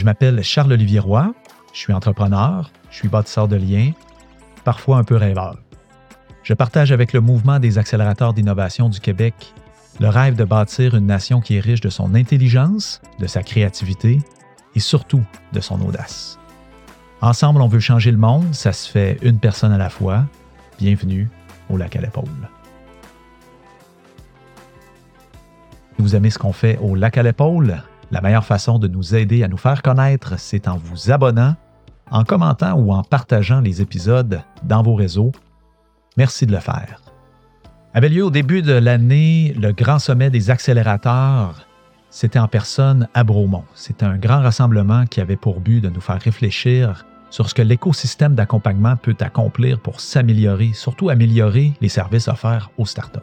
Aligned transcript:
Je 0.00 0.06
m'appelle 0.06 0.42
Charles-Olivier 0.42 0.98
Roy, 0.98 1.34
je 1.74 1.78
suis 1.78 1.92
entrepreneur, 1.92 2.72
je 2.90 2.96
suis 2.96 3.08
bâtisseur 3.08 3.48
de 3.48 3.56
liens, 3.56 3.92
parfois 4.64 4.96
un 4.96 5.04
peu 5.04 5.14
rêveur. 5.14 5.58
Je 6.42 6.54
partage 6.54 6.90
avec 6.90 7.12
le 7.12 7.20
mouvement 7.20 7.58
des 7.58 7.76
accélérateurs 7.76 8.32
d'innovation 8.32 8.88
du 8.88 8.98
Québec 8.98 9.52
le 10.00 10.08
rêve 10.08 10.36
de 10.36 10.44
bâtir 10.44 10.94
une 10.94 11.04
nation 11.04 11.42
qui 11.42 11.56
est 11.56 11.60
riche 11.60 11.82
de 11.82 11.90
son 11.90 12.14
intelligence, 12.14 13.02
de 13.18 13.26
sa 13.26 13.42
créativité 13.42 14.20
et 14.74 14.80
surtout 14.80 15.22
de 15.52 15.60
son 15.60 15.78
audace. 15.82 16.38
Ensemble, 17.20 17.60
on 17.60 17.68
veut 17.68 17.78
changer 17.78 18.10
le 18.10 18.16
monde, 18.16 18.54
ça 18.54 18.72
se 18.72 18.90
fait 18.90 19.18
une 19.20 19.38
personne 19.38 19.72
à 19.72 19.76
la 19.76 19.90
fois. 19.90 20.24
Bienvenue 20.78 21.28
au 21.68 21.76
lac 21.76 21.94
à 21.94 22.00
l'épaule. 22.00 22.48
Vous 25.98 26.16
aimez 26.16 26.30
ce 26.30 26.38
qu'on 26.38 26.54
fait 26.54 26.78
au 26.78 26.94
lac 26.94 27.18
à 27.18 27.22
l'épaule? 27.22 27.82
La 28.10 28.20
meilleure 28.20 28.44
façon 28.44 28.78
de 28.78 28.88
nous 28.88 29.14
aider 29.14 29.44
à 29.44 29.48
nous 29.48 29.56
faire 29.56 29.82
connaître, 29.82 30.38
c'est 30.38 30.66
en 30.66 30.76
vous 30.76 31.12
abonnant, 31.12 31.54
en 32.10 32.24
commentant 32.24 32.74
ou 32.74 32.92
en 32.92 33.04
partageant 33.04 33.60
les 33.60 33.80
épisodes 33.82 34.42
dans 34.64 34.82
vos 34.82 34.96
réseaux. 34.96 35.30
Merci 36.16 36.44
de 36.46 36.52
le 36.52 36.58
faire. 36.58 37.00
Avait 37.94 38.08
lieu 38.08 38.24
au 38.24 38.30
début 38.30 38.62
de 38.62 38.72
l'année 38.72 39.54
le 39.58 39.72
grand 39.72 39.98
sommet 40.00 40.30
des 40.30 40.50
accélérateurs. 40.50 41.66
C'était 42.10 42.40
en 42.40 42.48
personne 42.48 43.08
à 43.14 43.22
Bromont. 43.22 43.64
C'était 43.74 44.06
un 44.06 44.16
grand 44.16 44.42
rassemblement 44.42 45.06
qui 45.06 45.20
avait 45.20 45.36
pour 45.36 45.60
but 45.60 45.80
de 45.80 45.88
nous 45.88 46.00
faire 46.00 46.20
réfléchir 46.20 47.06
sur 47.30 47.48
ce 47.48 47.54
que 47.54 47.62
l'écosystème 47.62 48.34
d'accompagnement 48.34 48.96
peut 48.96 49.16
accomplir 49.20 49.78
pour 49.78 50.00
s'améliorer, 50.00 50.72
surtout 50.72 51.10
améliorer 51.10 51.72
les 51.80 51.88
services 51.88 52.26
offerts 52.26 52.70
aux 52.76 52.86
startups. 52.86 53.20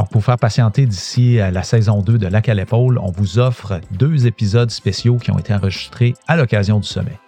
Donc, 0.00 0.08
pour 0.08 0.24
faire 0.24 0.38
patienter 0.38 0.86
d'ici 0.86 1.40
à 1.40 1.50
la 1.50 1.62
saison 1.62 2.00
2 2.00 2.16
de 2.16 2.26
Lac 2.26 2.48
à 2.48 2.54
l'épaule, 2.54 2.96
on 2.96 3.10
vous 3.10 3.38
offre 3.38 3.82
deux 3.90 4.26
épisodes 4.26 4.70
spéciaux 4.70 5.18
qui 5.18 5.30
ont 5.30 5.38
été 5.38 5.52
enregistrés 5.52 6.14
à 6.26 6.38
l'occasion 6.38 6.80
du 6.80 6.88
sommet. 6.88 7.18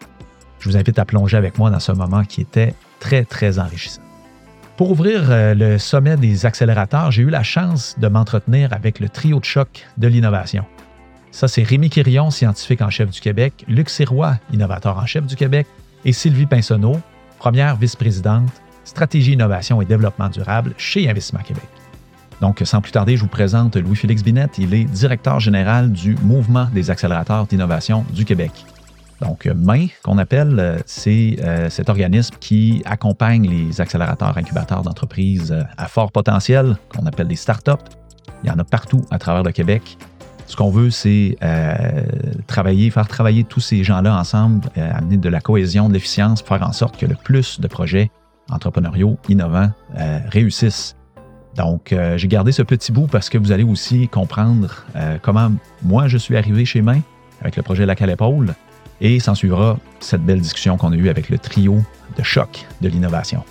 Je 0.58 0.70
vous 0.70 0.78
invite 0.78 0.98
à 0.98 1.04
plonger 1.04 1.36
avec 1.36 1.58
moi 1.58 1.68
dans 1.68 1.80
ce 1.80 1.92
moment 1.92 2.24
qui 2.24 2.40
était 2.40 2.74
très, 2.98 3.26
très 3.26 3.58
enrichissant. 3.58 4.00
Pour 4.78 4.90
ouvrir 4.90 5.24
euh, 5.28 5.52
le 5.52 5.76
sommet 5.76 6.16
des 6.16 6.46
accélérateurs, 6.46 7.10
j'ai 7.10 7.24
eu 7.24 7.28
la 7.28 7.42
chance 7.42 7.94
de 7.98 8.08
m'entretenir 8.08 8.72
avec 8.72 9.00
le 9.00 9.10
trio 9.10 9.38
de 9.38 9.44
choc 9.44 9.86
de 9.98 10.08
l'innovation. 10.08 10.64
Ça, 11.30 11.48
c'est 11.48 11.64
Rémi 11.64 11.90
Quirion, 11.90 12.30
scientifique 12.30 12.80
en 12.80 12.88
chef 12.88 13.10
du 13.10 13.20
Québec, 13.20 13.66
Luc 13.68 13.90
Sirois, 13.90 14.38
innovateur 14.50 14.96
en 14.96 15.04
chef 15.04 15.26
du 15.26 15.36
Québec, 15.36 15.66
et 16.06 16.14
Sylvie 16.14 16.46
Pinsonneau, 16.46 16.98
première 17.38 17.76
vice-présidente, 17.76 18.48
stratégie, 18.84 19.34
innovation 19.34 19.82
et 19.82 19.84
développement 19.84 20.30
durable 20.30 20.72
chez 20.78 21.06
Investissement 21.10 21.42
Québec. 21.42 21.68
Donc, 22.42 22.60
sans 22.64 22.80
plus 22.80 22.90
tarder, 22.90 23.16
je 23.16 23.22
vous 23.22 23.28
présente 23.28 23.76
Louis-Félix 23.76 24.24
Binette. 24.24 24.58
Il 24.58 24.74
est 24.74 24.82
directeur 24.82 25.38
général 25.38 25.92
du 25.92 26.16
Mouvement 26.24 26.66
des 26.74 26.90
accélérateurs 26.90 27.46
d'innovation 27.46 28.04
du 28.12 28.24
Québec. 28.24 28.50
Donc, 29.20 29.46
MAIN, 29.46 29.86
qu'on 30.02 30.18
appelle, 30.18 30.58
euh, 30.58 30.78
c'est 30.84 31.36
euh, 31.40 31.70
cet 31.70 31.88
organisme 31.88 32.34
qui 32.40 32.82
accompagne 32.84 33.48
les 33.48 33.80
accélérateurs 33.80 34.36
incubateurs 34.36 34.82
d'entreprises 34.82 35.52
euh, 35.52 35.62
à 35.76 35.86
fort 35.86 36.10
potentiel, 36.10 36.76
qu'on 36.88 37.06
appelle 37.06 37.28
des 37.28 37.36
startups. 37.36 37.70
Il 38.42 38.48
y 38.48 38.50
en 38.50 38.58
a 38.58 38.64
partout 38.64 39.02
à 39.12 39.20
travers 39.20 39.44
le 39.44 39.52
Québec. 39.52 39.96
Ce 40.48 40.56
qu'on 40.56 40.70
veut, 40.70 40.90
c'est 40.90 41.36
travailler, 42.48 42.90
faire 42.90 43.06
travailler 43.06 43.44
tous 43.44 43.60
ces 43.60 43.84
gens-là 43.84 44.18
ensemble, 44.18 44.68
amener 44.76 45.16
de 45.16 45.28
la 45.28 45.40
cohésion, 45.40 45.88
de 45.88 45.94
l'efficience, 45.94 46.42
faire 46.42 46.66
en 46.66 46.72
sorte 46.72 46.98
que 46.98 47.06
le 47.06 47.14
plus 47.14 47.60
de 47.60 47.68
projets 47.68 48.10
entrepreneuriaux 48.50 49.16
innovants 49.28 49.70
réussissent. 50.28 50.96
Donc, 51.56 51.94
j'ai 52.16 52.28
gardé 52.28 52.50
ce 52.50 52.62
petit 52.62 52.92
bout 52.92 53.06
parce 53.06 53.28
que 53.28 53.36
vous 53.36 53.52
allez 53.52 53.64
aussi 53.64 54.08
comprendre 54.08 54.84
comment 55.20 55.52
moi 55.82 56.08
je 56.08 56.16
suis 56.16 56.36
arrivé 56.36 56.64
chez 56.64 56.80
Main 56.80 57.00
avec 57.42 57.56
le 57.56 57.62
projet 57.62 57.84
Lac 57.84 58.00
à 58.00 58.06
l'épaule 58.06 58.54
et 59.02 59.18
s'en 59.18 59.34
suivra 59.34 59.76
cette 60.00 60.22
belle 60.22 60.40
discussion 60.40 60.76
qu'on 60.76 60.92
a 60.92 60.96
eue 60.96 61.08
avec 61.08 61.28
le 61.28 61.38
trio 61.38 61.78
de 62.16 62.22
choc 62.22 62.66
de 62.80 62.88
l'innovation. 62.88 63.44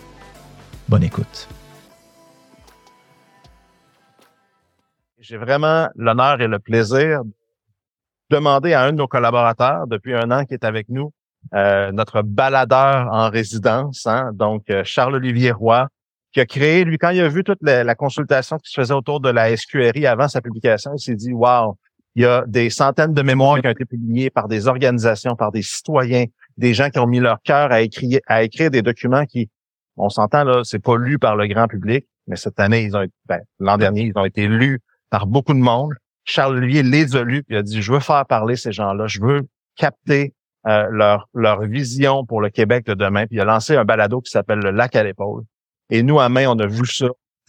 Bonne 0.87 1.03
écoute. 1.03 1.47
J'ai 5.19 5.37
vraiment 5.37 5.87
l'honneur 5.95 6.41
et 6.41 6.47
le 6.47 6.59
plaisir 6.59 7.23
de 7.23 7.31
demander 8.29 8.73
à 8.73 8.83
un 8.83 8.91
de 8.91 8.97
nos 8.97 9.07
collaborateurs 9.07 9.87
depuis 9.87 10.15
un 10.15 10.31
an 10.31 10.45
qui 10.45 10.53
est 10.53 10.63
avec 10.63 10.89
nous, 10.89 11.13
euh, 11.53 11.91
notre 11.91 12.21
baladeur 12.21 13.07
en 13.11 13.29
résidence, 13.29 14.07
hein, 14.07 14.31
donc 14.33 14.69
euh, 14.69 14.83
Charles-Olivier 14.83 15.51
Roy, 15.51 15.87
qui 16.33 16.39
a 16.39 16.45
créé, 16.45 16.83
lui, 16.83 16.97
quand 16.97 17.09
il 17.09 17.21
a 17.21 17.27
vu 17.27 17.43
toute 17.43 17.59
la, 17.61 17.83
la, 17.83 17.95
consultation 17.95 18.57
qui 18.57 18.71
se 18.71 18.79
faisait 18.79 18.93
autour 18.93 19.19
de 19.19 19.29
la 19.29 19.55
SQRI 19.55 20.05
avant 20.05 20.27
sa 20.27 20.41
publication, 20.41 20.91
il 20.95 20.99
s'est 20.99 21.15
dit, 21.15 21.33
wow, 21.33 21.77
il 22.15 22.23
y 22.23 22.25
a 22.25 22.43
des 22.47 22.69
centaines 22.69 23.13
de 23.13 23.21
mémoires 23.21 23.59
qui 23.59 23.67
ont 23.67 23.71
été 23.71 23.85
publiées 23.85 24.29
par 24.29 24.47
des 24.47 24.67
organisations, 24.67 25.35
par 25.35 25.51
des 25.51 25.61
citoyens, 25.61 26.25
des 26.57 26.73
gens 26.73 26.89
qui 26.89 26.99
ont 26.99 27.07
mis 27.07 27.19
leur 27.19 27.41
cœur 27.41 27.71
à 27.71 27.81
écrire, 27.81 28.19
à 28.27 28.43
écrire 28.43 28.71
des 28.71 28.81
documents 28.81 29.25
qui, 29.25 29.49
on 29.97 30.09
s'entend 30.09 30.43
là, 30.43 30.61
c'est 30.63 30.83
pas 30.83 30.97
lu 30.97 31.19
par 31.19 31.35
le 31.35 31.47
grand 31.47 31.67
public, 31.67 32.05
mais 32.27 32.35
cette 32.35 32.59
année, 32.59 32.83
ils 32.83 32.95
ont, 32.95 33.05
ben, 33.25 33.39
l'an 33.59 33.77
dernier, 33.77 34.03
ils 34.03 34.13
ont 34.15 34.25
été 34.25 34.47
lus 34.47 34.79
par 35.09 35.27
beaucoup 35.27 35.53
de 35.53 35.59
monde. 35.59 35.93
Charles 36.23 36.57
Olivier 36.57 36.83
les 36.83 37.15
a 37.15 37.23
lus, 37.23 37.43
puis 37.43 37.55
il 37.55 37.57
a 37.57 37.63
dit, 37.63 37.81
je 37.81 37.91
veux 37.91 37.99
faire 37.99 38.25
parler 38.25 38.55
ces 38.55 38.71
gens-là, 38.71 39.07
je 39.07 39.19
veux 39.21 39.41
capter 39.75 40.33
euh, 40.67 40.87
leur, 40.91 41.27
leur 41.33 41.61
vision 41.61 42.25
pour 42.25 42.41
le 42.41 42.49
Québec 42.49 42.85
de 42.85 42.93
demain. 42.93 43.25
Puis 43.25 43.37
il 43.37 43.41
a 43.41 43.45
lancé 43.45 43.75
un 43.75 43.85
balado 43.85 44.21
qui 44.21 44.29
s'appelle 44.29 44.59
Le 44.59 44.71
Lac 44.71 44.95
à 44.95 45.03
l'épaule. 45.03 45.43
Et 45.91 46.03
nous, 46.03 46.19
à 46.19 46.29
main, 46.29 46.47
on 46.47 46.57
a 46.59 46.65
vu 46.65 46.85
ça 46.85 47.07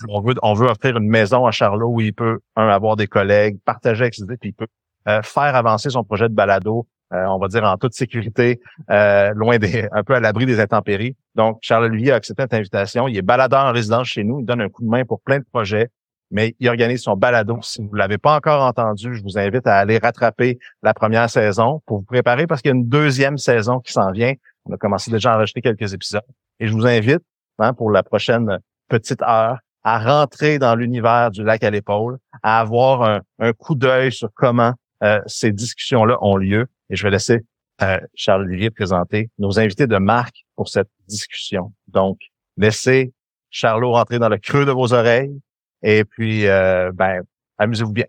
on 0.09 0.21
veut, 0.21 0.35
on 0.43 0.55
veut 0.55 0.69
offrir 0.69 0.97
une 0.97 1.09
maison 1.09 1.47
à 1.47 1.51
Charlot 1.51 1.89
où 1.89 2.01
il 2.01 2.13
peut, 2.13 2.41
un, 2.57 2.69
avoir 2.69 2.97
des 2.97 3.07
collègues, 3.07 3.59
partager 3.65 4.03
avec 4.03 4.15
ses 4.15 4.23
idées, 4.23 4.37
puis 4.37 4.51
il 4.51 4.55
peut 4.55 4.67
euh, 5.09 5.23
faire 5.23 5.55
avancer 5.55 5.91
son 5.91 6.05
projet 6.05 6.29
de 6.29 6.35
balado, 6.35 6.87
euh, 7.13 7.25
on 7.27 7.39
va 7.39 7.49
dire 7.49 7.65
en 7.65 7.77
toute 7.77 7.95
sécurité, 7.95 8.61
euh, 8.91 9.33
loin 9.35 9.59
des, 9.59 9.89
un 9.93 10.03
peu 10.03 10.15
à 10.15 10.21
l'abri 10.21 10.47
des 10.47 10.61
intempéries. 10.61 11.17
Donc, 11.35 11.59
Charles-Olivier 11.61 12.13
a 12.13 12.17
accepté 12.17 12.43
cette 12.43 12.55
invitation. 12.55 13.09
Il 13.09 13.17
est 13.17 13.23
baladeur 13.23 13.65
en 13.65 13.73
résidence 13.73 14.09
chez 14.09 14.25
nous. 14.25 14.41
Il 14.41 14.47
donne 14.47 14.61
un 14.61 14.69
coup 14.69 14.83
de 14.83 14.89
main 14.89 15.05
pour 15.05 15.21
plein 15.21 15.39
de 15.39 15.45
projets, 15.51 15.89
mais 16.31 16.55
il 16.59 16.69
organise 16.69 17.03
son 17.03 17.17
balado. 17.17 17.59
Si 17.63 17.83
vous 17.83 17.91
ne 17.93 17.99
l'avez 17.99 18.19
pas 18.19 18.37
encore 18.37 18.63
entendu, 18.63 19.15
je 19.15 19.23
vous 19.23 19.39
invite 19.39 19.67
à 19.67 19.77
aller 19.77 19.99
rattraper 19.99 20.59
la 20.83 20.95
première 20.95 21.29
saison 21.29 21.83
pour 21.87 21.99
vous 21.99 22.05
préparer 22.05 22.47
parce 22.47 22.63
qu'il 22.63 22.71
y 22.71 22.73
a 22.73 22.77
une 22.77 22.89
deuxième 22.89 23.39
saison 23.39 23.81
qui 23.81 23.93
s'en 23.93 24.11
vient. 24.11 24.33
On 24.65 24.73
a 24.73 24.77
commencé 24.77 25.11
déjà 25.11 25.33
à 25.33 25.37
enregistrer 25.37 25.61
quelques 25.61 25.93
épisodes. 25.93 26.23
Et 26.61 26.69
je 26.69 26.73
vous 26.73 26.87
invite 26.87 27.23
hein, 27.59 27.75
pour 27.75 27.91
la 27.91 28.03
prochaine 28.03 28.59
petite 28.89 29.23
heure 29.23 29.59
à 29.85 29.99
rentrer 29.99 30.59
dans 30.59 30.75
l'univers 30.75 31.31
du 31.31 31.43
lac 31.43 31.65
à 31.65 31.71
l'épaule, 31.71 32.19
à 32.43 32.61
avoir 32.61 33.21
un, 33.39 33.53
coup 33.53 33.75
d'œil 33.75 34.13
sur 34.13 34.29
comment 34.35 34.75
euh, 35.03 35.21
ces 35.27 35.53
discussions-là 35.53 36.19
ont 36.21 36.37
lieu. 36.37 36.67
Et 36.91 36.97
je 36.97 37.03
vais 37.03 37.11
laisser 37.11 37.45
euh, 37.83 37.99
Charles-Olivier 38.15 38.71
présenter 38.71 39.31
nos 39.39 39.59
invités 39.59 39.87
de 39.87 39.97
marque 39.97 40.45
pour 40.55 40.69
cette 40.69 40.91
discussion. 41.09 41.73
Donc, 41.89 42.19
laissez 42.57 43.13
Charlot 43.51 43.93
rentrer 43.93 44.19
dans 44.19 44.29
le 44.29 44.39
creux 44.39 44.65
de 44.65 44.71
vos 44.71 44.93
oreilles 44.93 45.41
et 45.83 46.05
puis, 46.05 46.47
euh, 46.47 46.93
ben, 46.95 47.23
amusez-vous 47.59 47.93
bien. 47.93 48.07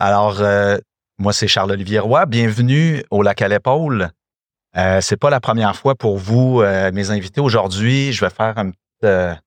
Alors, 0.00 0.40
moi, 1.18 1.32
c'est 1.32 1.48
Charles-Olivier 1.48 1.98
Roy. 1.98 2.26
Bienvenue 2.26 3.02
au 3.10 3.22
lac 3.22 3.42
à 3.42 3.48
l'épaule. 3.48 4.10
Euh, 4.76 5.00
c'est 5.00 5.16
pas 5.16 5.30
la 5.30 5.40
première 5.40 5.74
fois 5.74 5.94
pour 5.94 6.18
vous, 6.18 6.62
mes 6.92 7.10
invités. 7.10 7.40
Aujourd'hui, 7.40 8.12
je 8.12 8.24
vais 8.24 8.30
faire 8.30 8.58
un 8.58 8.70
petit 8.70 9.38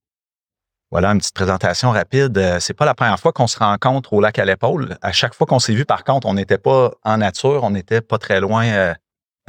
voilà, 0.91 1.11
une 1.11 1.19
petite 1.19 1.33
présentation 1.33 1.91
rapide. 1.91 2.37
Euh, 2.37 2.59
c'est 2.59 2.73
pas 2.73 2.85
la 2.85 2.93
première 2.93 3.17
fois 3.17 3.31
qu'on 3.31 3.47
se 3.47 3.57
rencontre 3.57 4.11
au 4.11 4.19
lac 4.19 4.37
à 4.37 4.45
l'épaule. 4.45 4.97
À 5.01 5.13
chaque 5.13 5.33
fois 5.33 5.47
qu'on 5.47 5.59
s'est 5.59 5.73
vu, 5.73 5.85
par 5.85 6.03
contre, 6.03 6.27
on 6.27 6.33
n'était 6.33 6.57
pas 6.57 6.91
en 7.03 7.17
nature, 7.17 7.63
on 7.63 7.71
n'était 7.71 8.01
pas 8.01 8.17
très 8.17 8.41
loin. 8.41 8.65
Euh, 8.65 8.93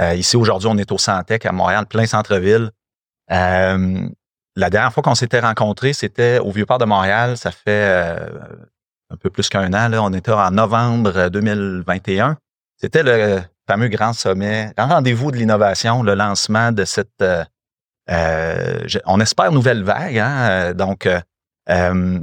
euh, 0.01 0.15
ici, 0.15 0.37
aujourd'hui, 0.37 0.69
on 0.71 0.79
est 0.79 0.93
au 0.93 0.99
Santec 0.99 1.45
à 1.45 1.53
Montréal, 1.53 1.87
plein 1.87 2.07
centre-ville. 2.07 2.71
la 3.29 4.71
dernière 4.71 4.93
fois 4.93 5.03
qu'on 5.03 5.17
s'était 5.17 5.41
rencontrés, 5.41 5.93
c'était 5.95 6.39
au 6.39 6.53
Vieux-Port 6.53 6.79
de 6.79 6.85
Montréal. 6.85 7.37
Ça 7.37 7.51
fait 7.51 8.19
un 9.11 9.17
peu 9.17 9.29
plus 9.29 9.49
qu'un 9.49 9.73
an. 9.73 9.89
Là. 9.89 10.03
On 10.03 10.13
était 10.13 10.31
en 10.31 10.51
novembre 10.53 11.29
2021. 11.29 12.37
C'était 12.77 13.03
le 13.03 13.43
fameux 13.67 13.89
grand 13.89 14.13
sommet, 14.13 14.73
grand 14.77 14.89
rendez-vous 14.89 15.31
de 15.31 15.37
l'innovation, 15.37 16.03
le 16.03 16.15
lancement 16.15 16.73
de 16.73 16.85
cette, 16.85 17.25
on 18.09 19.21
espère, 19.21 19.53
nouvelle 19.53 19.83
vague. 19.83 20.19
Hein? 20.19 20.75
Donc, 20.75 21.07
euh, 21.69 22.19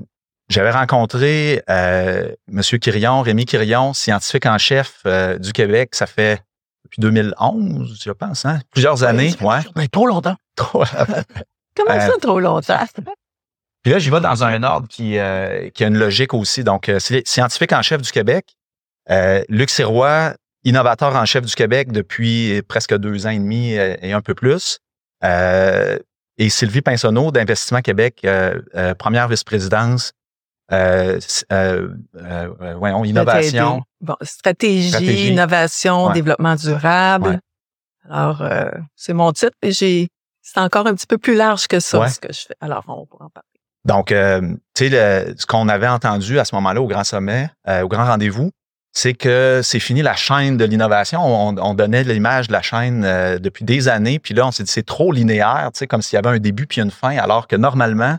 j'avais 0.50 0.72
rencontré 0.72 1.64
euh, 1.70 2.32
M. 2.52 2.62
Quirion, 2.80 3.22
Rémi 3.22 3.46
Quirion, 3.46 3.94
scientifique 3.94 4.46
en 4.46 4.58
chef 4.58 5.02
euh, 5.06 5.38
du 5.38 5.54
Québec. 5.54 5.94
Ça 5.94 6.08
fait 6.08 6.42
depuis 6.86 7.02
2011, 7.02 8.02
je 8.04 8.12
pense, 8.12 8.46
hein? 8.46 8.60
plusieurs 8.72 9.04
années. 9.04 9.34
Ouais. 9.42 9.60
Mais 9.76 9.88
trop 9.92 10.08
longtemps. 10.08 10.36
Comment 10.56 12.00
ça, 12.00 12.14
trop 12.22 12.40
longtemps? 12.40 12.84
Puis 13.84 13.94
là, 13.94 14.00
j'y 14.00 14.10
vais 14.10 14.20
dans 14.20 14.44
un 14.44 14.62
ordre 14.64 14.88
qui, 14.90 15.12
qui 15.12 15.18
a 15.18 15.88
une 15.88 15.98
logique 15.98 16.34
aussi. 16.34 16.66
Donc, 16.66 16.92
c'est 17.00 17.26
scientifique 17.26 17.72
en 17.72 17.82
chef 17.82 18.02
du 18.02 18.12
Québec. 18.12 18.58
Luc 19.48 19.70
Sirois, 19.70 20.34
innovateur 20.64 21.16
en 21.16 21.26
chef 21.26 21.46
du 21.46 21.56
Québec 21.56 21.92
depuis 21.92 22.62
presque 22.68 22.96
deux 22.98 23.26
ans 23.26 23.32
et 23.32 23.40
demi 23.40 23.72
et 23.72 24.14
un 24.14 24.22
peu 24.22 24.36
plus 24.36 24.80
et 26.40 26.50
Sylvie 26.50 26.82
Pinsonneau 26.82 27.32
d'Investissement 27.32 27.82
Québec, 27.82 28.22
euh, 28.24 28.60
euh, 28.74 28.96
première 28.96 29.28
vice-présidence 29.28 30.14
euh, 30.72 31.20
euh, 31.52 31.90
euh, 32.16 32.76
voyons, 32.78 33.04
innovation. 33.04 33.82
Bon, 34.02 34.16
stratégie, 34.22 35.30
innovation, 35.30 36.12
développement 36.12 36.56
durable. 36.56 37.40
Alors, 38.10 38.44
c'est 38.96 39.14
mon 39.14 39.32
titre 39.34 39.56
et 39.62 39.72
j'ai, 39.72 40.08
c'est 40.42 40.60
encore 40.60 40.88
un 40.88 40.94
petit 40.94 41.08
peu 41.08 41.18
plus 41.18 41.36
large 41.36 41.68
que 41.68 41.80
ça, 41.80 42.08
ce 42.08 42.20
que 42.20 42.32
je 42.32 42.42
fais. 42.48 42.56
Alors, 42.62 42.84
on 42.88 43.06
pourra 43.06 43.26
en 43.26 43.30
parler. 43.30 43.46
Donc, 43.86 44.08
tu 44.76 44.90
sais, 44.90 45.36
ce 45.38 45.46
qu'on 45.46 45.68
avait 45.68 45.88
entendu 45.88 46.40
à 46.40 46.46
ce 46.46 46.56
moment-là 46.56 46.82
au 46.82 46.88
Grand 46.88 47.04
Sommet, 47.04 47.50
au 47.68 47.88
Grand 47.88 48.06
Rendez-vous, 48.06 48.52
c'est 48.92 49.14
que 49.14 49.62
c'est 49.64 49.80
fini 49.80 50.02
la 50.02 50.16
chaîne 50.16 50.58
de 50.58 50.66
l'innovation. 50.66 51.22
On, 51.24 51.74
donnait 51.74 52.04
l'image 52.04 52.48
de 52.48 52.54
la 52.54 52.62
chaîne 52.62 53.02
depuis 53.38 53.64
des 53.64 53.88
années, 53.88 54.20
puis 54.20 54.34
là, 54.34 54.48
on 54.48 54.52
s'est 54.52 54.64
dit 54.64 54.72
c'est 54.72 54.86
trop 54.86 55.12
linéaire, 55.12 55.70
tu 55.74 55.80
sais, 55.80 55.88
comme 55.88 56.02
s'il 56.02 56.16
y 56.16 56.20
avait 56.20 56.36
un 56.36 56.40
début 56.40 56.66
puis 56.66 56.82
une 56.82 56.92
fin, 56.92 57.18
alors 57.18 57.48
que 57.48 57.56
normalement, 57.56 58.18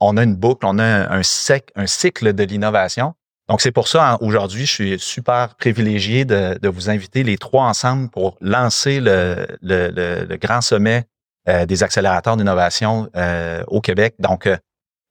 on 0.00 0.16
a 0.16 0.22
une 0.22 0.36
boucle, 0.36 0.66
on 0.66 0.78
a 0.78 1.12
un, 1.12 1.22
cycle 1.22 2.32
de 2.32 2.44
l'innovation. 2.44 3.14
Donc, 3.48 3.60
c'est 3.60 3.72
pour 3.72 3.88
ça, 3.88 4.18
aujourd'hui, 4.20 4.66
je 4.66 4.72
suis 4.72 4.98
super 4.98 5.54
privilégié 5.54 6.24
de, 6.24 6.68
vous 6.68 6.90
inviter 6.90 7.22
les 7.22 7.38
trois 7.38 7.64
ensemble 7.64 8.10
pour 8.10 8.36
lancer 8.40 9.00
le, 9.00 10.36
grand 10.36 10.60
sommet 10.60 11.04
euh, 11.48 11.64
des 11.64 11.82
accélérateurs 11.82 12.36
d'innovation 12.36 13.08
euh, 13.16 13.62
au 13.68 13.80
Québec. 13.80 14.16
Donc, 14.18 14.48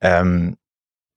euh, 0.03 0.51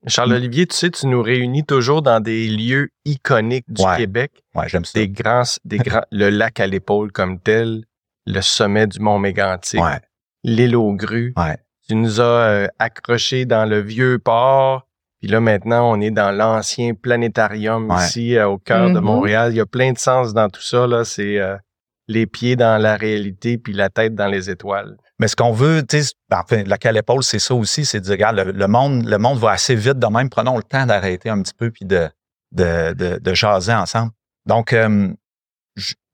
Charles-Olivier, 0.07 0.67
tu 0.67 0.77
sais, 0.77 0.91
tu 0.91 1.07
nous 1.07 1.23
réunis 1.23 1.65
toujours 1.65 2.03
dans 2.03 2.21
des 2.21 2.49
lieux 2.49 2.91
iconiques 3.05 3.67
du 3.69 3.83
Québec. 3.97 4.45
Ouais, 4.55 4.69
j'aime 4.69 4.85
ça. 4.85 4.99
Des 4.99 5.09
grands, 5.09 5.43
des 5.65 5.79
grands, 5.79 6.05
le 6.13 6.31
lac 6.31 6.61
à 6.61 6.67
l'épaule 6.67 7.11
comme 7.11 7.41
tel, 7.41 7.85
le 8.27 8.41
sommet 8.41 8.87
du 8.87 9.01
Mont 9.01 9.19
Mégantic, 9.19 9.81
l'île 10.45 10.77
aux 10.77 10.93
grues. 10.93 11.35
Ouais. 11.37 11.59
Tu 11.89 11.95
nous 11.95 12.21
as 12.21 12.25
euh, 12.25 12.67
accrochés 12.79 13.45
dans 13.45 13.65
le 13.65 13.81
vieux 13.81 14.19
port. 14.19 14.87
Puis 15.21 15.29
là, 15.29 15.41
maintenant, 15.41 15.91
on 15.91 16.01
est 16.01 16.11
dans 16.11 16.31
l'ancien 16.31 16.95
planétarium 16.95 17.93
ici, 17.99 18.37
euh, 18.37 18.47
au 18.47 18.59
cœur 18.59 18.91
de 18.91 18.99
mm-hmm. 18.99 19.03
Montréal. 19.03 19.53
Il 19.53 19.57
y 19.57 19.61
a 19.61 19.67
plein 19.67 19.93
de 19.93 19.99
sens 19.99 20.33
dans 20.33 20.49
tout 20.49 20.63
ça. 20.63 20.87
Là. 20.87 21.05
C'est 21.05 21.39
euh, 21.39 21.57
les 22.07 22.27
pieds 22.27 22.57
dans 22.57 22.81
la 22.81 22.97
réalité 22.97 23.59
puis 23.59 23.73
la 23.73 23.89
tête 23.89 24.15
dans 24.15 24.29
les 24.29 24.51
étoiles. 24.51 24.97
Mais 25.19 25.29
ce 25.29 25.37
qu'on 25.37 25.53
veut, 25.53 25.85
enfin, 26.33 26.63
la 26.65 26.79
Calépole, 26.79 27.25
c'est 27.25 27.39
ça 27.39 27.55
aussi, 27.55 27.85
c'est 27.85 28.01
de 28.01 28.05
dire, 28.05 28.13
regarde, 28.13 28.37
le, 28.39 28.69
monde, 28.69 29.05
le 29.05 29.19
monde 29.19 29.39
va 29.39 29.51
assez 29.51 29.75
vite 29.75 29.99
de 29.99 30.07
même. 30.07 30.31
Prenons 30.31 30.57
le 30.57 30.63
temps 30.63 30.87
d'arrêter 30.87 31.29
un 31.29 31.43
petit 31.43 31.55
peu 31.55 31.71
puis 31.71 31.85
de, 31.85 32.09
de, 32.53 33.19
de, 33.19 33.35
jaser 33.35 33.75
ensemble. 33.75 34.13
Donc, 34.47 34.73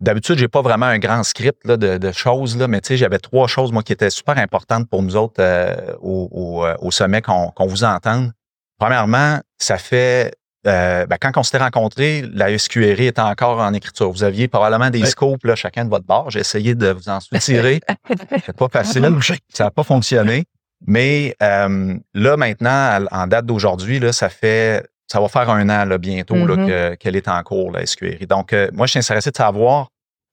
D'habitude, 0.00 0.36
j'ai 0.36 0.48
pas 0.48 0.60
vraiment 0.60 0.86
un 0.86 0.98
grand 0.98 1.22
script 1.22 1.66
de, 1.66 2.12
choses, 2.12 2.58
là, 2.58 2.68
mais 2.68 2.80
j'avais 2.90 3.18
trois 3.18 3.46
choses, 3.46 3.72
moi, 3.72 3.82
qui 3.82 3.92
étaient 3.92 4.10
super 4.10 4.36
importantes 4.36 4.88
pour 4.88 5.02
nous 5.02 5.16
autres 5.16 5.40
euh, 5.40 5.74
euh, 6.04 6.76
au, 6.78 6.90
sommet 6.90 7.22
qu'on 7.22 7.66
vous 7.66 7.84
entende. 7.84 8.32
Premièrement, 8.78 9.40
ça 9.58 9.78
fait 9.78 10.34
euh, 10.66 11.06
ben, 11.06 11.16
quand 11.20 11.36
on 11.36 11.42
s'était 11.42 11.58
rencontrés, 11.58 12.24
la 12.32 12.56
SQRI 12.56 13.06
était 13.06 13.20
encore 13.20 13.60
en 13.60 13.72
écriture. 13.74 14.10
Vous 14.10 14.24
aviez 14.24 14.48
probablement 14.48 14.90
des 14.90 15.04
scopes, 15.06 15.44
là, 15.44 15.54
chacun 15.54 15.84
de 15.84 15.90
votre 15.90 16.06
bord. 16.06 16.30
J'ai 16.30 16.40
essayé 16.40 16.74
de 16.74 16.90
vous 16.90 17.08
en 17.08 17.20
soutirer. 17.20 17.80
C'est 18.46 18.56
pas 18.56 18.68
facile. 18.68 19.08
Ça 19.52 19.64
n'a 19.64 19.70
pas 19.70 19.84
fonctionné. 19.84 20.44
Mais 20.86 21.36
là, 21.40 22.36
maintenant, 22.36 23.04
en 23.10 23.26
date 23.26 23.46
d'aujourd'hui, 23.46 24.00
ça 24.12 24.28
fait 24.28 24.84
ça 25.06 25.20
va 25.20 25.28
faire 25.28 25.50
un 25.50 25.68
an 25.68 25.84
là, 25.84 25.98
bientôt 25.98 26.34
mm-hmm. 26.34 26.96
qu'elle 26.96 27.16
est 27.16 27.28
en 27.28 27.42
cours, 27.42 27.70
la 27.70 27.86
SQRI. 27.86 28.26
Donc, 28.26 28.52
euh, 28.52 28.68
moi, 28.72 28.86
je 28.86 28.92
suis 28.92 28.98
intéressé 28.98 29.30
de 29.30 29.36
savoir 29.36 29.88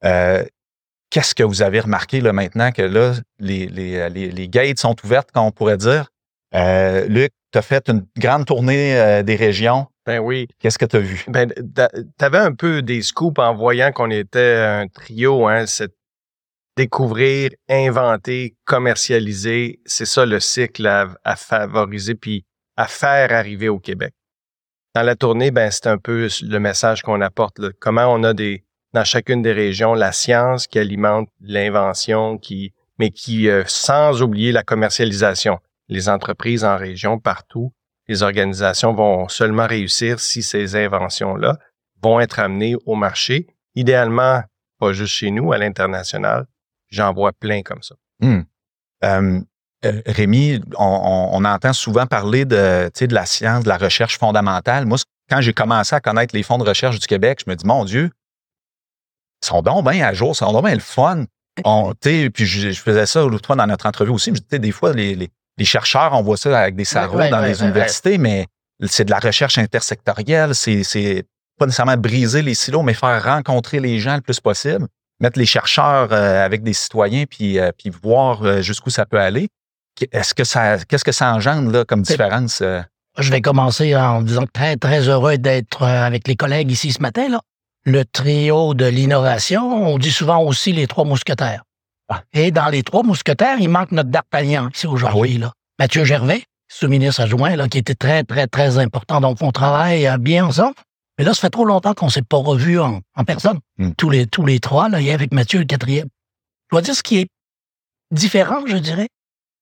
euh, 0.06 0.44
qu'est-ce 1.10 1.36
que 1.36 1.44
vous 1.44 1.62
avez 1.62 1.81
remarqué 1.81 2.22
là, 2.22 2.34
maintenant 2.34 2.72
que 2.72 2.81
là, 2.81 3.13
les, 3.39 3.68
les, 3.68 4.10
les, 4.10 4.48
gates 4.48 4.80
sont 4.80 4.95
ouvertes, 5.04 5.30
comme 5.31 5.45
on 5.45 5.51
pourrait 5.51 5.77
dire. 5.77 6.07
Euh, 6.53 7.06
Luc, 7.07 7.31
tu 7.51 7.57
as 7.57 7.62
fait 7.62 7.89
une 7.89 8.06
grande 8.18 8.45
tournée 8.45 9.24
des 9.24 9.36
régions. 9.36 9.88
Ben 10.06 10.19
oui. 10.19 10.48
Qu'est-ce 10.59 10.77
que 10.77 10.86
tu 10.86 10.98
as 10.98 11.00
vu? 11.00 11.25
Ben, 11.27 11.50
tu 11.50 12.25
avais 12.25 12.38
un 12.38 12.53
peu 12.53 12.81
des 12.81 13.01
scoops 13.01 13.39
en 13.39 13.53
voyant 13.53 13.92
qu'on 13.92 14.09
était 14.09 14.56
un 14.56 14.88
trio, 14.88 15.48
hein, 15.48 15.65
c'est 15.65 15.92
découvrir, 16.75 17.51
inventer, 17.69 18.56
commercialiser. 18.65 19.80
C'est 19.86 20.06
ça 20.06 20.25
le 20.25 20.39
cycle 20.39 20.88
à, 20.88 21.09
à 21.24 21.36
favoriser 21.36 22.15
puis 22.15 22.45
à 22.77 22.88
faire 22.88 23.31
arriver 23.31 23.69
au 23.69 23.80
Québec 23.80 24.13
dans 24.94 25.03
la 25.03 25.15
tournée, 25.15 25.51
ben, 25.51 25.71
c'est 25.71 25.88
un 25.88 25.98
peu 25.98 26.27
le 26.42 26.59
message 26.59 27.01
qu'on 27.01 27.21
apporte. 27.21 27.59
Comment 27.80 28.07
on 28.13 28.24
a 28.24 28.33
des 28.33 28.63
dans 28.94 29.06
chacune 29.06 29.42
des 29.42 29.53
régions 29.53 29.94
la 29.94 30.12
science 30.12 30.68
qui 30.68 30.77
alimente 30.77 31.30
l'invention, 31.39 32.38
qui 32.38 32.74
mais 33.00 33.09
qui 33.09 33.50
euh, 33.50 33.63
sans 33.65 34.21
oublier 34.21 34.51
la 34.51 34.63
commercialisation. 34.63 35.59
Les 35.89 36.10
entreprises 36.10 36.63
en 36.63 36.78
région 36.78 37.19
partout, 37.19 37.74
les 38.07 38.24
organisations 38.24 38.94
vont 38.94 39.28
seulement 39.28 39.68
réussir 39.68 40.19
si 40.19 40.44
ces 40.44 40.75
inventions-là 40.75 41.57
vont 42.01 42.19
être 42.19 42.39
amenées 42.39 42.75
au 42.86 42.95
marché. 42.95 43.48
Idéalement, 43.75 44.42
pas 44.80 44.94
juste 44.94 45.13
chez 45.13 45.31
nous, 45.31 45.54
à 45.54 45.57
l'international. 45.57 46.45
J'en 46.89 47.13
vois 47.13 47.31
plein 47.33 47.62
comme 47.62 47.81
ça. 47.83 47.95
Mmh. 48.19 48.42
Euh, 49.04 49.42
Rémi, 49.83 50.62
on, 50.78 51.44
entend 51.44 51.74
souvent 51.74 52.06
parler 52.06 52.45
de, 52.45 52.92
de 53.00 53.13
la 53.13 53.25
science, 53.25 53.63
de 53.63 53.69
la 53.69 53.77
recherche 53.77 54.19
fondamentale. 54.19 54.86
Moi, 54.86 54.98
quand 55.30 55.42
j'ai 55.42 55.54
commencé 55.54 55.95
à 55.95 56.00
connaître 56.00 56.36
les 56.36 56.44
fonds 56.44 56.60
de 56.60 56.63
recherche 56.63 57.00
du 57.00 57.07
Québec, 57.07 57.42
je 57.45 57.50
me 57.50 57.56
dis, 57.56 57.66
mon 57.66 57.84
Dieu, 57.84 58.12
ils 59.42 59.48
sont 59.48 59.62
donc 59.62 59.89
bien 59.89 60.06
à 60.06 60.13
jour, 60.13 60.31
ils 60.34 60.36
sont 60.36 60.51
donc 60.51 60.66
bien 60.66 60.75
le 60.75 60.81
fun. 60.81 61.25
On, 61.66 61.94
puis 61.94 62.45
je, 62.45 62.72
faisais 62.74 63.06
ça 63.06 63.22
l'autre 63.25 63.45
fois 63.45 63.56
dans 63.56 63.68
notre 63.68 63.86
entrevue 63.86 64.12
aussi. 64.12 64.31
Je 64.34 64.57
des 64.57 64.72
fois, 64.72 64.94
les, 64.94 65.30
chercheurs, 65.65 66.13
on 66.13 66.21
voit 66.21 66.38
ça 66.38 66.57
avec 66.59 66.75
des 66.75 66.86
sarraux 66.86 67.18
dans 67.30 67.42
les 67.42 67.62
universités, 67.62 68.18
mais 68.18 68.48
c'est 68.86 69.06
de 69.06 69.12
la 69.12 69.19
recherche 69.19 69.57
intersectorielle. 69.57 70.56
C'est 70.56 71.25
pas 71.59 71.65
nécessairement 71.65 71.98
briser 71.98 72.42
les 72.42 72.56
silos, 72.56 72.83
mais 72.83 72.94
faire 72.94 73.24
rencontrer 73.24 73.80
les 73.80 74.00
gens 74.00 74.15
le 74.15 74.21
plus 74.21 74.39
possible 74.39 74.88
mettre 75.19 75.38
les 75.38 75.45
chercheurs 75.45 76.12
euh, 76.12 76.44
avec 76.44 76.63
des 76.63 76.74
citoyens 76.74 77.25
puis, 77.30 77.59
euh, 77.59 77.71
puis 77.77 77.92
voir 77.92 78.63
jusqu'où 78.63 78.89
ça 78.89 79.06
peut 79.06 79.19
aller. 79.19 79.50
Est-ce 80.12 80.33
que 80.33 80.44
ça, 80.44 80.77
qu'est-ce 80.80 81.03
que 81.03 81.12
ça 81.12 81.33
engendre 81.33 81.71
là, 81.71 81.86
comme 81.86 82.01
différence? 82.01 82.62
Euh? 82.62 82.81
Je 83.18 83.30
vais 83.30 83.42
commencer 83.42 83.95
en 83.95 84.21
disant 84.21 84.45
que 84.45 84.51
très, 84.51 84.77
très 84.77 85.07
heureux 85.07 85.38
d'être 85.38 85.83
euh, 85.83 86.06
avec 86.06 86.27
les 86.27 86.36
collègues 86.36 86.71
ici 86.71 86.92
ce 86.92 87.01
matin. 87.01 87.27
Là. 87.30 87.42
Le 87.86 88.06
trio 88.06 88.74
de 88.74 88.86
l'innovation, 88.86 89.94
on 89.94 89.98
dit 89.98 90.12
souvent 90.12 90.42
aussi 90.44 90.71
les 90.71 90.88
trois 90.88 91.06
mousquetaires. 91.06 91.63
Et 92.34 92.52
dans 92.52 92.69
les 92.69 92.84
trois 92.84 93.04
mousquetaires, 93.04 93.58
il 93.60 93.69
manque 93.69 93.92
notre 93.92 94.10
D'Artagnan 94.10 94.69
ici 94.74 94.88
aujourd'hui. 94.88 95.36
Ah 95.38 95.46
là. 95.46 95.54
Mathieu 95.80 96.04
Gervais, 96.06 96.44
sous-ministre 96.68 97.22
adjoint, 97.22 97.56
là, 97.56 97.68
qui 97.68 97.78
était 97.78 97.96
très, 97.96 98.24
très, 98.24 98.48
très 98.48 98.77
important. 98.77 99.22
Donc, 99.22 99.38
on 99.41 99.51
travaille 99.51 100.08
euh, 100.08 100.18
bien 100.18 100.46
ensemble. 100.46 100.75
Mais 101.18 101.25
là, 101.25 101.34
ça 101.34 101.41
fait 101.41 101.50
trop 101.50 101.65
longtemps 101.65 101.94
qu'on 101.94 102.08
ne 102.08 102.12
s'est 102.12 102.22
pas 102.22 102.38
revus 102.38 102.80
en, 102.80 103.01
personne. 103.25 103.60
Hmm. 103.77 103.91
Tous, 103.98 104.10
les, 104.10 104.27
tous 104.27 104.46
les 104.46 104.60
trois, 104.60 104.89
là, 104.89 105.01
et 105.01 105.12
avec 105.12 105.34
Mathieu 105.34 105.60
le 105.60 105.65
quatrième. 105.65 106.08
Je 106.72 106.75
dois 106.75 106.82
dire 106.82 106.96
ce 106.96 107.03
qui 107.03 107.18
est 107.20 107.27
différent, 108.12 108.65
je 108.65 108.77
dirais, 108.77 109.08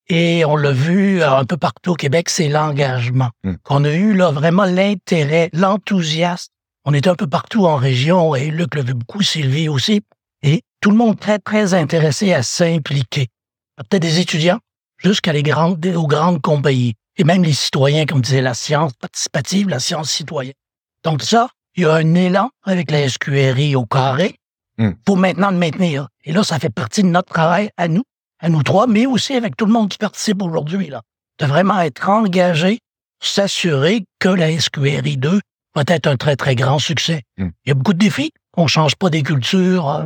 et 0.09 0.43
on 0.45 0.55
l'a 0.55 0.71
vu 0.71 1.21
euh, 1.21 1.37
un 1.37 1.45
peu 1.45 1.57
partout 1.57 1.91
au 1.91 1.95
Québec, 1.95 2.29
c'est 2.29 2.49
l'engagement. 2.49 3.29
Hmm. 3.43 3.55
On 3.69 3.85
a 3.85 3.93
eu 3.93 4.13
là 4.13 4.31
vraiment 4.31 4.65
l'intérêt, 4.65 5.49
l'enthousiasme. 5.53 6.51
On 6.85 6.93
était 6.93 7.09
un 7.09 7.15
peu 7.15 7.27
partout 7.27 7.65
en 7.65 7.75
région 7.75 8.35
et 8.35 8.49
Luc 8.49 8.73
l'a 8.73 8.81
vu 8.81 8.95
beaucoup, 8.95 9.21
Sylvie 9.21 9.69
aussi. 9.69 10.01
Et 10.41 10.63
tout 10.81 10.91
le 10.91 10.97
monde 10.97 11.19
très, 11.19 11.39
très 11.39 11.73
intéressé 11.73 12.33
à 12.33 12.43
s'impliquer. 12.43 13.27
Peut-être 13.77 14.01
des 14.01 14.19
étudiants 14.19 14.59
jusqu'à 14.97 15.33
les 15.33 15.43
grandes, 15.43 15.85
aux 15.85 16.07
grandes 16.07 16.41
compagnies. 16.41 16.95
Et 17.17 17.23
même 17.23 17.43
les 17.43 17.53
citoyens, 17.53 18.05
comme 18.05 18.21
disait 18.21 18.41
la 18.41 18.53
science 18.53 18.93
participative, 18.93 19.69
la 19.69 19.79
science 19.79 20.09
citoyenne. 20.09 20.53
Donc 21.03 21.23
ça, 21.23 21.49
il 21.75 21.83
y 21.83 21.85
a 21.85 21.93
un 21.93 22.15
élan 22.15 22.49
avec 22.63 22.91
la 22.91 23.07
SQRI 23.07 23.75
au 23.75 23.85
carré 23.85 24.35
hmm. 24.77 24.91
pour 25.05 25.17
maintenant 25.17 25.51
le 25.51 25.57
maintenir. 25.57 26.07
Et 26.23 26.31
là, 26.31 26.43
ça 26.43 26.59
fait 26.59 26.69
partie 26.69 27.03
de 27.03 27.07
notre 27.07 27.31
travail 27.31 27.69
à 27.77 27.87
nous 27.87 28.03
à 28.39 28.49
nous 28.49 28.63
trois, 28.63 28.87
mais 28.87 29.05
aussi 29.05 29.33
avec 29.33 29.55
tout 29.57 29.65
le 29.65 29.73
monde 29.73 29.89
qui 29.89 29.97
participe 29.97 30.41
aujourd'hui, 30.41 30.87
là, 30.87 31.01
de 31.39 31.45
vraiment 31.45 31.79
être 31.81 32.09
engagé, 32.09 32.79
s'assurer 33.21 34.05
que 34.19 34.29
la 34.29 34.57
SQRI 34.57 35.17
2 35.17 35.41
va 35.75 35.83
être 35.87 36.07
un 36.07 36.15
très, 36.15 36.35
très 36.35 36.55
grand 36.55 36.79
succès. 36.79 37.23
Hmm. 37.37 37.49
Il 37.65 37.69
y 37.69 37.71
a 37.71 37.75
beaucoup 37.75 37.93
de 37.93 37.99
défis. 37.99 38.31
On 38.55 38.67
change 38.67 38.95
pas 38.95 39.09
des 39.09 39.23
cultures 39.23 39.89
euh, 39.89 40.05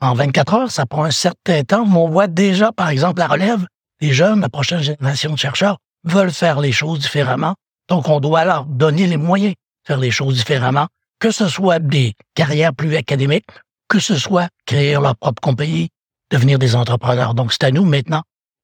en 0.00 0.14
24 0.14 0.54
heures, 0.54 0.70
ça 0.70 0.86
prend 0.86 1.04
un 1.04 1.10
certain 1.10 1.62
temps, 1.64 1.86
mais 1.86 1.96
on 1.96 2.08
voit 2.08 2.26
déjà, 2.26 2.72
par 2.72 2.88
exemple, 2.88 3.18
la 3.18 3.26
relève, 3.26 3.66
les 4.00 4.12
jeunes, 4.12 4.40
la 4.40 4.48
prochaine 4.48 4.80
génération 4.80 5.32
de 5.32 5.38
chercheurs 5.38 5.78
veulent 6.04 6.32
faire 6.32 6.60
les 6.60 6.72
choses 6.72 7.00
différemment. 7.00 7.54
Donc, 7.88 8.08
on 8.08 8.20
doit 8.20 8.44
leur 8.44 8.64
donner 8.64 9.06
les 9.06 9.16
moyens 9.16 9.54
de 9.54 9.86
faire 9.86 9.98
les 9.98 10.10
choses 10.10 10.36
différemment, 10.36 10.86
que 11.18 11.30
ce 11.30 11.48
soit 11.48 11.78
des 11.78 12.14
carrières 12.34 12.74
plus 12.74 12.94
académiques, 12.96 13.46
que 13.88 13.98
ce 13.98 14.16
soit 14.16 14.48
créer 14.66 14.92
leur 14.94 15.16
propre 15.16 15.40
compagnie, 15.40 15.88
devenir 16.30 16.58
des 16.58 16.76
entrepreneurs. 16.76 17.34
Donc, 17.34 17.52
c'est 17.52 17.64
à 17.64 17.70
nous 17.70 17.84
maintenant 17.84 18.22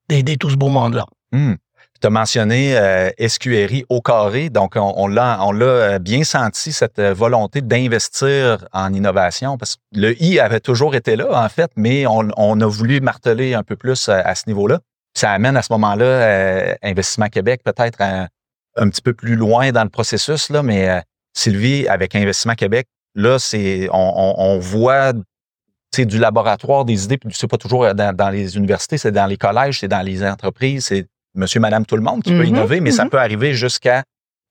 d'aider 0.08 0.36
tout 0.36 0.50
ce 0.50 0.56
beau 0.56 0.68
monde-là. 0.68 1.06
Hmm. 1.32 1.54
Tu 2.04 2.08
as 2.08 2.10
mentionné 2.10 2.76
euh, 2.76 3.08
SQRI 3.18 3.86
au 3.88 4.02
carré, 4.02 4.50
donc 4.50 4.74
on, 4.76 5.06
l'a 5.06 5.50
euh, 5.50 5.98
bien 5.98 6.22
senti, 6.22 6.70
cette 6.70 6.98
euh, 6.98 7.14
volonté 7.14 7.62
d'investir 7.62 8.68
en 8.74 8.92
innovation, 8.92 9.56
parce 9.56 9.76
que 9.76 9.80
le 9.94 10.22
I 10.22 10.38
avait 10.38 10.60
toujours 10.60 10.94
été 10.94 11.16
là, 11.16 11.28
en 11.32 11.48
fait, 11.48 11.70
mais 11.76 12.04
on, 12.06 12.60
a 12.60 12.66
voulu 12.66 13.00
marteler 13.00 13.54
un 13.54 13.62
peu 13.62 13.76
plus 13.76 14.10
à, 14.10 14.34
ce 14.34 14.42
niveau-là. 14.48 14.80
Ça 15.16 15.30
amène 15.30 15.56
à 15.56 15.62
ce 15.62 15.72
moment-là 15.72 16.76
Investissement 16.82 17.28
Québec 17.28 17.62
peut-être 17.64 18.02
un 18.02 18.88
petit 18.90 19.00
peu 19.00 19.14
plus 19.14 19.36
loin 19.36 19.72
dans 19.72 19.84
le 19.84 19.88
processus, 19.88 20.50
là, 20.50 20.62
mais 20.62 21.02
Sylvie, 21.32 21.88
avec 21.88 22.14
Investissement 22.14 22.54
Québec, 22.54 22.86
là, 23.14 23.38
c'est 23.38 23.88
on, 23.90 24.58
voit 24.60 25.14
du 25.96 26.18
laboratoire 26.18 26.84
des 26.84 27.04
idées, 27.04 27.16
puis 27.16 27.30
c'est 27.32 27.48
pas 27.48 27.56
toujours 27.56 27.94
dans, 27.94 28.30
les 28.30 28.58
universités, 28.58 28.98
c'est 28.98 29.10
dans 29.10 29.24
les 29.24 29.38
collèges, 29.38 29.80
c'est 29.80 29.88
dans 29.88 30.02
les 30.02 30.22
entreprises, 30.22 30.84
c'est 30.84 31.06
monsieur, 31.34 31.60
madame, 31.60 31.86
tout 31.86 31.96
le 31.96 32.02
monde 32.02 32.22
qui 32.22 32.32
peut 32.32 32.42
mm-hmm. 32.42 32.48
innover, 32.48 32.80
mais 32.80 32.90
ça 32.90 33.04
mm-hmm. 33.04 33.10
peut 33.10 33.18
arriver 33.18 33.54
jusqu'à 33.54 34.04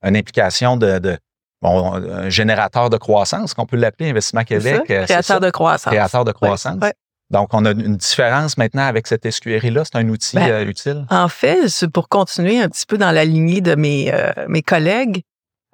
une 0.04 0.18
implication 0.18 0.78
de, 0.78 1.18
bon, 1.62 1.94
un 1.94 2.30
générateur 2.30 2.90
de 2.90 2.98
croissance, 2.98 3.54
qu'on 3.54 3.66
peut 3.66 3.78
l'appeler 3.78 4.10
Investissement 4.10 4.44
Québec. 4.44 4.82
Euh, 4.90 5.06
créateur 5.06 5.40
de 5.40 5.50
croissance. 5.50 5.92
Créateur 5.92 6.26
de 6.26 6.32
croissance. 6.32 6.80
Donc, 7.30 7.50
on 7.54 7.66
a 7.66 7.72
une 7.72 7.96
différence 7.96 8.58
maintenant 8.58 8.86
avec 8.86 9.08
cette 9.08 9.30
SQRI-là. 9.30 9.84
C'est 9.86 9.98
un 9.98 10.08
outil 10.10 10.36
ben, 10.36 10.52
euh, 10.52 10.66
utile. 10.66 11.06
En 11.10 11.30
fait, 11.30 11.68
c'est 11.70 11.88
pour 11.88 12.10
continuer 12.10 12.62
un 12.62 12.70
petit 12.70 12.86
peu 12.86 12.98
dans 12.98 13.12
la 13.12 13.26
lignée 13.26 13.62
de 13.62 13.74
mes, 13.74 14.14
euh, 14.14 14.32
mes 14.48 14.62
collègues. 14.62 15.24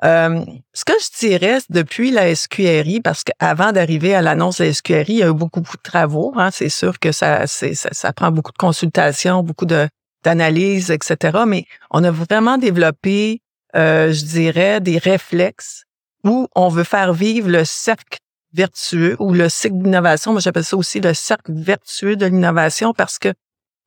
ce 0.01 0.85
que 0.85 0.93
je 1.01 1.27
dirais 1.27 1.57
depuis 1.69 2.11
la 2.11 2.33
SQRI, 2.33 3.01
parce 3.01 3.23
qu'avant 3.25 3.73
d'arriver 3.73 4.15
à 4.15 4.21
l'annonce 4.21 4.59
de 4.59 4.65
la 4.65 4.73
SQRI, 4.73 5.05
il 5.09 5.17
y 5.17 5.23
a 5.23 5.27
eu 5.27 5.33
beaucoup, 5.33 5.59
beaucoup 5.59 5.75
de 5.75 5.81
travaux. 5.81 6.33
Hein. 6.37 6.51
c'est 6.51 6.69
sûr 6.69 6.97
que 6.99 7.11
ça, 7.11 7.45
ça, 7.47 7.67
ça, 7.73 8.13
prend 8.13 8.31
beaucoup 8.31 8.53
de 8.53 8.57
consultations, 8.57 9.43
beaucoup 9.43 9.65
de 9.65 9.89
d'analyses, 10.23 10.91
etc. 10.91 11.39
Mais 11.47 11.65
on 11.91 12.03
a 12.03 12.11
vraiment 12.11 12.57
développé, 12.57 13.41
je 13.73 14.25
dirais, 14.25 14.81
des 14.81 14.97
réflexes 14.97 15.85
où 16.23 16.47
on 16.55 16.69
veut 16.69 16.83
faire 16.83 17.13
vivre 17.13 17.49
le 17.49 17.65
cercle 17.65 18.19
vertueux 18.53 19.15
ou 19.19 19.33
le 19.33 19.49
cycle 19.49 19.77
d'innovation. 19.77 20.31
Moi, 20.31 20.41
j'appelle 20.41 20.63
ça 20.63 20.77
aussi 20.77 20.99
le 20.99 21.13
cercle 21.13 21.53
vertueux 21.53 22.15
de 22.15 22.25
l'innovation 22.25 22.93
parce 22.93 23.19
que 23.19 23.33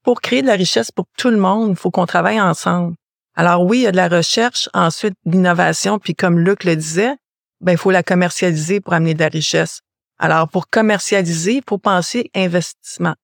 pour 0.03 0.21
créer 0.21 0.43
de 0.43 0.47
la 0.47 0.55
richesse 0.55 0.91
pour 0.91 1.07
tout 1.17 1.31
le 1.31 1.37
monde, 1.37 1.71
il 1.71 1.77
faut 1.77 1.91
qu'on 1.91 2.07
travaille 2.07 2.41
ensemble. 2.41 2.95
Alors 3.35 3.65
oui, 3.65 3.79
il 3.79 3.83
y 3.83 3.87
a 3.87 3.93
de 3.93 3.97
la 3.97 4.09
recherche, 4.09 4.69
ensuite 4.75 5.15
l'innovation, 5.25 5.99
puis 5.99 6.15
comme 6.15 6.39
Luc 6.39 6.65
le 6.65 6.77
disait, 6.77 7.15
ben 7.61 7.73
il 7.73 7.79
faut 7.79 7.91
la 7.91 8.03
commercialiser 8.03 8.81
pour 8.81 8.93
amener 8.93 9.15
de 9.15 9.21
la 9.21 9.29
richesse. 9.29 9.81
Alors 10.19 10.49
pour 10.49 10.69
commercialiser, 10.69 11.57
il 11.57 11.63
faut 11.67 11.79
penser 11.79 12.31
investissement. 12.35 13.15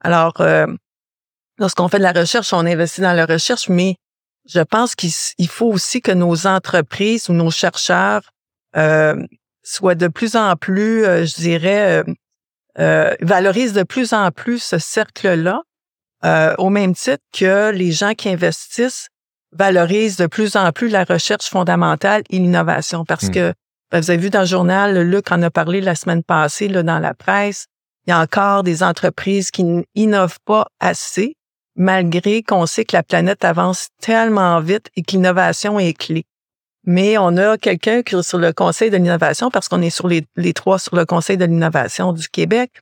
Alors 0.00 0.40
euh, 0.40 0.66
lorsqu'on 1.58 1.88
fait 1.88 1.98
de 1.98 2.02
la 2.02 2.12
recherche, 2.12 2.52
on 2.52 2.66
investit 2.66 3.00
dans 3.00 3.12
la 3.12 3.26
recherche, 3.26 3.68
mais 3.68 3.96
je 4.46 4.60
pense 4.60 4.94
qu'il 4.94 5.48
faut 5.48 5.66
aussi 5.66 6.00
que 6.00 6.12
nos 6.12 6.46
entreprises 6.46 7.28
ou 7.28 7.32
nos 7.32 7.50
chercheurs 7.50 8.22
euh, 8.76 9.16
soit 9.68 9.94
de 9.94 10.08
plus 10.08 10.34
en 10.34 10.56
plus, 10.56 11.04
euh, 11.04 11.26
je 11.26 11.34
dirais, 11.34 12.00
euh, 12.00 12.12
euh, 12.78 13.14
valorise 13.20 13.74
de 13.74 13.82
plus 13.82 14.14
en 14.14 14.30
plus 14.30 14.62
ce 14.62 14.78
cercle-là, 14.78 15.62
au 16.58 16.70
même 16.70 16.94
titre 16.94 17.22
que 17.32 17.70
les 17.70 17.92
gens 17.92 18.14
qui 18.14 18.28
investissent 18.28 19.08
valorisent 19.52 20.16
de 20.16 20.26
plus 20.26 20.56
en 20.56 20.72
plus 20.72 20.88
la 20.88 21.04
recherche 21.04 21.48
fondamentale 21.48 22.22
et 22.30 22.38
l'innovation. 22.38 23.04
Parce 23.04 23.28
mmh. 23.28 23.30
que 23.30 23.54
ben, 23.92 24.00
vous 24.00 24.10
avez 24.10 24.20
vu 24.20 24.30
dans 24.30 24.40
le 24.40 24.46
journal, 24.46 25.00
Luc 25.02 25.30
en 25.30 25.40
a 25.42 25.50
parlé 25.50 25.80
la 25.80 25.94
semaine 25.94 26.24
passée 26.24 26.66
là, 26.66 26.82
dans 26.82 26.98
la 26.98 27.14
presse, 27.14 27.66
il 28.06 28.10
y 28.10 28.12
a 28.12 28.20
encore 28.20 28.64
des 28.64 28.82
entreprises 28.82 29.50
qui 29.50 29.64
n'innovent 29.94 30.38
pas 30.44 30.66
assez, 30.80 31.36
malgré 31.78 32.42
qu'on 32.42 32.66
sait 32.66 32.84
que 32.84 32.94
la 32.94 33.02
planète 33.02 33.44
avance 33.44 33.88
tellement 34.00 34.60
vite 34.60 34.90
et 34.96 35.02
que 35.02 35.12
l'innovation 35.12 35.78
est 35.78 35.94
clé 35.94 36.26
mais 36.88 37.18
on 37.18 37.36
a 37.36 37.58
quelqu'un 37.58 38.02
qui 38.02 38.14
est 38.14 38.22
sur 38.22 38.38
le 38.38 38.54
Conseil 38.54 38.88
de 38.88 38.96
l'innovation, 38.96 39.50
parce 39.50 39.68
qu'on 39.68 39.82
est 39.82 39.90
sur 39.90 40.08
les, 40.08 40.24
trois 40.54 40.78
sur 40.78 40.96
le 40.96 41.04
Conseil 41.04 41.36
de 41.36 41.44
l'innovation 41.44 42.14
du 42.14 42.28
Québec, 42.30 42.80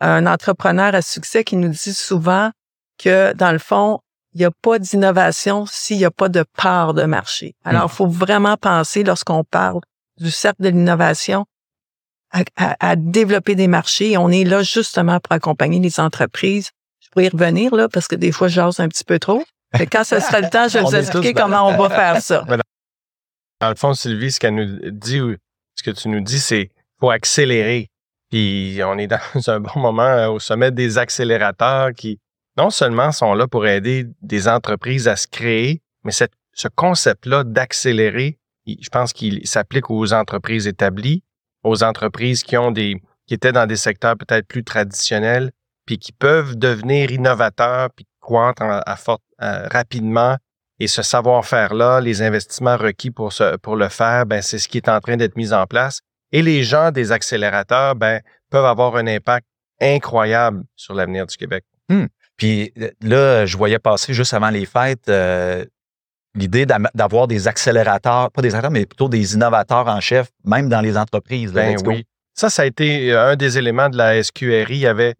un 0.00 0.26
entrepreneur 0.26 0.94
à 0.94 1.02
succès 1.02 1.42
qui 1.42 1.56
nous 1.56 1.70
dit 1.70 1.92
souvent 1.92 2.52
que, 2.98 3.32
dans 3.32 3.50
le 3.50 3.58
fond, 3.58 3.98
il 4.32 4.38
n'y 4.38 4.44
a 4.44 4.52
pas 4.52 4.78
d'innovation 4.78 5.66
s'il 5.66 5.96
n'y 5.96 6.04
a 6.04 6.12
pas 6.12 6.28
de 6.28 6.44
part 6.56 6.94
de 6.94 7.02
marché. 7.02 7.56
Alors, 7.64 7.88
il 7.90 7.96
faut 7.96 8.06
vraiment 8.06 8.56
penser, 8.56 9.02
lorsqu'on 9.02 9.42
parle 9.42 9.80
du 10.18 10.30
cercle 10.30 10.62
de 10.62 10.68
l'innovation, 10.68 11.44
à, 12.56 12.94
développer 12.94 13.56
des 13.56 13.66
marchés. 13.66 14.16
on 14.18 14.28
est 14.28 14.44
là 14.44 14.62
justement 14.62 15.18
pour 15.18 15.32
accompagner 15.32 15.80
les 15.80 15.98
entreprises. 15.98 16.70
Pourrais 17.18 17.26
y 17.26 17.30
revenir, 17.30 17.74
là, 17.74 17.88
parce 17.88 18.06
que 18.06 18.14
des 18.14 18.30
fois, 18.30 18.46
je 18.46 18.54
jase 18.54 18.78
un 18.78 18.86
petit 18.86 19.02
peu 19.02 19.18
trop. 19.18 19.42
Mais 19.76 19.86
quand 19.86 20.04
ce 20.04 20.20
sera 20.20 20.40
le 20.40 20.48
temps, 20.50 20.68
je 20.68 20.78
vais 20.78 20.84
vous 20.84 20.94
expliquer 20.94 21.32
comment 21.32 21.68
on 21.68 21.76
va 21.76 21.90
faire 21.90 22.22
ça. 22.22 22.44
Dans 23.60 23.68
le 23.70 23.74
fond, 23.74 23.92
Sylvie, 23.92 24.30
ce 24.30 24.38
qu'elle 24.38 24.54
nous 24.54 24.90
dit, 24.92 25.20
ce 25.74 25.82
que 25.82 25.90
tu 25.90 26.08
nous 26.08 26.20
dis, 26.20 26.38
c'est 26.38 26.70
faut 27.00 27.10
accélérer. 27.10 27.90
Puis 28.30 28.78
on 28.84 28.98
est 28.98 29.08
dans 29.08 29.18
un 29.48 29.58
bon 29.58 29.80
moment 29.80 30.02
euh, 30.02 30.28
au 30.28 30.38
sommet 30.38 30.70
des 30.70 30.96
accélérateurs 30.96 31.90
qui 31.92 32.20
non 32.56 32.70
seulement 32.70 33.10
sont 33.10 33.34
là 33.34 33.48
pour 33.48 33.66
aider 33.66 34.06
des 34.22 34.46
entreprises 34.46 35.08
à 35.08 35.16
se 35.16 35.26
créer, 35.26 35.82
mais 36.04 36.12
cette, 36.12 36.34
ce 36.52 36.68
concept-là 36.68 37.42
d'accélérer, 37.42 38.38
je 38.66 38.88
pense 38.90 39.12
qu'il 39.12 39.44
s'applique 39.44 39.90
aux 39.90 40.12
entreprises 40.12 40.68
établies, 40.68 41.24
aux 41.64 41.82
entreprises 41.82 42.44
qui 42.44 42.56
ont 42.56 42.70
des 42.70 43.02
qui 43.26 43.34
étaient 43.34 43.52
dans 43.52 43.66
des 43.66 43.76
secteurs 43.76 44.16
peut-être 44.16 44.46
plus 44.46 44.64
traditionnels, 44.64 45.50
puis 45.88 45.98
qui 45.98 46.12
peuvent 46.12 46.54
devenir 46.58 47.10
innovateurs, 47.10 47.88
puis 47.96 48.04
croître 48.20 48.62
à, 48.62 48.96
fort, 48.96 49.20
rapidement 49.38 50.36
et 50.80 50.86
ce 50.86 51.00
savoir-faire-là, 51.00 52.02
les 52.02 52.20
investissements 52.20 52.76
requis 52.76 53.10
pour, 53.10 53.32
ce, 53.32 53.56
pour 53.56 53.74
le 53.74 53.88
faire, 53.88 54.26
ben, 54.26 54.42
c'est 54.42 54.58
ce 54.58 54.68
qui 54.68 54.76
est 54.76 54.90
en 54.90 55.00
train 55.00 55.16
d'être 55.16 55.34
mis 55.34 55.54
en 55.54 55.66
place. 55.66 56.02
Et 56.30 56.42
les 56.42 56.62
gens 56.62 56.90
des 56.90 57.10
accélérateurs 57.10 57.94
ben, 57.94 58.20
peuvent 58.50 58.66
avoir 58.66 58.96
un 58.96 59.06
impact 59.06 59.46
incroyable 59.80 60.62
sur 60.76 60.92
l'avenir 60.92 61.26
du 61.26 61.38
Québec. 61.38 61.64
Hmm. 61.88 62.04
Puis 62.36 62.70
là, 63.00 63.46
je 63.46 63.56
voyais 63.56 63.78
passer 63.78 64.12
juste 64.12 64.34
avant 64.34 64.50
les 64.50 64.66
fêtes 64.66 65.08
euh, 65.08 65.64
l'idée 66.34 66.66
d'avoir 66.66 67.28
des 67.28 67.48
accélérateurs, 67.48 68.30
pas 68.30 68.42
des 68.42 68.48
accélérateurs, 68.48 68.70
mais 68.70 68.84
plutôt 68.84 69.08
des 69.08 69.32
innovateurs 69.32 69.88
en 69.88 70.00
chef, 70.00 70.28
même 70.44 70.68
dans 70.68 70.82
les 70.82 70.98
entreprises. 70.98 71.50
Ben 71.50 71.78
oui. 71.86 72.04
Ça, 72.34 72.50
ça 72.50 72.60
a 72.62 72.66
été 72.66 73.10
euh, 73.10 73.32
un 73.32 73.36
des 73.36 73.56
éléments 73.56 73.88
de 73.88 73.96
la 73.96 74.22
SQRI. 74.22 74.66
Il 74.68 74.76
y 74.76 74.86
avait, 74.86 75.14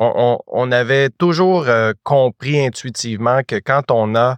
on, 0.00 0.72
avait 0.72 1.10
toujours 1.10 1.68
euh, 1.68 1.92
compris 2.04 2.64
intuitivement 2.64 3.42
que 3.46 3.56
quand 3.56 3.90
on 3.90 4.14
a 4.14 4.36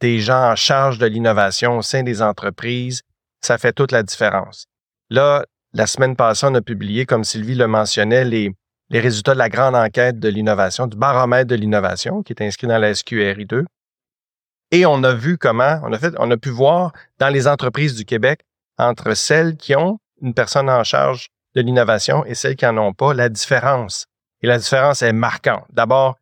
des 0.00 0.20
gens 0.20 0.50
en 0.50 0.56
charge 0.56 0.98
de 0.98 1.06
l'innovation 1.06 1.78
au 1.78 1.82
sein 1.82 2.02
des 2.02 2.22
entreprises, 2.22 3.02
ça 3.42 3.58
fait 3.58 3.72
toute 3.72 3.92
la 3.92 4.02
différence. 4.02 4.66
Là, 5.10 5.44
la 5.74 5.86
semaine 5.86 6.16
passée, 6.16 6.46
on 6.48 6.54
a 6.54 6.62
publié, 6.62 7.06
comme 7.06 7.24
Sylvie 7.24 7.54
le 7.54 7.66
mentionnait, 7.66 8.24
les, 8.24 8.50
les 8.90 9.00
résultats 9.00 9.34
de 9.34 9.38
la 9.38 9.48
grande 9.48 9.74
enquête 9.74 10.18
de 10.18 10.28
l'innovation, 10.28 10.86
du 10.86 10.96
baromètre 10.96 11.48
de 11.48 11.54
l'innovation, 11.54 12.22
qui 12.22 12.32
est 12.32 12.42
inscrit 12.42 12.66
dans 12.66 12.78
la 12.78 12.94
SQRI 12.94 13.46
2. 13.46 13.64
Et 14.70 14.86
on 14.86 15.02
a 15.04 15.12
vu 15.12 15.36
comment, 15.36 15.80
on 15.82 15.92
a 15.92 15.98
fait, 15.98 16.14
on 16.18 16.30
a 16.30 16.36
pu 16.36 16.48
voir 16.48 16.92
dans 17.18 17.28
les 17.28 17.46
entreprises 17.46 17.94
du 17.94 18.06
Québec, 18.06 18.40
entre 18.78 19.14
celles 19.14 19.56
qui 19.56 19.76
ont 19.76 19.98
une 20.22 20.32
personne 20.32 20.70
en 20.70 20.82
charge 20.82 21.28
de 21.54 21.60
l'innovation 21.60 22.24
et 22.24 22.34
celles 22.34 22.56
qui 22.56 22.64
n'en 22.64 22.78
ont 22.78 22.92
pas, 22.94 23.12
la 23.12 23.28
différence. 23.28 24.06
Et 24.42 24.46
la 24.46 24.58
différence 24.58 25.02
est 25.02 25.12
marquante. 25.12 25.64
D'abord, 25.72 26.16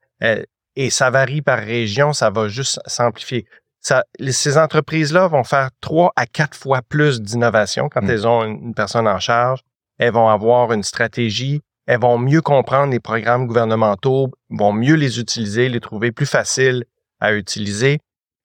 et 0.77 0.91
ça 0.91 1.11
varie 1.11 1.43
par 1.43 1.59
région, 1.59 2.13
ça 2.13 2.31
va 2.31 2.49
juste 2.49 2.81
s'amplifier. 2.87 3.47
ces 3.83 4.59
entreprises-là 4.59 5.27
vont 5.27 5.45
faire 5.45 5.71
trois 5.81 6.13
à 6.17 6.27
quatre 6.27 6.57
fois 6.57 6.83
plus 6.83 7.21
d'innovation 7.21 7.89
quand 7.89 8.03
mm. 8.03 8.11
elles 8.11 8.27
ont 8.27 8.45
une, 8.45 8.75
personne 8.75 9.09
en 9.09 9.19
charge. 9.19 9.61
Elles 9.99 10.13
vont 10.13 10.29
avoir 10.29 10.73
une 10.73 10.83
stratégie, 10.83 11.61
elles 11.87 12.01
vont 12.01 12.19
mieux 12.19 12.41
comprendre 12.41 12.93
les 12.93 13.01
programmes 13.01 13.47
gouvernementaux, 13.47 14.31
vont 14.49 14.73
mieux 14.73 14.95
les 14.95 15.21
utiliser, 15.21 15.69
les 15.69 15.81
trouver 15.81 16.13
plus 16.13 16.27
faciles 16.27 16.85
à 17.21 17.35
utiliser. 17.35 18.01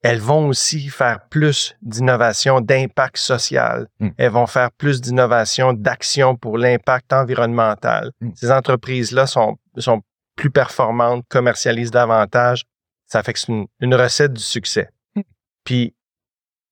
Elles 0.05 0.19
vont 0.19 0.49
aussi 0.49 0.87
faire 0.89 1.19
plus 1.31 1.75
d'innovation 1.81 2.61
d'impact 2.61 3.17
social. 3.17 3.87
Mm. 3.99 4.09
Elles 4.17 4.31
vont 4.31 4.45
faire 4.45 4.71
plus 4.71 5.01
d'innovation 5.01 5.73
d'action 5.73 6.35
pour 6.35 6.59
l'impact 6.59 7.11
environnemental. 7.11 8.11
Mm. 8.21 8.29
Ces 8.35 8.51
entreprises-là 8.51 9.25
sont, 9.25 9.57
sont 9.77 10.03
plus 10.35 10.51
performante, 10.51 11.25
commercialise 11.27 11.89
davantage. 11.89 12.65
Ça 13.07 13.23
fait 13.23 13.33
que 13.33 13.39
c'est 13.39 13.51
une, 13.79 13.95
recette 13.95 14.33
du 14.33 14.43
succès. 14.43 14.89
Hmm. 15.15 15.21
Puis, 15.63 15.95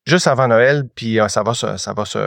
juste 0.06 0.28
avant 0.28 0.48
Noël, 0.48 0.84
puis 0.94 1.20
euh, 1.20 1.28
ça 1.28 1.42
va 1.42 1.56
se, 1.56 1.78
ça 1.78 1.94
va 1.94 2.06
se 2.06 2.20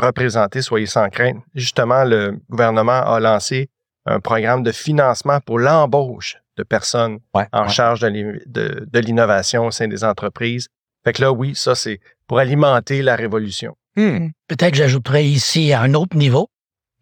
représenter, 0.00 0.62
soyez 0.62 0.86
sans 0.86 1.10
crainte. 1.10 1.42
Justement, 1.54 2.04
le 2.04 2.38
gouvernement 2.48 3.02
a 3.02 3.20
lancé 3.20 3.68
un 4.06 4.18
programme 4.18 4.62
de 4.62 4.72
financement 4.72 5.40
pour 5.40 5.58
l'embauche 5.58 6.38
de 6.56 6.62
personnes 6.62 7.18
en 7.52 7.68
charge 7.68 8.00
de, 8.00 8.98
l'innovation 8.98 9.66
au 9.66 9.70
sein 9.70 9.88
des 9.88 10.04
entreprises. 10.04 10.68
Fait 11.04 11.12
que 11.12 11.22
là, 11.22 11.32
oui, 11.32 11.54
ça, 11.54 11.74
c'est 11.74 12.00
pour 12.26 12.38
alimenter 12.38 13.02
la 13.02 13.16
révolution. 13.16 13.76
Hmm. 13.96 14.28
Peut-être 14.48 14.72
que 14.72 14.78
j'ajouterais 14.78 15.24
ici 15.24 15.72
à 15.72 15.82
un 15.82 15.94
autre 15.94 16.16
niveau, 16.16 16.48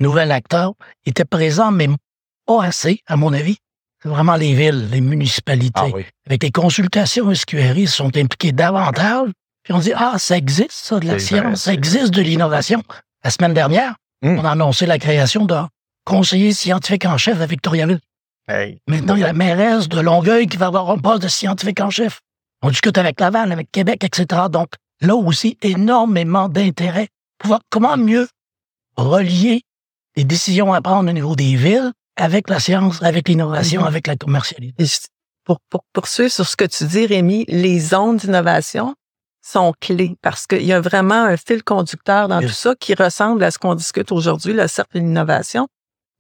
nouvel 0.01 0.33
acteur 0.33 0.73
était 1.07 1.25
présent, 1.25 1.71
mais 1.71 1.89
pas 2.47 2.65
assez, 2.65 3.01
à 3.07 3.17
mon 3.17 3.33
avis. 3.33 3.59
C'est 4.03 4.09
vraiment 4.09 4.35
les 4.35 4.55
villes, 4.55 4.89
les 4.91 5.01
municipalités. 5.01 5.93
Ah 5.95 5.99
Avec 6.27 6.43
les 6.43 6.51
consultations 6.51 7.33
SQRI, 7.33 7.87
sont 7.87 8.17
impliqués 8.17 8.51
davantage. 8.51 9.31
Puis 9.63 9.73
on 9.73 9.79
dit, 9.79 9.93
ah, 9.95 10.17
ça 10.19 10.37
existe, 10.37 10.73
ça, 10.73 10.99
de 10.99 11.07
la 11.07 11.21
science, 11.21 11.63
ça 11.63 11.73
existe 11.73 12.13
de 12.13 12.21
l'innovation. 12.21 12.83
La 13.23 13.31
semaine 13.31 13.55
dernière, 13.55 13.95
hmm. 14.23 14.41
on 14.41 14.45
a 14.45 14.51
annoncé 14.51 14.87
la 14.87 14.99
création 14.99 15.45
d'un 15.45 15.69
conseiller 16.05 16.53
scientifique 16.53 17.05
en 17.05 17.17
chef 17.17 17.41
à 17.41 17.47
Victoriaville. 17.47 18.01
Maintenant, 18.89 19.15
il 19.15 19.21
y 19.21 19.25
a 19.25 19.29
la 19.29 19.33
mairesse 19.33 19.89
de 19.89 20.01
Longueuil 20.01 20.47
qui 20.47 20.57
va 20.57 20.67
avoir 20.67 20.91
un 20.91 20.99
poste 20.99 21.23
de 21.23 21.29
scientifique 21.29 21.81
en 21.81 21.91
chef. 21.91 22.21
On 22.63 22.71
discute 22.71 22.99
avec 22.99 23.19
Laval, 23.21 23.51
avec 23.53 23.71
Québec, 23.73 24.05
etc. 24.05 24.43
Donc, 24.51 24.69
là 25.01 25.15
aussi 25.17 25.57
énormément 25.63 26.49
d'intérêt. 26.49 27.09
pour 27.39 27.49
voir 27.49 27.61
Comment 27.71 27.97
mieux 27.97 28.29
relier 28.97 29.63
les 30.17 30.25
décisions 30.25 30.73
à 30.73 30.81
prendre 30.83 31.09
au 31.11 31.13
niveau 31.13 31.35
des 31.35 31.57
villes 31.57 31.93
avec 32.17 32.49
la 32.51 32.61
science, 32.61 33.03
avec 33.03 33.29
l'innovation, 33.29 33.81
Mhm. 33.81 33.87
avec 33.87 34.07
la 34.07 34.17
commercialité. 34.17 34.85
Je- 34.85 35.07
pour, 35.45 35.59
pour 35.71 35.83
poursuivre 35.93 36.31
sur 36.31 36.47
ce 36.47 36.55
que 36.55 36.65
tu 36.67 36.85
dis, 36.85 37.07
Rémi, 37.07 37.45
les 37.49 37.81
zones 37.81 38.19
d'innovation 38.19 38.95
sont 39.45 39.73
clés 39.81 40.15
parce 40.23 40.47
qu'il 40.47 40.63
y 40.63 40.73
a 40.73 40.81
vraiment 40.81 41.25
un 41.25 41.37
fil 41.37 41.65
conducteur 41.65 42.29
dans 42.29 42.41
Yes. 42.41 42.51
tout 42.51 42.57
ça 42.57 42.75
qui 42.79 42.95
ressemble 42.95 43.43
à 43.43 43.51
ce 43.51 43.59
qu'on 43.59 43.75
discute 43.75 44.13
aujourd'hui, 44.13 44.53
le 44.53 44.69
cercle 44.69 45.01
d'innovation. 45.01 45.67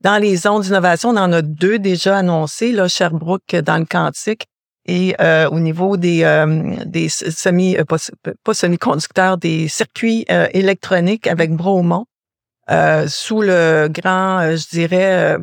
Dans 0.02 0.20
les 0.20 0.34
zones 0.36 0.62
d'innovation, 0.62 1.10
on 1.10 1.16
en 1.16 1.32
a 1.32 1.42
deux 1.42 1.78
déjà 1.78 2.18
annoncées, 2.18 2.72
là, 2.72 2.88
Sherbrooke 2.88 3.54
dans 3.54 3.78
le 3.78 3.84
Quantique 3.84 4.46
et 4.84 5.14
euh, 5.20 5.48
au 5.48 5.60
niveau 5.60 5.96
des, 5.96 6.24
euh, 6.24 6.74
des 6.86 7.08
semi, 7.08 7.76
euh, 7.76 7.84
pas, 7.84 8.54
semi-conducteurs, 8.54 9.38
des 9.38 9.68
circuits 9.68 10.24
euh, 10.28 10.48
électroniques 10.52 11.28
avec 11.28 11.52
Bromont, 11.52 12.06
euh, 12.68 13.06
sous 13.06 13.42
le 13.42 13.88
grand, 13.88 14.40
euh, 14.40 14.56
je 14.56 14.68
dirais, 14.70 15.36
euh, 15.36 15.38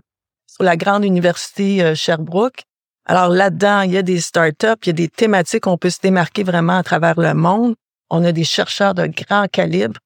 sur 0.46 0.66
la 0.66 0.76
grande 0.76 1.06
université 1.06 1.82
euh, 1.82 1.96
Sherbrooke. 1.96 2.64
Alors 3.06 3.30
là-dedans, 3.30 3.82
il 3.84 3.92
y 3.92 3.98
a 3.98 4.02
des 4.02 4.20
startups, 4.20 4.76
il 4.84 4.88
y 4.88 4.90
a 4.90 4.94
des 4.94 5.08
thématiques, 5.08 5.68
on 5.68 5.78
peut 5.78 5.90
se 5.90 6.02
démarquer 6.02 6.44
vraiment 6.44 6.78
à 6.78 6.84
travers 6.84 7.18
le 7.18 7.34
monde. 7.34 7.76
On 8.10 8.26
a 8.26 8.34
des 8.34 8.44
chercheurs 8.44 8.94
de 8.94 9.08
grand 9.08 9.48
calibre. 9.50 10.00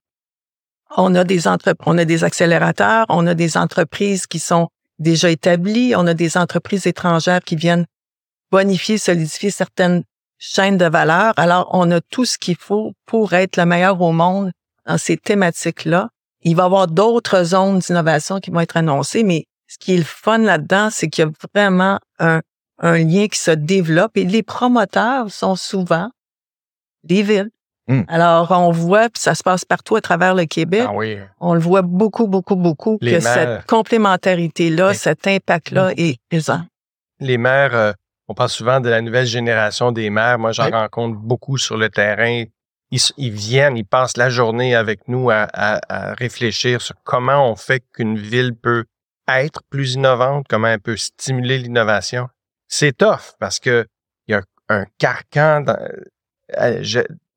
On 0.96 1.16
a 1.16 1.24
des 1.24 1.48
on 1.48 1.98
a 1.98 2.06
des 2.06 2.24
accélérateurs, 2.24 3.06
on 3.10 3.26
a 3.26 3.34
des 3.34 3.58
entreprises 3.58 4.28
qui 4.28 4.40
sont 4.40 4.70
déjà 5.00 5.30
établies, 5.30 5.96
on 5.96 6.06
a 6.08 6.14
des 6.14 6.38
entreprises 6.38 6.86
étrangères 6.86 7.42
qui 7.42 7.56
viennent 7.56 7.86
bonifier, 8.52 8.98
solidifier 8.98 9.50
certaines 9.50 10.04
chaînes 10.38 10.78
de 10.78 10.86
valeur. 10.86 11.34
Alors, 11.38 11.70
on 11.72 11.90
a 11.92 12.02
tout 12.02 12.26
ce 12.26 12.38
qu'il 12.38 12.58
faut 12.58 12.94
pour 13.06 13.34
être 13.34 13.58
le 13.58 13.66
meilleur 13.66 14.00
au 14.02 14.12
monde 14.12 14.52
dans 14.86 14.98
ces 14.98 15.18
thématiques-là. 15.18 16.10
Il 16.42 16.56
va 16.56 16.64
y 16.64 16.66
avoir 16.66 16.88
d'autres 16.88 17.44
zones 17.44 17.80
d'innovation 17.80 18.40
qui 18.40 18.52
vont 18.52 18.60
être 18.60 18.78
annoncées, 18.78 19.24
mais 19.24 19.46
ce 19.68 19.78
qui 19.80 19.94
est 19.94 19.98
le 19.98 20.04
fun 20.04 20.40
là-dedans, 20.40 20.90
c'est 20.92 21.08
qu'il 21.08 21.24
y 21.24 21.28
a 21.28 21.32
vraiment 21.54 22.00
un, 22.20 22.42
un 22.80 22.98
lien 22.98 23.28
qui 23.28 23.40
se 23.40 23.52
développe 23.52 24.18
et 24.18 24.26
les 24.26 24.44
promoteurs 24.44 25.32
sont 25.32 25.56
souvent 25.56 26.10
des 27.04 27.24
villes. 27.24 27.50
Mm. 27.88 28.02
Alors, 28.08 28.50
on 28.52 28.72
voit, 28.72 29.10
puis 29.10 29.22
ça 29.22 29.36
se 29.36 29.44
passe 29.44 29.66
partout 29.66 29.96
à 29.98 30.02
travers 30.02 30.36
le 30.36 30.46
Québec, 30.46 30.86
Ah 30.88 30.94
oui. 30.94 31.18
on 31.42 31.54
le 31.54 31.60
voit 31.60 31.82
beaucoup, 31.82 32.28
beaucoup, 32.28 32.56
beaucoup, 32.56 32.98
Les 33.02 33.14
que 33.14 33.20
cette 33.20 33.66
complémentarité-là, 33.66 34.90
Oui. 34.90 34.96
cet 34.96 35.28
impact-là 35.28 35.92
est 35.98 36.18
présent. 36.30 36.62
Les 37.20 37.38
maires, 37.38 37.76
euh, 37.76 37.92
on 38.28 38.34
parle 38.34 38.50
souvent 38.50 38.80
de 38.80 38.90
la 38.90 39.02
nouvelle 39.02 39.26
génération 39.26 39.92
des 39.92 40.10
maires. 40.10 40.40
Moi, 40.40 40.52
j'en 40.54 40.66
Oui. 40.66 40.72
rencontre 40.72 41.18
beaucoup 41.18 41.58
sur 41.58 41.76
le 41.78 41.90
terrain. 41.90 42.44
Ils, 43.18 43.32
viennent, 43.32 43.76
ils 43.76 43.86
passent 43.86 44.18
la 44.18 44.30
journée 44.30 44.76
avec 44.76 45.08
nous 45.08 45.30
à, 45.32 45.48
à- 45.52 45.80
à 45.90 46.14
réfléchir 46.14 46.80
sur 46.82 46.96
comment 47.04 47.50
on 47.52 47.56
fait 47.56 47.84
qu'une 47.94 48.18
ville 48.18 48.54
peut 48.56 48.86
être 49.28 49.62
plus 49.70 49.96
innovante, 49.96 50.46
comment 50.50 50.68
elle 50.68 50.80
peut 50.80 50.96
stimuler 50.98 51.58
l'innovation. 51.58 52.30
C'est 52.68 52.96
tough 52.98 53.34
parce 53.40 53.60
que 53.60 53.88
il 54.28 54.34
y 54.34 54.36
a 54.36 54.42
un, 54.70 54.82
un 54.82 54.86
carcan 55.00 55.62
dans- 55.62 55.78
euh, 56.60 56.84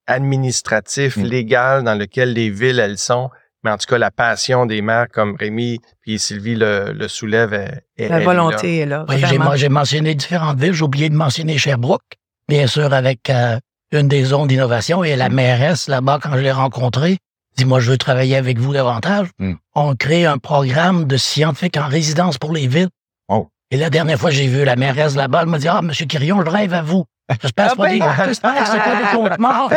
administratif, 0.06 1.16
Mm. 1.16 1.22
légal 1.24 1.84
dans 1.84 1.94
lequel 1.94 2.32
les 2.32 2.50
villes, 2.50 2.78
elles 2.78 2.98
sont. 2.98 3.30
Mais 3.64 3.70
en 3.72 3.78
tout 3.78 3.86
cas, 3.88 3.98
la 3.98 4.10
passion 4.12 4.64
des 4.66 4.80
maires 4.82 5.08
comme 5.12 5.34
Rémi 5.36 5.80
puis 6.02 6.18
Sylvie 6.18 6.54
le, 6.54 6.92
le 6.92 7.08
soulève. 7.08 7.52
est- 7.52 7.82
est- 7.96 8.08
La 8.08 8.16
elle 8.16 8.22
est 8.22 8.24
là. 8.24 8.24
volonté 8.24 8.78
est 8.78 8.86
là. 8.86 9.04
Oui, 9.08 9.16
j'ai, 9.56 9.68
mentionné 9.68 10.14
différentes 10.14 10.58
villes. 10.60 10.72
J'ai 10.72 10.84
oublié 10.84 11.08
de 11.08 11.14
mentionner 11.16 11.58
Sherbrooke, 11.58 12.02
bien 12.48 12.66
sûr, 12.68 12.92
avec 12.92 13.28
euh, 13.30 13.58
une 13.92 14.06
des 14.08 14.22
zones 14.24 14.46
d'innovation. 14.46 15.02
Et 15.02 15.16
la 15.16 15.28
mairesse, 15.28 15.88
là-bas, 15.88 16.20
quand 16.22 16.32
je 16.34 16.38
l'ai 16.42 16.52
rencontrée, 16.52 17.18
dit, 17.56 17.64
moi, 17.64 17.80
je 17.80 17.90
veux 17.90 17.98
travailler 17.98 18.36
avec 18.36 18.58
vous 18.58 18.72
davantage. 18.72 19.28
Hmm. 19.40 19.54
On 19.74 19.96
crée 19.96 20.26
un 20.26 20.38
programme 20.38 21.04
de 21.06 21.16
scientifiques 21.16 21.76
en 21.76 21.88
résidence 21.88 22.38
pour 22.38 22.52
les 22.52 22.68
villes. 22.68 22.88
Oh. 23.28 23.48
Et 23.72 23.76
la 23.78 23.90
dernière 23.90 24.18
fois, 24.20 24.30
j'ai 24.30 24.46
vu 24.46 24.64
la 24.64 24.76
mairesse 24.76 25.16
là-bas, 25.16 25.40
elle 25.42 25.48
m'a 25.48 25.58
dit, 25.58 25.66
ah, 25.68 25.82
Monsieur 25.82 26.06
Quirion, 26.06 26.40
je 26.44 26.50
rêve 26.50 26.72
à 26.74 26.82
vous. 26.82 27.04
J'espère 27.42 27.66
que 27.66 27.70
c'est 27.70 27.76
pas 27.76 27.88
des, 27.90 27.98
ben! 27.98 28.34
c'est 28.34 28.40
pas 28.40 28.96
des 29.12 29.16
comptes 29.16 29.38
morts. 29.38 29.70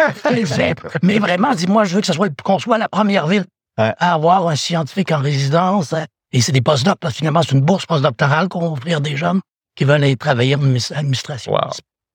Mais 1.03 1.19
vraiment, 1.19 1.53
dis-moi, 1.55 1.83
je 1.85 1.95
veux 1.95 2.01
que 2.01 2.07
ce 2.07 2.13
soit, 2.13 2.29
qu'on 2.43 2.59
soit 2.59 2.77
la 2.77 2.87
première 2.89 3.27
ville 3.27 3.45
à 3.77 4.13
avoir 4.13 4.47
un 4.47 4.55
scientifique 4.55 5.11
en 5.11 5.19
résidence. 5.19 5.93
hein. 5.93 6.05
Et 6.31 6.41
c'est 6.41 6.51
des 6.51 6.61
postdocs, 6.61 6.99
parce 6.99 7.13
que 7.13 7.17
finalement, 7.19 7.41
c'est 7.41 7.53
une 7.53 7.61
bourse 7.61 7.85
postdoctorale 7.85 8.49
qu'on 8.49 8.59
va 8.59 8.67
offrir 8.67 9.01
des 9.01 9.15
jeunes 9.17 9.41
qui 9.75 9.83
veulent 9.85 10.03
aller 10.03 10.15
travailler 10.15 10.55
en 10.55 10.61
administration. 10.95 11.53
Wow. 11.53 11.71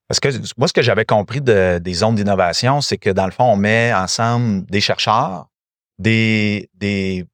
Parce 0.07 0.21
que 0.21 0.29
moi, 0.59 0.69
ce 0.69 0.73
que 0.73 0.83
j'avais 0.83 1.05
compris 1.07 1.41
de- 1.41 1.79
des 1.83 1.95
zones 1.95 2.15
d'innovation, 2.15 2.81
c'est 2.81 2.99
que 2.99 3.11
dans 3.11 3.25
le 3.25 3.33
fond, 3.33 3.45
on 3.45 3.57
met 3.57 3.93
ensemble 3.95 4.67
des 4.67 4.81
chercheurs, 4.83 5.47
des, 5.99 6.69
des 6.75 7.25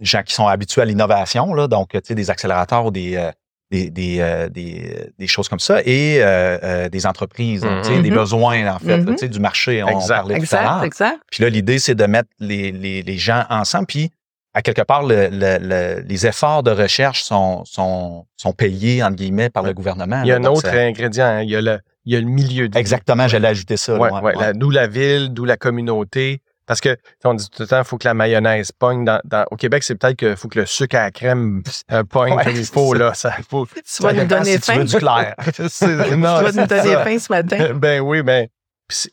gens 0.00 0.22
qui 0.24 0.34
sont 0.34 0.46
habitués 0.48 0.82
à 0.82 0.84
l'innovation, 0.84 1.46
donc 1.68 1.96
des 1.96 2.30
accélérateurs 2.30 2.86
ou 2.86 2.90
des, 2.90 3.16
euh, 3.16 3.30
des, 3.70 3.88
des, 3.90 4.16
euh, 4.20 4.48
des, 4.48 5.10
des 5.18 5.26
choses 5.26 5.48
comme 5.48 5.60
ça, 5.60 5.80
et 5.84 6.18
euh, 6.22 6.58
euh, 6.62 6.88
des 6.88 7.06
entreprises, 7.06 7.66
tu 7.84 7.88
sais, 7.94 8.02
des 8.02 8.10
Mhm. 8.10 8.16
besoins, 8.16 8.66
en 8.74 8.78
fait, 8.78 9.04
tu 9.04 9.16
sais, 9.18 9.28
du 9.28 9.38
marché. 9.40 9.82
On 9.84 9.88
Exact. 9.88 10.14
parlait 10.16 10.38
tout 10.40 10.54
à 10.56 10.62
l'heure. 10.62 10.84
Exact, 10.84 10.86
exact. 10.86 11.22
Puis 11.30 11.42
là, 11.44 11.50
l'idée, 11.50 11.78
c'est 11.78 11.94
de 11.94 12.04
mettre 12.06 12.28
les, 12.40 12.72
les, 12.72 13.02
les 13.02 13.16
gens 13.18 13.44
ensemble. 13.48 13.86
Puis, 13.86 14.10
à 14.54 14.62
quelque 14.62 14.82
part, 14.82 15.04
le- 15.04 15.28
le- 15.30 15.58
le- 15.60 16.00
les 16.00 16.26
efforts 16.26 16.64
de 16.64 16.72
recherche 16.72 17.22
sont, 17.22 17.64
sont, 17.64 18.26
sont 18.36 18.52
payés, 18.52 19.02
entre 19.04 19.14
guillemets, 19.14 19.50
par 19.50 19.62
le 19.62 19.72
gouvernement. 19.72 20.22
Il 20.24 20.28
y 20.28 20.32
a 20.32 20.38
là. 20.40 20.48
un 20.48 20.50
autre 20.50 20.62
ça- 20.68 20.72
ingrédient, 20.72 21.24
hein. 21.26 21.42
il, 21.42 21.50
y 21.50 21.54
a 21.56 21.60
le, 21.60 21.78
il 22.04 22.12
y 22.12 22.16
a 22.16 22.20
le 22.20 22.26
milieu 22.26 22.68
de. 22.68 22.76
Exactement, 22.76 23.28
j'allais 23.28 23.46
ajouter 23.48 23.76
ça. 23.76 23.92
là, 23.92 23.98
Ouais, 24.00 24.10
ouais, 24.10 24.20
ouais, 24.20 24.36
ouais. 24.36 24.42
la- 24.46 24.52
d'où 24.52 24.70
la 24.70 24.88
ville, 24.88 25.28
d'où 25.28 25.44
la 25.44 25.56
communauté. 25.56 26.42
Parce 26.70 26.80
que, 26.80 26.96
on 27.24 27.34
dit 27.34 27.50
tout 27.50 27.62
le 27.62 27.66
temps, 27.66 27.78
il 27.80 27.84
faut 27.84 27.98
que 27.98 28.06
la 28.06 28.14
mayonnaise 28.14 28.70
pogne. 28.70 29.04
Dans, 29.04 29.20
dans- 29.24 29.44
au 29.50 29.56
Québec, 29.56 29.82
c'est 29.82 29.96
peut-être 29.96 30.16
qu'il 30.16 30.36
faut 30.36 30.46
que 30.46 30.60
le 30.60 30.66
sucre 30.66 30.94
à 30.94 31.00
la 31.00 31.10
crème 31.10 31.64
euh, 31.90 32.04
pogne 32.04 32.32
Ouais, 32.34 32.44
comme 32.44 32.54
il 32.54 32.64
faut. 32.64 32.92
ça. 32.92 32.98
Là, 33.00 33.14
ça, 33.14 33.32
faut, 33.50 33.66
Tu 33.66 34.02
vas 34.04 34.12
nous 34.12 34.24
donner 34.24 34.52
si 34.52 34.60
tu 34.60 34.66
faim. 34.72 34.78
veux 34.78 34.84
du 34.84 34.96
clair. 34.96 35.34
Tu 35.52 35.62
vas 35.86 36.14
nous 36.52 36.66
donner 36.68 36.94
faim 37.02 37.18
ce 37.18 37.32
matin. 37.32 37.74
ben 37.74 38.00
oui, 38.00 38.22
ben, 38.22 38.46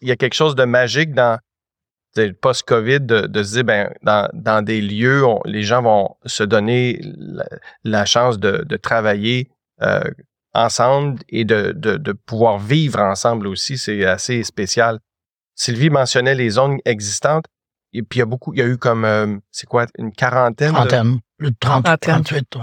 il 0.04 0.08
y 0.08 0.12
a 0.12 0.16
quelque 0.16 0.36
chose 0.36 0.54
de 0.54 0.66
magique 0.66 1.16
dans 1.16 1.40
le 2.16 2.32
post-COVID 2.34 3.00
de, 3.02 3.22
de 3.22 3.42
se 3.44 3.54
dire, 3.54 3.64
ben, 3.64 3.92
dans, 4.04 4.30
dans 4.34 4.62
des 4.64 4.80
lieux, 4.80 5.26
on- 5.26 5.42
les 5.46 5.64
gens 5.64 5.82
vont 5.82 6.16
se 6.28 6.44
donner 6.44 7.02
la, 7.18 7.46
la 7.84 8.06
chance 8.06 8.38
de, 8.38 8.64
de 8.70 8.78
travailler 8.78 9.50
euh, 9.82 10.02
ensemble 10.54 11.20
et 11.30 11.44
de, 11.44 11.72
de, 11.76 11.98
de 11.98 12.12
pouvoir 12.12 12.60
vivre 12.60 13.00
ensemble 13.00 13.48
aussi. 13.48 13.80
C'est 13.80 14.06
assez 14.06 14.44
spécial. 14.44 15.00
Sylvie 15.58 15.90
mentionnait 15.90 16.36
les 16.36 16.52
zones 16.52 16.78
existantes. 16.86 17.46
Et 17.94 18.04
puis, 18.04 18.18
il 18.18 18.20
y 18.20 18.24
a 18.24 18.26
beaucoup, 18.26 18.54
il 18.54 18.60
y 18.60 18.62
a 18.62 18.66
eu 18.66 18.78
comme, 18.78 19.04
euh, 19.04 19.36
c'est 19.52 19.66
quoi, 19.68 19.88
une 19.98 20.12
quarantaine 20.14 20.72
Trentaine, 20.74 21.20
plus 21.38 21.52
de 21.52 21.56
30, 21.60 21.84
Trentaine. 21.84 22.24
38. 22.24 22.56
ouais. 22.56 22.62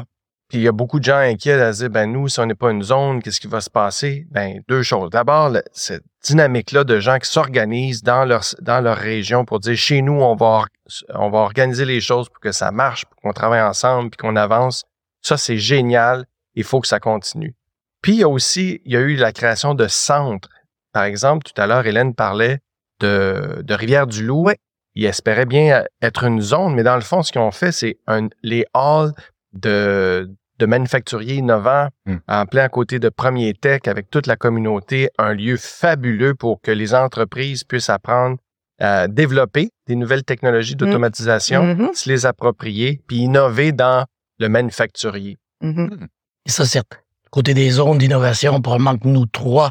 puis 0.49 0.59
il 0.59 0.63
y 0.65 0.69
a 0.69 0.73
beaucoup 0.73 1.01
de 1.01 1.05
gens 1.05 1.17
inquiets 1.17 1.55
à 1.61 1.73
se 1.73 1.81
dire, 1.81 1.91
ben 1.91 2.11
nous, 2.13 2.29
si 2.29 2.39
on 2.39 2.47
n'est 2.47 2.55
pas 2.55 2.71
une 2.71 2.83
zone, 2.83 3.21
qu'est-ce 3.23 3.41
qui 3.41 3.49
va 3.49 3.61
se 3.61 3.71
passer? 3.71 4.27
Ben 4.31 4.61
deux 4.69 4.83
choses. 4.83 5.11
D'abord, 5.11 5.49
le- 5.51 5.65
cette 5.73 6.05
dynamique-là 6.23 6.85
de 6.85 7.01
gens 7.01 7.19
qui 7.19 7.29
s'organisent 7.29 8.03
dans 8.03 8.25
leur, 8.25 8.43
dans 8.61 8.81
leur 8.81 8.97
région 8.99 9.45
pour 9.45 9.59
dire, 9.61 9.77
chez 9.77 10.01
nous, 10.03 10.21
on 10.21 10.37
va, 10.37 10.47
or- 10.47 10.69
on 11.15 11.31
va 11.31 11.39
organiser 11.39 11.85
les 11.87 12.01
choses 12.01 12.29
pour 12.29 12.39
que 12.41 12.53
ça 12.53 12.71
marche, 12.71 13.07
pour 13.07 13.21
qu'on 13.23 13.33
travaille 13.33 13.63
ensemble, 13.63 14.11
puis 14.11 14.19
qu'on 14.19 14.37
avance. 14.37 14.85
Ça, 15.23 15.37
c'est 15.37 15.59
génial. 15.59 16.27
Il 16.55 16.63
faut 16.65 16.81
que 16.81 16.87
ça 16.87 17.01
continue. 17.01 17.57
Puis 18.03 18.13
il 18.13 18.19
y 18.19 18.23
a 18.23 18.29
aussi, 18.29 18.83
il 18.85 18.93
y 18.93 18.97
a 18.97 19.01
eu 19.01 19.17
la 19.17 19.33
création 19.33 19.75
de 19.75 19.89
centres. 19.89 20.51
Par 20.93 21.05
exemple, 21.05 21.43
tout 21.51 21.59
à 21.61 21.67
l'heure, 21.67 21.87
Hélène 21.87 22.15
parlait 22.15 22.61
de, 23.05 23.63
de 23.63 23.75
Rivière-du-Loup. 23.75 24.45
Oui. 24.49 24.55
Ils 24.97 25.07
espéraient 25.07 25.47
bien 25.47 25.85
être 26.03 26.25
une 26.25 26.41
zone, 26.41 26.75
mais 26.75 26.83
dans 26.85 26.95
le 26.95 27.01
fond, 27.03 27.23
ce 27.23 27.33
qu'ils 27.33 27.41
ont 27.41 27.51
fait, 27.51 27.73
c'est 27.73 27.97
un, 28.07 28.29
les 28.43 28.65
halls 28.75 29.13
de, 29.53 30.31
de 30.61 30.67
manufacturiers 30.67 31.37
innovants 31.37 31.89
Hmm. 32.07 32.19
en 32.29 32.45
plein 32.47 32.65
à 32.65 32.69
côté 32.69 32.99
de 32.99 33.09
Premier 33.09 33.55
Tech 33.55 33.81
avec 33.87 34.11
toute 34.11 34.27
la 34.27 34.37
communauté, 34.37 35.09
un 35.19 35.33
lieu 35.33 35.57
fabuleux 35.57 36.35
pour 36.35 36.61
que 36.61 36.71
les 36.71 36.95
entreprises 36.95 37.65
puissent 37.65 37.89
apprendre 37.91 38.37
à 38.79 39.09
développer 39.09 39.71
des 39.89 39.97
nouvelles 39.97 40.25
technologies 40.25 40.77
d'automatisation, 40.77 41.63
Mhm, 41.65 41.95
se 41.95 42.09
les 42.11 42.27
approprier, 42.27 43.01
puis 43.07 43.17
innover 43.29 43.73
dans 43.73 44.05
le 44.39 44.49
manufacturier. 44.49 45.39
mhm. 45.63 46.09
Et 46.47 46.51
ça, 46.51 46.67
c'est 46.67 46.83
côté 47.31 47.55
des 47.55 47.71
zones 47.71 47.99
d'innovation, 47.99 48.61
probablement 48.61 48.99
que 48.99 49.09
nous 49.09 49.27
trois, 49.27 49.71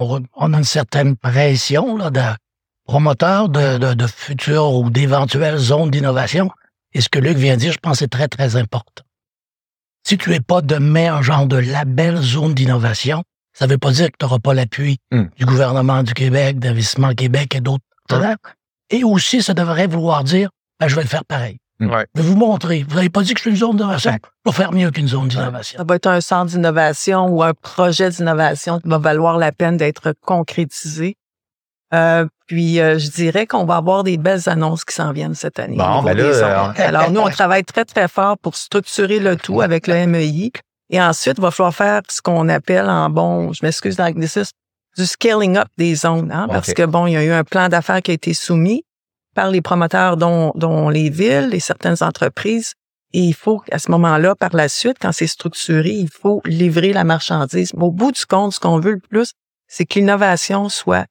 on, 0.00 0.22
on 0.34 0.52
a 0.54 0.58
une 0.58 0.64
certaine 0.64 1.16
pression 1.16 1.96
là, 1.96 2.10
de 2.10 2.20
promoteurs 2.86 3.48
de, 3.48 3.78
de, 3.78 3.94
de 3.94 4.06
futures 4.06 4.72
ou 4.74 4.90
d'éventuelles 4.90 5.56
zones 5.58 5.90
d'innovation. 5.90 6.50
Et 6.92 7.00
ce 7.00 7.08
que 7.08 7.18
Luc 7.18 7.36
vient 7.36 7.54
de 7.54 7.60
dire, 7.60 7.72
je 7.72 7.78
pense 7.78 7.92
que 7.94 7.98
c'est 8.00 8.08
très, 8.08 8.28
très 8.28 8.56
important. 8.56 9.04
Si 10.06 10.18
tu 10.18 10.30
n'es 10.30 10.40
pas 10.40 10.60
demain 10.60 11.14
un 11.14 11.22
genre 11.22 11.46
de 11.46 11.56
label 11.56 12.16
zone 12.18 12.54
d'innovation, 12.54 13.24
ça 13.52 13.66
ne 13.66 13.72
veut 13.72 13.78
pas 13.78 13.90
dire 13.92 14.06
que 14.06 14.16
tu 14.18 14.24
n'auras 14.24 14.38
pas 14.38 14.52
l'appui 14.54 14.98
Hmm. 15.10 15.24
du 15.36 15.46
gouvernement 15.46 16.02
du 16.02 16.12
Québec, 16.12 16.58
d'Investissement 16.58 17.14
Québec 17.14 17.54
et 17.54 17.60
d'autres. 17.60 17.84
Et 18.90 19.02
aussi, 19.02 19.42
ça 19.42 19.54
devrait 19.54 19.86
vouloir 19.86 20.24
dire, 20.24 20.50
ben, 20.78 20.88
je 20.88 20.94
vais 20.94 21.02
le 21.02 21.08
faire 21.08 21.24
pareil. 21.24 21.58
Hmm. 21.80 21.90
Ouais. 21.90 22.06
Je 22.14 22.20
vais 22.22 22.28
vous 22.28 22.36
montrer. 22.36 22.84
Vous 22.88 22.96
n'avez 22.96 23.08
pas 23.08 23.22
dit 23.22 23.32
que 23.32 23.38
je 23.38 23.42
suis 23.42 23.50
une 23.50 23.56
zone 23.56 23.76
d'innovation? 23.76 24.12
Je 24.44 24.50
vais 24.50 24.56
faire 24.56 24.72
mieux 24.72 24.90
qu'une 24.90 25.08
zone 25.08 25.28
d'innovation. 25.28 25.78
Ça 25.78 25.84
va 25.84 25.96
être 25.96 26.06
un 26.06 26.20
centre 26.20 26.50
d'innovation 26.52 27.26
ou 27.28 27.42
un 27.42 27.54
projet 27.54 28.10
d'innovation 28.10 28.78
qui 28.78 28.88
va 28.88 28.98
valoir 28.98 29.38
la 29.38 29.52
peine 29.52 29.76
d'être 29.76 30.14
concrétisé. 30.20 31.16
Euh, 31.92 32.26
puis 32.46 32.80
euh, 32.80 32.98
je 32.98 33.10
dirais 33.10 33.46
qu'on 33.46 33.64
va 33.64 33.76
avoir 33.76 34.04
des 34.04 34.16
belles 34.16 34.48
annonces 34.48 34.84
qui 34.84 34.94
s'en 34.94 35.12
viennent 35.12 35.34
cette 35.34 35.58
année. 35.58 35.76
Bon, 35.76 36.02
ben 36.02 36.16
là, 36.16 36.24
euh, 36.24 36.68
ondes. 36.68 36.80
Alors 36.80 37.10
nous, 37.10 37.20
on 37.20 37.28
travaille 37.28 37.64
très, 37.64 37.84
très 37.84 38.08
fort 38.08 38.38
pour 38.38 38.56
structurer 38.56 39.18
le 39.20 39.36
tout 39.36 39.60
avec 39.60 39.86
le 39.86 40.06
MEI. 40.06 40.50
Et 40.90 41.00
ensuite, 41.00 41.36
il 41.38 41.42
va 41.42 41.50
falloir 41.50 41.74
faire 41.74 42.02
ce 42.08 42.20
qu'on 42.20 42.48
appelle 42.48 42.88
en 42.88 43.10
bon, 43.10 43.52
je 43.52 43.64
m'excuse 43.64 43.96
dans 43.96 44.04
l'anglicisme, 44.04 44.52
du 44.96 45.06
scaling 45.06 45.56
up 45.56 45.68
des 45.78 45.94
zones. 45.94 46.30
Hein, 46.32 46.46
Parce 46.48 46.72
que 46.72 46.84
bon, 46.84 47.06
il 47.06 47.12
y 47.12 47.16
a 47.16 47.24
eu 47.24 47.32
un 47.32 47.44
plan 47.44 47.68
d'affaires 47.68 48.02
qui 48.02 48.10
a 48.10 48.14
été 48.14 48.34
soumis 48.34 48.84
par 49.34 49.50
les 49.50 49.60
promoteurs 49.60 50.16
dont, 50.16 50.52
dont 50.54 50.88
les 50.88 51.10
villes 51.10 51.50
et 51.52 51.60
certaines 51.60 52.02
entreprises. 52.02 52.74
Et 53.12 53.20
il 53.20 53.34
faut, 53.34 53.62
à 53.70 53.78
ce 53.78 53.90
moment-là, 53.92 54.34
par 54.34 54.54
la 54.54 54.68
suite, 54.68 54.96
quand 55.00 55.12
c'est 55.12 55.26
structuré, 55.26 55.90
il 55.90 56.10
faut 56.10 56.42
livrer 56.44 56.92
la 56.92 57.04
marchandise. 57.04 57.72
Mais 57.74 57.84
au 57.84 57.92
bout 57.92 58.12
du 58.12 58.26
compte, 58.26 58.52
ce 58.52 58.60
qu'on 58.60 58.80
veut 58.80 58.92
le 58.92 59.00
plus, 59.00 59.32
c'est 59.68 59.86
que 59.86 59.98
l'innovation 59.98 60.68
soit 60.68 61.06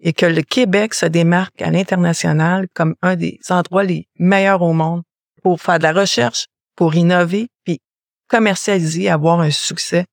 et 0.00 0.12
que 0.12 0.26
le 0.26 0.42
Québec 0.42 0.94
se 0.94 1.06
démarque 1.06 1.60
à 1.62 1.70
l'international 1.70 2.66
comme 2.74 2.94
un 3.02 3.16
des 3.16 3.38
endroits 3.50 3.84
les 3.84 4.08
meilleurs 4.18 4.62
au 4.62 4.72
monde 4.72 5.02
pour 5.42 5.60
faire 5.60 5.78
de 5.78 5.84
la 5.84 5.92
recherche, 5.92 6.46
pour 6.76 6.94
innover, 6.94 7.48
puis 7.64 7.80
commercialiser, 8.28 9.08
avoir 9.08 9.40
un 9.40 9.50
succès 9.50 10.04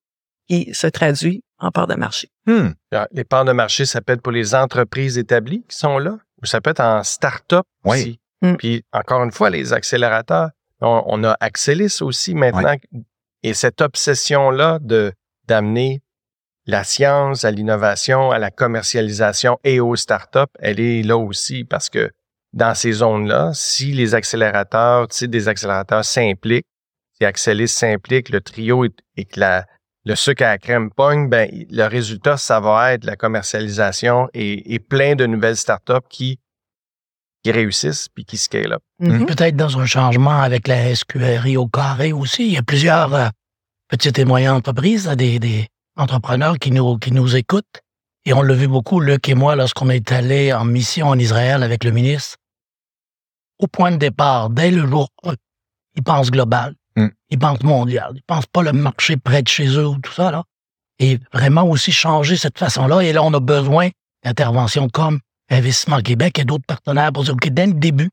qui 0.48 0.72
se 0.74 0.86
traduit 0.86 1.42
en 1.58 1.70
part 1.70 1.86
de 1.86 1.94
marché. 1.94 2.28
Hmm. 2.46 2.70
Ah, 2.92 3.08
Les 3.12 3.24
parts 3.24 3.44
de 3.44 3.52
marché, 3.52 3.86
ça 3.86 4.00
peut 4.00 4.12
être 4.12 4.22
pour 4.22 4.32
les 4.32 4.54
entreprises 4.54 5.18
établies 5.18 5.64
qui 5.68 5.76
sont 5.76 5.98
là, 5.98 6.18
ou 6.42 6.46
ça 6.46 6.60
peut 6.60 6.70
être 6.70 6.80
en 6.80 7.02
start-up 7.02 7.64
Oui. 7.84 7.98
aussi. 7.98 8.20
Mm. 8.42 8.56
Puis, 8.56 8.84
encore 8.92 9.24
une 9.24 9.32
fois, 9.32 9.48
les 9.50 9.72
accélérateurs, 9.72 10.50
on, 10.80 11.02
on 11.06 11.24
a 11.24 11.36
Axelis 11.40 11.98
aussi 12.02 12.34
maintenant. 12.34 12.76
Et 13.42 13.54
cette 13.54 13.80
obsession-là 13.80 14.78
de 14.82 15.12
d'amener 15.46 16.02
la 16.66 16.84
science 16.84 17.44
à 17.44 17.50
l'innovation, 17.50 18.30
à 18.30 18.38
la 18.38 18.50
commercialisation 18.50 19.58
et 19.64 19.80
aux 19.80 19.96
startups, 19.96 20.52
elle 20.58 20.80
est 20.80 21.02
là 21.02 21.16
aussi 21.16 21.64
parce 21.64 21.88
que 21.88 22.10
dans 22.52 22.74
ces 22.74 22.92
zones-là, 22.92 23.52
si 23.54 23.92
les 23.92 24.14
accélérateurs, 24.14 25.08
tu 25.08 25.18
sais, 25.18 25.28
des 25.28 25.48
accélérateurs 25.48 26.04
s'impliquent, 26.04 26.66
si 27.18 27.24
Axelis 27.24 27.68
s'implique, 27.68 28.28
le 28.28 28.40
trio 28.40 28.84
et, 28.84 28.90
et 29.16 29.24
que 29.24 29.40
la, 29.40 29.66
le 30.04 30.14
sucre 30.14 30.44
à 30.44 30.48
la 30.48 30.58
crème 30.58 30.90
pogne, 30.90 31.28
ben, 31.28 31.48
le 31.52 31.84
résultat, 31.84 32.36
ça 32.36 32.60
va 32.60 32.92
être 32.92 33.04
la 33.04 33.16
commercialisation 33.16 34.28
et, 34.34 34.74
et 34.74 34.78
plein 34.78 35.14
de 35.14 35.24
nouvelles 35.26 35.56
startups 35.56 36.06
qui, 36.10 36.38
qui 37.42 37.52
réussissent 37.52 38.08
puis 38.08 38.24
qui 38.24 38.36
scale 38.36 38.74
up. 38.74 38.82
Mhm. 38.98 39.26
Peut-être 39.26 39.56
dans 39.56 39.78
un 39.78 39.86
changement 39.86 40.40
avec 40.40 40.68
la 40.68 40.94
SQRI 40.94 41.56
au 41.56 41.68
carré 41.68 42.12
aussi. 42.12 42.46
Il 42.46 42.52
y 42.52 42.58
a 42.58 42.62
plusieurs 42.62 43.14
euh, 43.14 43.28
petites 43.88 44.18
et 44.18 44.24
moyennes 44.24 44.52
entreprises, 44.52 45.06
là, 45.06 45.16
des, 45.16 45.38
des 45.38 45.68
entrepreneurs 45.96 46.58
qui 46.58 46.70
nous, 46.70 46.98
qui 46.98 47.12
nous 47.12 47.36
écoutent. 47.36 47.80
Et 48.24 48.32
on 48.32 48.42
l'a 48.42 48.54
vu 48.54 48.66
beaucoup, 48.68 49.00
Luc 49.00 49.28
et 49.28 49.34
moi, 49.34 49.56
lorsqu'on 49.56 49.88
est 49.90 50.10
allé 50.12 50.52
en 50.52 50.64
mission 50.64 51.08
en 51.08 51.18
Israël 51.18 51.62
avec 51.62 51.84
le 51.84 51.90
ministre. 51.92 52.36
Au 53.58 53.66
point 53.68 53.90
de 53.92 53.96
départ, 53.96 54.50
dès 54.50 54.70
le 54.70 54.86
jour 54.86 55.08
1, 55.24 55.34
ils 55.94 56.02
pensent 56.02 56.30
global. 56.30 56.74
Mm. 56.96 57.06
Ils 57.30 57.38
pensent 57.38 57.62
mondial. 57.62 58.12
Ils 58.16 58.22
pensent 58.26 58.46
pas 58.46 58.62
le 58.62 58.72
marché 58.72 59.16
près 59.16 59.42
de 59.42 59.48
chez 59.48 59.66
eux 59.68 59.86
ou 59.86 59.98
tout 59.98 60.12
ça, 60.12 60.30
là. 60.30 60.44
Et 60.98 61.18
vraiment 61.32 61.64
aussi 61.68 61.92
changer 61.92 62.36
cette 62.36 62.58
façon-là. 62.58 63.00
Et 63.02 63.12
là, 63.12 63.22
on 63.22 63.32
a 63.34 63.40
besoin 63.40 63.90
d'interventions 64.24 64.88
comme 64.88 65.20
Investissement 65.50 66.00
Québec 66.00 66.38
et 66.38 66.44
d'autres 66.44 66.64
partenaires 66.66 67.12
pour 67.12 67.24
dire, 67.24 67.34
OK, 67.34 67.48
dès 67.48 67.66
le 67.66 67.74
début, 67.74 68.10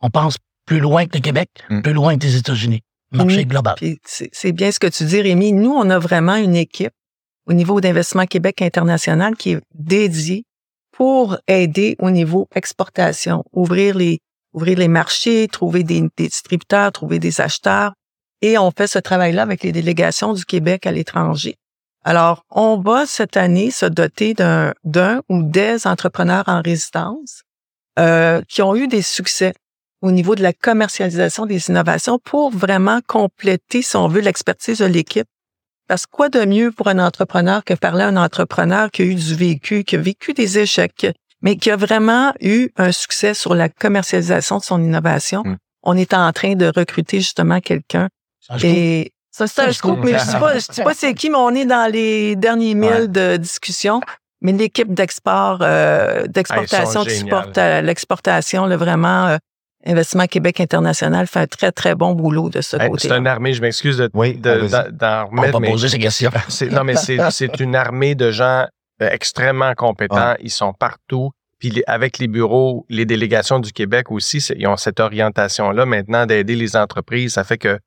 on 0.00 0.10
pense 0.10 0.36
plus 0.66 0.80
loin 0.80 1.06
que 1.06 1.16
le 1.16 1.22
Québec, 1.22 1.48
Mm. 1.70 1.82
plus 1.82 1.92
loin 1.92 2.16
que 2.16 2.24
les 2.24 2.36
États-Unis. 2.36 2.82
Marché 3.12 3.44
global. 3.46 3.76
C'est 4.04 4.52
bien 4.52 4.70
ce 4.72 4.78
que 4.78 4.88
tu 4.88 5.04
dis, 5.04 5.20
Rémi. 5.20 5.52
Nous, 5.52 5.70
on 5.72 5.88
a 5.90 5.98
vraiment 5.98 6.36
une 6.36 6.56
équipe 6.56 6.92
au 7.46 7.52
niveau 7.52 7.80
d'Investissement 7.80 8.26
Québec 8.26 8.62
International 8.62 9.36
qui 9.36 9.52
est 9.52 9.60
dédiée 9.74 10.44
pour 10.92 11.38
aider 11.46 11.96
au 11.98 12.10
niveau 12.10 12.48
exportation, 12.54 13.44
ouvrir 13.52 13.96
les 13.96 14.18
ouvrir 14.56 14.78
les 14.78 14.88
marchés, 14.88 15.48
trouver 15.48 15.84
des, 15.84 16.08
distributeurs, 16.16 16.90
trouver 16.90 17.18
des 17.18 17.40
acheteurs. 17.40 17.92
Et 18.42 18.58
on 18.58 18.70
fait 18.70 18.86
ce 18.86 18.98
travail-là 18.98 19.42
avec 19.42 19.62
les 19.62 19.70
délégations 19.70 20.32
du 20.32 20.44
Québec 20.44 20.86
à 20.86 20.92
l'étranger. 20.92 21.56
Alors, 22.04 22.44
on 22.50 22.78
va 22.78 23.04
cette 23.06 23.36
année 23.36 23.70
se 23.70 23.86
doter 23.86 24.32
d'un 24.32 24.72
d'un 24.84 25.22
ou 25.28 25.42
des 25.42 25.86
entrepreneurs 25.86 26.44
en 26.46 26.62
résidence 26.62 27.42
euh, 27.98 28.40
qui 28.48 28.62
ont 28.62 28.76
eu 28.76 28.88
des 28.88 29.02
succès 29.02 29.52
au 30.02 30.10
niveau 30.10 30.34
de 30.34 30.42
la 30.42 30.52
commercialisation 30.52 31.46
des 31.46 31.68
innovations 31.68 32.18
pour 32.18 32.50
vraiment 32.50 33.00
compléter, 33.06 33.82
si 33.82 33.96
on 33.96 34.08
veut, 34.08 34.20
l'expertise 34.20 34.78
de 34.78 34.84
l'équipe. 34.84 35.26
Parce 35.88 36.06
que 36.06 36.10
quoi 36.10 36.28
de 36.28 36.44
mieux 36.44 36.72
pour 36.72 36.88
un 36.88 36.98
entrepreneur 36.98 37.62
que 37.64 37.74
parler 37.74 38.02
à 38.02 38.08
un 38.08 38.16
entrepreneur 38.16 38.90
qui 38.90 39.02
a 39.02 39.04
eu 39.04 39.14
du 39.14 39.34
vécu, 39.34 39.84
qui 39.84 39.96
a 39.96 40.00
vécu 40.00 40.32
des 40.34 40.58
échecs, 40.58 41.06
mais 41.42 41.56
qui 41.56 41.70
a 41.70 41.76
vraiment 41.76 42.32
eu 42.40 42.70
un 42.76 42.92
succès 42.92 43.34
sur 43.34 43.54
la 43.54 43.68
commercialisation 43.68 44.58
de 44.58 44.62
son 44.64 44.82
innovation? 44.82 45.44
On 45.82 45.96
est 45.96 46.14
en 46.14 46.32
train 46.32 46.54
de 46.56 46.66
recruter 46.74 47.18
justement 47.18 47.60
quelqu'un. 47.60 48.08
Ça, 48.40 48.56
je 48.58 48.66
trouve- 48.66 48.76
Et 48.76 49.12
ça, 49.30 49.46
c'est 49.46 49.62
un 49.62 49.72
scoop, 49.72 49.98
mais 50.02 50.14
je 50.18 50.24
sais 50.24 50.38
pas, 50.40 50.54
je 50.54 50.58
sais 50.72 50.82
pas 50.82 50.94
c'est 50.94 51.14
qui, 51.14 51.30
mais 51.30 51.36
on 51.36 51.50
est 51.50 51.66
dans 51.66 51.90
les 51.92 52.34
derniers 52.36 52.74
milles 52.74 52.90
Ouais. 52.90 53.08
de 53.08 53.36
discussion. 53.36 54.00
Mais 54.42 54.52
l'équipe 54.52 54.92
d'export, 54.92 55.58
euh, 55.62 56.26
d'exportation 56.26 57.04
qui 57.04 57.16
supporte 57.16 57.56
l'exportation, 57.56 58.66
là, 58.66 58.76
vraiment, 58.76 59.26
euh, 59.28 59.36
Investissement 59.86 60.26
Québec 60.26 60.60
International 60.60 61.26
fait 61.26 61.40
un 61.40 61.46
très, 61.46 61.72
très 61.72 61.94
bon 61.94 62.12
boulot 62.12 62.48
de 62.50 62.60
ce 62.60 62.76
Hey, 62.76 62.90
côté. 62.90 63.08
c'est 63.08 63.16
une 63.16 63.26
armée, 63.26 63.54
je 63.54 63.62
m'excuse 63.62 63.96
de, 63.98 64.10
Oui, 64.14 64.34
d'en 64.34 64.50
On 64.52 65.26
remettre, 65.36 65.60
va 65.60 65.66
poser 65.70 65.88
ces 65.88 65.98
questions. 65.98 66.30
c'est, 66.48 66.68
non, 66.70 66.84
mais 66.84 66.96
c'est, 66.96 67.18
c'est 67.30 67.60
une 67.60 67.74
armée 67.76 68.14
de 68.14 68.30
gens 68.30 68.66
euh, 69.02 69.08
extrêmement 69.10 69.74
compétents. 69.74 70.34
Ils 70.40 70.50
sont 70.50 70.72
partout. 70.72 71.30
Puis 71.58 71.70
les- 71.70 71.84
avec 71.86 72.18
les 72.18 72.28
bureaux, 72.28 72.84
les 72.88 73.06
délégations 73.06 73.60
du 73.60 73.72
Québec 73.72 74.10
aussi, 74.10 74.38
ils 74.56 74.66
ont 74.66 74.76
cette 74.76 75.00
orientation-là 75.00 75.86
maintenant 75.86 76.26
d'aider 76.26 76.54
les 76.56 76.76
entreprises. 76.76 77.34
Ça 77.34 77.44
fait 77.44 77.58
que 77.58 77.78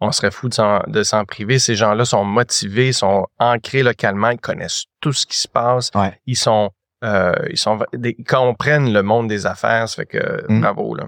on 0.00 0.12
serait 0.12 0.30
fou 0.30 0.48
de 0.50 0.54
s'en, 0.54 0.80
de 0.86 1.02
s'en 1.02 1.24
priver. 1.24 1.58
Ces 1.58 1.74
gens-là 1.74 2.04
sont 2.04 2.22
motivés, 2.24 2.92
sont 2.92 3.26
ancrés 3.38 3.82
localement, 3.82 4.28
ils 4.30 4.38
connaissent 4.38 4.84
tout 5.00 5.12
ce 5.14 5.24
qui 5.24 5.38
se 5.38 5.48
passe. 5.48 5.90
Ouais. 5.94 6.20
Ils 6.26 6.36
sont, 6.36 6.70
euh, 7.06 7.32
ils 7.50 7.56
sont, 7.56 7.78
des- 7.92 8.14
comprennent 8.28 8.92
le 8.92 9.02
monde 9.02 9.28
des 9.28 9.46
affaires. 9.46 9.88
Ça 9.88 9.96
fait 9.96 10.06
que 10.06 10.44
Mm. 10.52 10.60
bravo 10.60 10.94
là. 10.94 11.04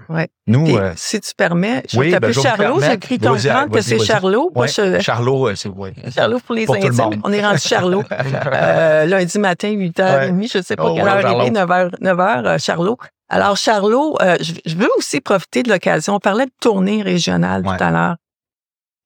Nous, 0.47 0.75
euh, 0.77 0.93
si 0.95 1.19
tu 1.21 1.33
permets, 1.35 1.83
je 1.89 1.97
oui, 1.99 2.05
vais 2.07 2.11
ben, 2.19 2.31
t'appeler 2.31 2.33
je 2.33 2.39
vous 2.39 2.45
Charlot. 2.45 2.77
Cru 2.99 3.17
Vas-y, 3.17 3.19
comprendre 3.19 3.69
que 3.75 3.81
c'est. 3.81 3.99
Charlot, 3.99 4.49
pas 4.49 4.59
ouais, 4.61 4.67
Che- 4.67 4.99
Charlot, 5.01 5.47
euh, 5.49 5.55
c'est 5.55 5.69
ouais. 5.69 5.93
Charlot 6.15 6.39
pour 6.39 6.55
les 6.55 6.65
Pour 6.65 6.75
tout 6.77 6.81
le 6.81 6.87
intimes. 6.87 7.03
monde. 7.03 7.21
On 7.23 7.31
est 7.33 7.45
rendu 7.45 7.59
Charlot. 7.59 8.03
Euh, 8.53 9.05
lundi 9.05 9.37
matin, 9.39 9.69
8h30, 9.69 10.51
je 10.51 10.57
ne 10.57 10.63
sais 10.63 10.75
pas 10.75 10.85
Oh, 10.87 10.95
quelle 10.95 11.03
ouais, 11.03 11.09
heure 11.25 11.43
il 11.43 11.47
est, 11.47 11.51
9h, 11.51 11.91
9h, 12.01 12.45
euh, 12.45 12.57
Charlot. 12.57 12.97
Alors, 13.29 13.57
Charlot, 13.57 14.17
euh, 14.21 14.37
je, 14.41 14.53
je 14.65 14.75
veux 14.75 14.89
aussi 14.97 15.21
profiter 15.21 15.61
de 15.63 15.69
l'occasion. 15.69 16.15
On 16.15 16.19
parlait 16.19 16.45
de 16.45 16.51
tournée 16.59 17.01
régionale 17.03 17.65
Ouais. 17.65 17.77
tout 17.77 17.83
à 17.83 17.91
l'heure. 17.91 18.15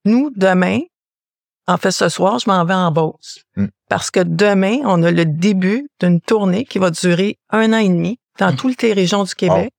Nous, 0.06 0.32
demain, 0.36 0.80
en 1.68 1.78
fait, 1.78 1.92
ce 1.92 2.10
soir, 2.10 2.40
je 2.40 2.50
m'en 2.50 2.64
vais 2.66 2.74
en 2.74 2.92
Beauce. 2.92 3.40
Mm. 3.56 3.66
Parce 3.94 4.10
que 4.10 4.22
demain, 4.22 4.80
on 4.86 5.04
a 5.04 5.12
le 5.12 5.24
début 5.24 5.88
d'une 6.00 6.20
tournée 6.20 6.66
qui 6.66 6.80
va 6.80 6.90
durer 6.90 7.38
un 7.52 7.74
an 7.74 7.78
et 7.78 7.90
demi 7.90 8.18
dans 8.40 8.52
Mm. 8.52 8.56
toutes 8.56 8.82
les 8.82 8.92
régions 8.92 9.24
du 9.24 9.36
Québec. 9.36 9.72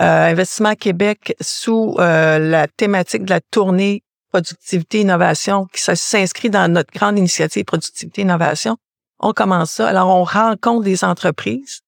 Euh, 0.00 0.30
Investissement 0.30 0.76
Québec 0.76 1.34
sous 1.40 1.96
euh, 1.98 2.38
la 2.38 2.68
thématique 2.68 3.24
de 3.24 3.30
la 3.30 3.40
tournée 3.40 4.04
productivité 4.30 5.00
innovation 5.00 5.66
qui 5.66 5.82
s'inscrit 5.82 6.48
dans 6.48 6.72
notre 6.72 6.92
grande 6.92 7.18
initiative 7.18 7.64
productivité 7.64 8.22
innovation. 8.22 8.76
On 9.18 9.32
commence 9.32 9.72
ça. 9.72 9.88
Alors 9.88 10.10
on 10.10 10.22
rencontre 10.22 10.84
des 10.84 11.02
entreprises 11.02 11.80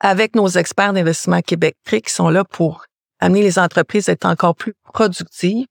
avec 0.00 0.34
nos 0.34 0.48
experts 0.48 0.92
d'investissement 0.92 1.40
Québec 1.40 1.76
qui 1.88 2.12
sont 2.12 2.30
là 2.30 2.42
pour 2.42 2.84
amener 3.20 3.42
les 3.42 3.60
entreprises 3.60 4.08
à 4.08 4.12
être 4.12 4.26
encore 4.26 4.56
plus 4.56 4.74
productives, 4.92 5.66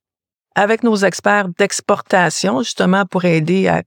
avec 0.55 0.83
nos 0.83 0.95
experts 0.95 1.49
d'exportation 1.57 2.59
justement 2.63 3.05
pour 3.05 3.25
aider 3.25 3.67
à 3.67 3.83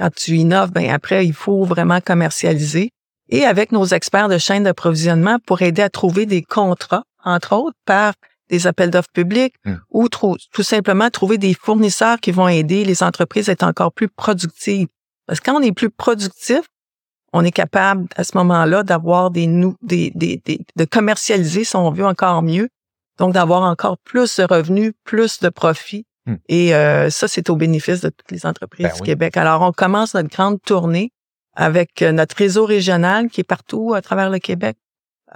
quand 0.00 0.10
tu 0.14 0.36
innoves, 0.36 0.70
ben 0.72 0.90
après 0.90 1.26
il 1.26 1.34
faut 1.34 1.64
vraiment 1.64 2.00
commercialiser 2.00 2.90
et 3.28 3.44
avec 3.44 3.70
nos 3.70 3.84
experts 3.84 4.28
de 4.28 4.38
chaîne 4.38 4.64
d'approvisionnement 4.64 5.38
pour 5.46 5.60
aider 5.62 5.82
à 5.82 5.90
trouver 5.90 6.24
des 6.26 6.42
contrats, 6.42 7.04
entre 7.24 7.54
autres, 7.54 7.76
par 7.84 8.14
des 8.48 8.66
appels 8.66 8.90
d'offres 8.90 9.12
publics 9.12 9.54
Mm. 9.64 9.74
ou 9.90 10.08
tout 10.08 10.62
simplement 10.62 11.10
trouver 11.10 11.38
des 11.38 11.54
fournisseurs 11.54 12.18
qui 12.18 12.32
vont 12.32 12.48
aider 12.48 12.84
les 12.84 13.02
entreprises 13.02 13.48
à 13.48 13.52
être 13.52 13.62
encore 13.62 13.92
plus 13.92 14.08
productives. 14.08 14.88
Parce 15.26 15.38
que 15.38 15.50
quand 15.50 15.58
on 15.60 15.62
est 15.62 15.72
plus 15.72 15.90
productif, 15.90 16.62
on 17.32 17.44
est 17.44 17.52
capable 17.52 18.08
à 18.16 18.24
ce 18.24 18.36
moment-là 18.38 18.82
d'avoir 18.82 19.30
des, 19.30 19.46
des, 19.82 20.10
des, 20.16 20.40
des- 20.44 20.60
de 20.74 20.84
commercialiser, 20.84 21.62
si 21.64 21.76
on 21.76 21.90
veut, 21.92 22.04
encore 22.06 22.42
mieux. 22.42 22.68
Donc, 23.18 23.34
d'avoir 23.34 23.62
encore 23.62 23.98
plus 23.98 24.36
de 24.40 24.44
revenus, 24.44 24.92
plus 25.04 25.38
de 25.40 25.48
profits. 25.50 26.06
Mm. 26.26 26.34
Et 26.48 26.74
euh, 26.74 27.10
ça, 27.10 27.28
c'est 27.28 27.48
au 27.50 27.56
bénéfice 27.56 28.00
de 28.00 28.10
toutes 28.10 28.30
les 28.30 28.44
entreprises 28.46 28.86
Ben 28.86 28.92
du 28.94 29.00
oui. 29.00 29.06
Québec. 29.06 29.36
Alors, 29.36 29.62
on 29.62 29.72
commence 29.72 30.14
notre 30.14 30.28
grande 30.28 30.60
tournée 30.62 31.12
avec 31.56 32.02
euh, 32.02 32.12
notre 32.12 32.36
réseau 32.36 32.64
régional 32.66 33.28
qui 33.28 33.40
est 33.40 33.44
partout 33.44 33.94
à 33.94 34.02
travers 34.02 34.30
le 34.30 34.38
Québec. 34.38 34.76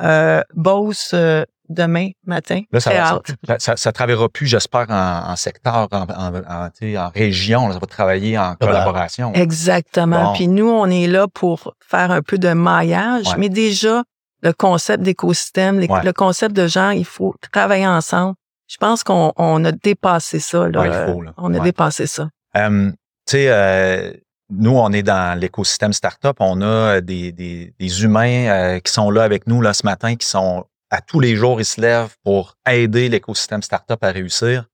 Euh, 0.00 0.42
Beauce, 0.54 1.12
euh, 1.14 1.44
demain 1.68 2.10
matin. 2.26 2.60
Là, 2.72 2.80
ça, 2.80 2.90
Très 2.90 3.34
ça, 3.46 3.58
ça, 3.58 3.76
ça- 3.76 3.92
travaillera 3.92 4.28
plus, 4.28 4.46
j'espère, 4.46 4.86
en, 4.90 5.30
en 5.32 5.36
secteur, 5.36 5.88
en, 5.92 6.02
en, 6.02 6.34
en, 6.36 7.08
région. 7.14 7.72
ça 7.72 7.78
va 7.78 7.86
travailler 7.86 8.36
en 8.36 8.54
collaboration. 8.56 9.32
Exactement. 9.32 10.24
Bon. 10.24 10.32
Puis 10.34 10.48
nous, 10.48 10.68
on 10.68 10.86
est 10.86 11.06
là 11.06 11.26
pour 11.28 11.74
faire 11.80 12.10
un 12.10 12.20
peu 12.22 12.36
de 12.38 12.52
maillage, 12.52 13.28
Ouais. 13.28 13.34
mais 13.38 13.48
déjà, 13.48 14.02
le 14.42 14.52
concept 14.52 15.02
d'écosystème, 15.02 15.78
Ouais. 15.78 16.02
le 16.04 16.12
concept 16.12 16.54
de 16.54 16.66
gens, 16.66 16.90
il 16.90 17.06
faut 17.06 17.34
travailler 17.50 17.86
ensemble. 17.86 18.34
Je 18.66 18.76
pense 18.78 19.04
qu'on 19.04 19.32
on 19.36 19.64
a 19.64 19.72
dépassé 19.72 20.40
ça. 20.40 20.68
Là. 20.68 20.80
Ouais, 20.80 20.88
il 20.88 21.12
faut, 21.12 21.22
là. 21.22 21.34
On 21.36 21.52
a 21.54 21.58
Ouais. 21.58 21.64
dépassé 21.64 22.06
ça. 22.06 22.28
Euh, 22.56 22.90
tu 22.90 22.96
sais, 23.32 23.48
euh, 23.50 24.12
nous, 24.50 24.76
on 24.76 24.90
est 24.92 25.02
dans 25.02 25.38
l'écosystème 25.38 25.92
startup. 25.92 26.36
On 26.40 26.60
a 26.62 27.00
des, 27.00 27.32
des, 27.32 27.74
des 27.78 28.02
humains 28.04 28.46
euh, 28.48 28.78
qui 28.80 28.92
sont 28.92 29.10
là 29.10 29.22
avec 29.24 29.46
nous 29.46 29.60
là, 29.60 29.74
ce 29.74 29.84
matin, 29.84 30.16
qui 30.16 30.26
sont 30.26 30.64
à 30.90 31.00
tous 31.00 31.18
les 31.20 31.34
jours, 31.34 31.60
ils 31.60 31.64
se 31.64 31.80
lèvent 31.80 32.14
pour 32.22 32.56
aider 32.70 33.08
l'écosystème 33.08 33.62
startup 33.62 34.02
à 34.04 34.10
réussir. 34.12 34.66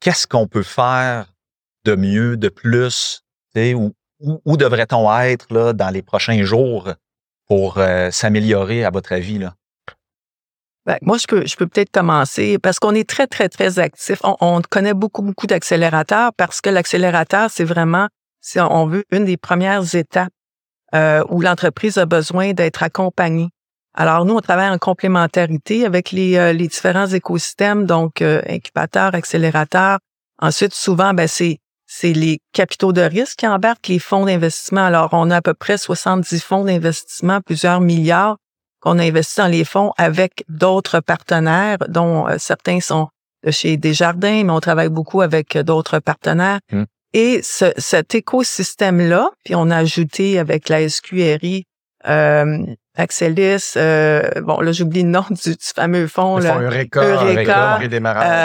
Qu'est-ce 0.00 0.26
qu'on 0.26 0.46
peut 0.46 0.62
faire 0.62 1.34
de 1.84 1.94
mieux, 1.96 2.36
de 2.36 2.48
plus? 2.48 3.22
Où, 3.56 3.92
où, 4.20 4.40
où 4.44 4.56
devrait-on 4.56 5.12
être 5.20 5.52
là, 5.52 5.72
dans 5.72 5.90
les 5.90 6.02
prochains 6.02 6.42
jours 6.44 6.92
pour 7.48 7.78
euh, 7.78 8.10
s'améliorer, 8.10 8.84
à 8.84 8.90
votre 8.90 9.12
avis? 9.12 9.38
Là? 9.38 9.54
Ben, 10.88 10.96
moi, 11.02 11.18
je 11.18 11.26
peux, 11.26 11.46
je 11.46 11.54
peux 11.54 11.66
peut-être 11.66 11.90
commencer 11.90 12.56
parce 12.58 12.78
qu'on 12.78 12.94
est 12.94 13.06
très, 13.06 13.26
très, 13.26 13.50
très 13.50 13.78
actif. 13.78 14.20
On, 14.24 14.36
on 14.40 14.62
connaît 14.62 14.94
beaucoup, 14.94 15.20
beaucoup 15.20 15.46
d'accélérateurs 15.46 16.32
parce 16.34 16.62
que 16.62 16.70
l'accélérateur, 16.70 17.50
c'est 17.50 17.64
vraiment, 17.64 18.08
si 18.40 18.58
on 18.58 18.86
veut, 18.86 19.04
une 19.10 19.26
des 19.26 19.36
premières 19.36 19.94
étapes 19.94 20.32
euh, 20.94 21.22
où 21.28 21.42
l'entreprise 21.42 21.98
a 21.98 22.06
besoin 22.06 22.54
d'être 22.54 22.82
accompagnée. 22.82 23.50
Alors, 23.92 24.24
nous, 24.24 24.34
on 24.34 24.40
travaille 24.40 24.70
en 24.70 24.78
complémentarité 24.78 25.84
avec 25.84 26.10
les, 26.10 26.38
euh, 26.38 26.54
les 26.54 26.68
différents 26.68 27.08
écosystèmes, 27.08 27.84
donc 27.84 28.22
euh, 28.22 28.40
incubateurs, 28.48 29.14
accélérateurs. 29.14 29.98
Ensuite, 30.40 30.72
souvent, 30.72 31.12
ben, 31.12 31.28
c'est 31.28 31.58
c'est 31.90 32.14
les 32.14 32.40
capitaux 32.54 32.94
de 32.94 33.02
risque 33.02 33.40
qui 33.40 33.46
embarquent 33.46 33.88
les 33.88 33.98
fonds 33.98 34.24
d'investissement. 34.24 34.84
Alors, 34.86 35.10
on 35.12 35.30
a 35.30 35.36
à 35.36 35.42
peu 35.42 35.54
près 35.54 35.76
70 35.76 36.42
fonds 36.42 36.64
d'investissement, 36.64 37.42
plusieurs 37.42 37.80
milliards 37.82 38.38
qu'on 38.92 38.98
a 38.98 39.04
investi 39.04 39.40
dans 39.40 39.46
les 39.48 39.64
fonds 39.64 39.92
avec 39.98 40.44
d'autres 40.48 41.00
partenaires, 41.00 41.78
dont 41.88 42.26
euh, 42.28 42.36
certains 42.38 42.80
sont 42.80 43.08
de 43.44 43.50
chez 43.50 43.76
Desjardins, 43.76 44.42
mais 44.44 44.50
on 44.50 44.60
travaille 44.60 44.88
beaucoup 44.88 45.20
avec 45.20 45.56
euh, 45.56 45.62
d'autres 45.62 45.98
partenaires. 46.00 46.58
Mm. 46.72 46.82
Et 47.14 47.40
ce- 47.42 47.72
cet 47.76 48.14
écosystème-là, 48.14 49.30
puis 49.44 49.54
on 49.54 49.70
a 49.70 49.76
ajouté 49.76 50.38
avec 50.38 50.68
la 50.68 50.88
SQRI, 50.88 51.64
euh, 52.08 52.58
Axelis, 52.96 53.72
euh, 53.76 54.28
bon 54.42 54.60
là 54.60 54.72
j'oublie 54.72 55.02
le 55.04 55.08
nom 55.10 55.24
du, 55.30 55.50
du 55.50 55.56
fameux 55.74 56.06
fonds. 56.08 56.38
Ils 56.38 56.44
là. 56.44 56.58
Eureka, 56.60 57.02
Eureka, 57.02 57.78
Eureka, 57.78 57.78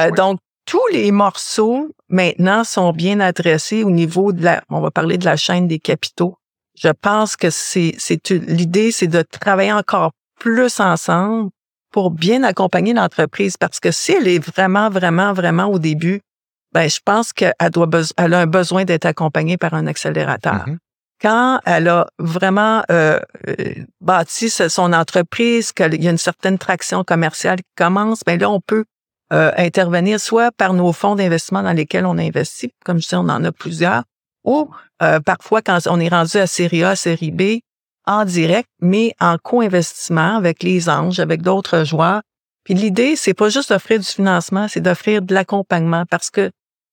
Euh, 0.06 0.10
oui. 0.10 0.15
Donc, 0.15 0.39
tous 0.65 0.88
les 0.93 1.12
morceaux, 1.12 1.89
maintenant, 2.08 2.63
sont 2.63 2.91
bien 2.93 3.19
adressés 3.19 3.84
au 3.84 3.89
niveau 3.91 4.32
de 4.32 4.43
la, 4.43 4.62
on 4.69 4.79
va 4.79 4.91
parler 4.91 5.17
de 5.17 5.25
la 5.25 5.36
chaîne 5.36 5.67
des 5.67 5.79
capitaux. 5.79 6.38
Je 6.79 6.89
pense 6.89 7.36
que 7.36 7.49
c'est, 7.49 7.95
l'idée, 8.29 8.91
c'est 8.91 9.08
de 9.08 9.21
travailler 9.23 9.73
encore 9.73 10.12
plus 10.43 10.82
ensemble 10.82 11.51
pour 11.89 12.12
bien 12.12 12.43
accompagner 12.43 12.93
l'entreprise 12.93 13.56
parce 13.56 13.79
que 13.79 13.91
si 13.91 14.12
elle 14.12 14.27
est 14.27 14.45
vraiment, 14.45 14.89
vraiment, 14.89 15.32
vraiment 15.32 15.67
au 15.67 15.79
début, 15.79 16.19
ben, 16.73 16.89
je 16.89 16.99
pense 17.06 17.32
qu'elle 17.32 17.53
doit, 17.71 17.88
elle 18.17 18.34
a 18.34 18.39
un 18.41 18.45
besoin 18.45 18.84
d'être 18.84 19.06
accompagnée 19.06 19.58
par 19.58 19.73
un 19.73 19.88
accélérateur 19.88 20.67
Mhm. 20.67 20.79
quand 21.21 21.62
elle 21.65 21.88
a 21.88 22.08
vraiment 22.19 22.84
euh, 22.91 23.19
euh, 23.47 23.53
bâti 24.01 24.49
son 24.49 24.91
entreprise, 24.91 25.71
qu'il 25.71 26.03
y 26.03 26.08
a 26.08 26.12
une 26.12 26.17
certaine 26.17 26.58
traction 26.58 27.06
commerciale 27.06 27.60
qui 27.60 27.73
commence, 27.77 28.19
ben 28.25 28.38
là, 28.38 28.49
on 28.49 28.60
peut 28.60 28.84
euh, 29.32 29.51
intervenir 29.56 30.19
soit 30.19 30.51
par 30.51 30.73
nos 30.73 30.91
fonds 30.91 31.15
d'investissement 31.15 31.63
dans 31.63 31.71
lesquels 31.71 32.06
on 32.06 32.17
investit, 32.17 32.73
comme 32.84 32.99
je 33.01 33.08
dis, 33.08 33.15
on 33.15 33.29
en 33.29 33.43
a 33.45 33.51
plusieurs, 33.53 34.03
ou 34.43 34.69
euh, 35.01 35.21
parfois 35.21 35.62
quand 35.62 35.79
on 35.88 36.01
est 36.01 36.10
rendu 36.10 36.36
à 36.38 36.47
série 36.47 36.84
A, 36.84 36.97
série 36.97 37.32
B, 37.32 37.60
en 38.06 38.26
direct, 38.26 38.68
mais 38.82 39.13
en 39.20 39.38
co-investissement 39.38 40.36
avec 40.38 40.63
les 40.63 40.89
anges, 40.89 41.20
avec 41.20 41.42
d'autres 41.42 41.84
joueurs. 41.86 42.22
Puis 42.63 42.74
l'idée, 42.74 43.16
c'est 43.16 43.34
pas 43.34 43.50
juste 43.50 43.70
d'offrir 43.70 44.00
du 44.00 44.06
financement, 44.06 44.68
c'est 44.68 44.82
d'offrir 44.82 45.22
de 45.22 45.34
l'accompagnement 45.34 46.06
parce 46.10 46.30
que 46.30 46.52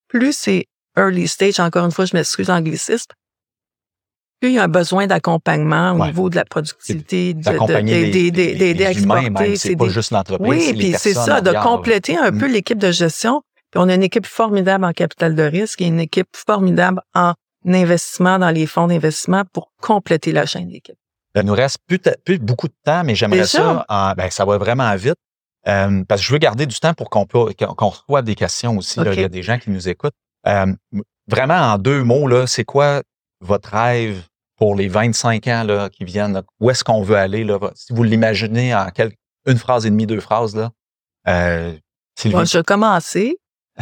plus 0.09 0.33
c'est 0.37 0.67
early 0.97 1.29
stage, 1.29 1.61
encore 1.61 1.85
une 1.85 1.93
fois, 1.93 2.05
je 2.05 2.17
m'excuse 2.17 2.51
anglicisme, 2.51 3.07
plus 4.41 4.51
il 4.51 4.55
y 4.55 4.59
a 4.59 4.65
un 4.65 4.69
besoin 4.69 5.07
d'accompagnement 5.07 5.93
au 5.93 6.01
Ouais. 6.01 6.07
niveau 6.09 6.31
de 6.31 6.37
la 6.37 6.45
productivité, 6.45 7.35
de- 7.35 7.41
de- 7.41 8.31
d'aider- 8.31 8.87
à 8.87 8.91
exporter. 8.91 9.57
c'est 9.57 9.77
pas 9.77 9.85
des- 9.87 9.91
juste 9.91 10.11
l'entreprise. 10.13 10.49
oui, 10.49 10.75
puis 10.77 10.95
c'est 10.99 11.15
ça, 11.15 11.41
de 11.41 11.53
compléter 11.63 12.17
un 12.17 12.33
peu 12.33 12.47
l'équipe 12.47 12.79
de 12.79 12.91
gestion. 12.91 13.43
Puis 13.71 13.81
on 13.81 13.89
a 13.89 13.95
une 13.95 14.03
équipe 14.03 14.27
formidable 14.27 14.85
en 14.85 14.93
capital 14.93 15.37
de 15.37 15.43
risque 15.45 15.81
et 15.81 15.87
une 15.87 16.01
équipe 16.01 16.27
formidable 16.35 17.01
en 17.15 17.35
investissement 17.67 18.39
dans 18.39 18.51
les 18.51 18.67
fonds 18.67 18.87
d'investissement 18.87 19.45
pour 19.53 19.73
compléter 19.81 20.33
la 20.33 20.47
chaîne 20.47 20.69
d'équipe. 20.69 20.97
Il 21.35 21.43
nous 21.43 21.55
reste 21.55 21.79
plus, 21.87 21.99
plus 22.25 22.39
beaucoup 22.39 22.67
de 22.69 22.75
temps, 22.85 23.05
mais 23.05 23.15
j'aimerais 23.15 23.39
ça. 23.47 23.85
en- 23.89 24.13
ben, 24.15 24.31
ça 24.31 24.45
va 24.45 24.59
vraiment 24.59 24.95
vite. 24.97 25.17
Euh, 25.69 26.03
parce 26.09 26.23
que 26.23 26.27
je 26.27 26.33
veux 26.33 26.39
garder 26.39 26.65
du 26.67 26.81
temps 26.81 26.95
pour 26.95 27.11
qu'on 27.11 27.27
qu'on 27.27 27.89
reçoive 27.89 28.25
des 28.25 28.35
questions 28.35 28.77
aussi. 28.79 28.99
là. 29.05 29.13
Il 29.13 29.21
y 29.21 29.25
a 29.25 29.29
des 29.29 29.43
gens 29.43 29.59
qui 29.59 29.71
nous 29.71 29.89
écoutent. 29.89 30.15
Euh, 30.47 30.67
vraiment, 31.29 31.55
en 31.75 31.77
deux 31.79 32.03
mots, 32.03 32.27
là, 32.27 32.47
c'est 32.47 32.65
quoi 32.65 33.03
votre 33.43 33.69
rêve 33.71 34.23
pour 34.57 34.75
les 34.75 34.89
25 34.89 35.47
ans 35.49 35.63
là, 35.65 35.89
qui 35.91 36.05
viennent? 36.05 36.33
là? 36.33 36.43
Où 36.61 36.71
est-ce 36.71 36.83
qu'on 36.83 37.03
veut 37.03 37.17
aller? 37.17 37.45
Là? 37.45 37.59
Si 37.75 37.93
vous 37.93 38.03
l'imaginez 38.03 38.75
en 38.75 38.89
quel- 38.95 39.13
une 39.47 39.59
phrase 39.59 39.85
et 39.87 39.91
demie, 39.91 40.07
deux 40.07 40.21
phrases, 40.21 40.57
là. 40.57 40.71
Euh, 41.29 41.75
Sylvie? 42.19 42.37
Bon, 42.37 42.45
je 42.45 42.57
vais 42.59 42.65
commencer. 42.65 43.37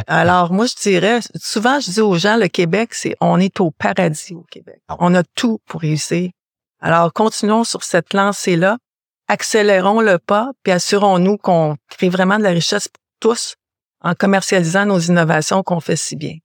Alors, 0.07 0.51
moi, 0.51 0.65
je 0.65 0.75
dirais, 0.81 1.19
souvent, 1.35 1.79
je 1.79 1.91
dis 1.91 2.01
aux 2.01 2.17
gens, 2.17 2.37
le 2.37 2.47
Québec, 2.47 2.93
c'est, 2.93 3.15
on 3.21 3.39
est 3.39 3.59
au 3.59 3.71
paradis 3.71 4.33
au 4.33 4.45
Québec. 4.49 4.81
Ah. 4.87 4.95
On 4.99 5.13
a 5.15 5.23
tout 5.23 5.59
pour 5.65 5.81
réussir. 5.81 6.29
Alors, 6.81 7.11
continuons 7.13 7.63
sur 7.63 7.83
cette 7.83 8.13
lancée-là. 8.13 8.77
Accélérons 9.27 10.01
le 10.01 10.17
pas, 10.17 10.51
puis 10.63 10.71
assurons-nous 10.71 11.37
qu'on 11.37 11.75
crée 11.89 12.09
vraiment 12.09 12.37
de 12.39 12.43
la 12.43 12.49
richesse 12.49 12.87
pour 12.87 13.03
tous 13.19 13.55
en 14.01 14.15
commercialisant 14.15 14.85
nos 14.85 14.99
innovations 14.99 15.61
qu'on 15.61 15.79
fait 15.79 15.95
si 15.95 16.15
bien. 16.15 16.37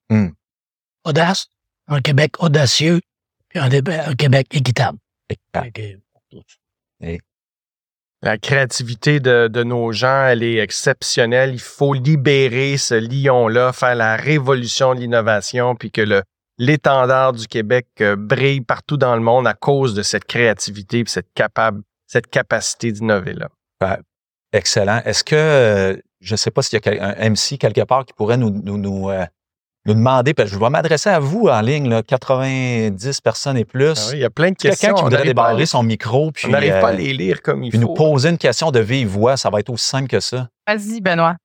Audace, 1.04 1.46
un 1.88 2.00
Québec 2.00 2.42
audacieux, 2.42 3.00
puis 3.48 3.58
un, 3.58 3.68
Québec 4.14 4.48
équitable. 4.50 4.98
Tous. 6.30 6.58
La 8.24 8.38
créativité 8.38 9.20
de, 9.20 9.62
nos 9.64 9.92
gens, 9.92 10.24
elle 10.24 10.42
est 10.42 10.56
exceptionnelle. 10.56 11.50
Il 11.52 11.60
faut 11.60 11.92
libérer 11.92 12.78
ce 12.78 12.94
lion-là, 12.94 13.74
faire 13.74 13.94
la 13.94 14.16
révolution 14.16 14.94
de 14.94 15.00
l'innovation, 15.00 15.76
puis 15.76 15.90
que 15.90 16.22
l'étendard 16.56 17.34
du 17.34 17.46
Québec 17.46 17.86
euh, 18.00 18.16
brille 18.16 18.62
partout 18.62 18.96
dans 18.96 19.14
le 19.14 19.20
monde 19.20 19.46
à 19.46 19.52
cause 19.52 19.92
de 19.92 20.02
cette 20.02 20.24
créativité, 20.24 21.04
puis 21.04 21.12
cette 21.12 21.34
capable, 21.34 21.82
cette 22.06 22.28
capacité 22.28 22.92
d'innover 22.92 23.34
là. 23.34 23.50
Excellent. 24.54 25.02
Est-ce 25.04 25.22
que, 25.22 25.34
euh, 25.34 25.96
je 26.22 26.32
ne 26.32 26.36
sais 26.38 26.50
pas 26.50 26.62
s'il 26.62 26.80
y 26.82 26.88
a 26.88 27.18
un 27.18 27.28
MC 27.28 27.58
quelque 27.58 27.82
part 27.82 28.06
qui 28.06 28.14
pourrait 28.14 28.38
nous, 28.38 29.10
euh, 29.10 29.26
nous 29.86 29.94
demander, 29.94 30.32
parce 30.32 30.50
que 30.50 30.54
je 30.54 30.60
vais 30.60 30.70
m'adresser 30.70 31.10
à 31.10 31.18
vous 31.18 31.46
en 31.48 31.60
ligne, 31.60 31.88
là, 31.88 32.02
90 32.02 33.20
personnes 33.20 33.58
et 33.58 33.64
plus. 33.64 33.92
Ah 33.96 34.08
oui, 34.10 34.14
il 34.14 34.20
y 34.20 34.24
a 34.24 34.30
plein 34.30 34.50
de 34.50 34.56
Quelqu'un 34.56 34.70
questions. 34.70 34.94
qui 34.94 35.00
on 35.02 35.04
voudrait 35.04 35.24
débarrer 35.24 35.66
son 35.66 35.82
micro, 35.82 36.30
puis, 36.32 36.46
on 36.46 36.50
n'arrive 36.50 36.80
pas 36.80 36.88
à 36.88 36.92
euh, 36.92 36.96
les 36.96 37.12
lire 37.12 37.42
comme 37.42 37.62
il 37.62 37.70
puis 37.70 37.78
faut. 37.78 37.88
nous 37.88 37.94
poser 37.94 38.30
une 38.30 38.38
question 38.38 38.70
de 38.70 38.80
vive 38.80 39.08
voix, 39.08 39.36
ça 39.36 39.50
va 39.50 39.60
être 39.60 39.70
aussi 39.70 39.86
simple 39.86 40.08
que 40.08 40.20
ça. 40.20 40.48
Vas-y, 40.66 41.00
Benoît. 41.00 41.36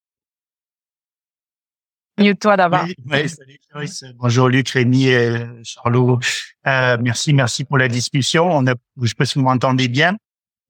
Mute-toi 2.18 2.58
d'abord. 2.58 2.84
Oui, 2.84 2.96
oui, 3.06 3.30
salut 3.30 3.60
Joyce. 3.74 4.04
Bonjour 4.16 4.50
Luc, 4.50 4.70
Rémi, 4.70 5.10
euh, 5.10 5.46
Charlot. 5.64 6.20
Euh, 6.68 6.98
merci, 7.00 7.34
merci 7.34 7.64
pour 7.64 7.78
la 7.78 7.88
discussion. 7.88 8.50
On 8.52 8.68
a, 8.68 8.74
je 9.02 9.08
sais 9.08 9.16
pas 9.16 9.26
si 9.26 9.40
vous 9.40 9.46
m'entendez 9.46 9.88
bien. 9.88 10.18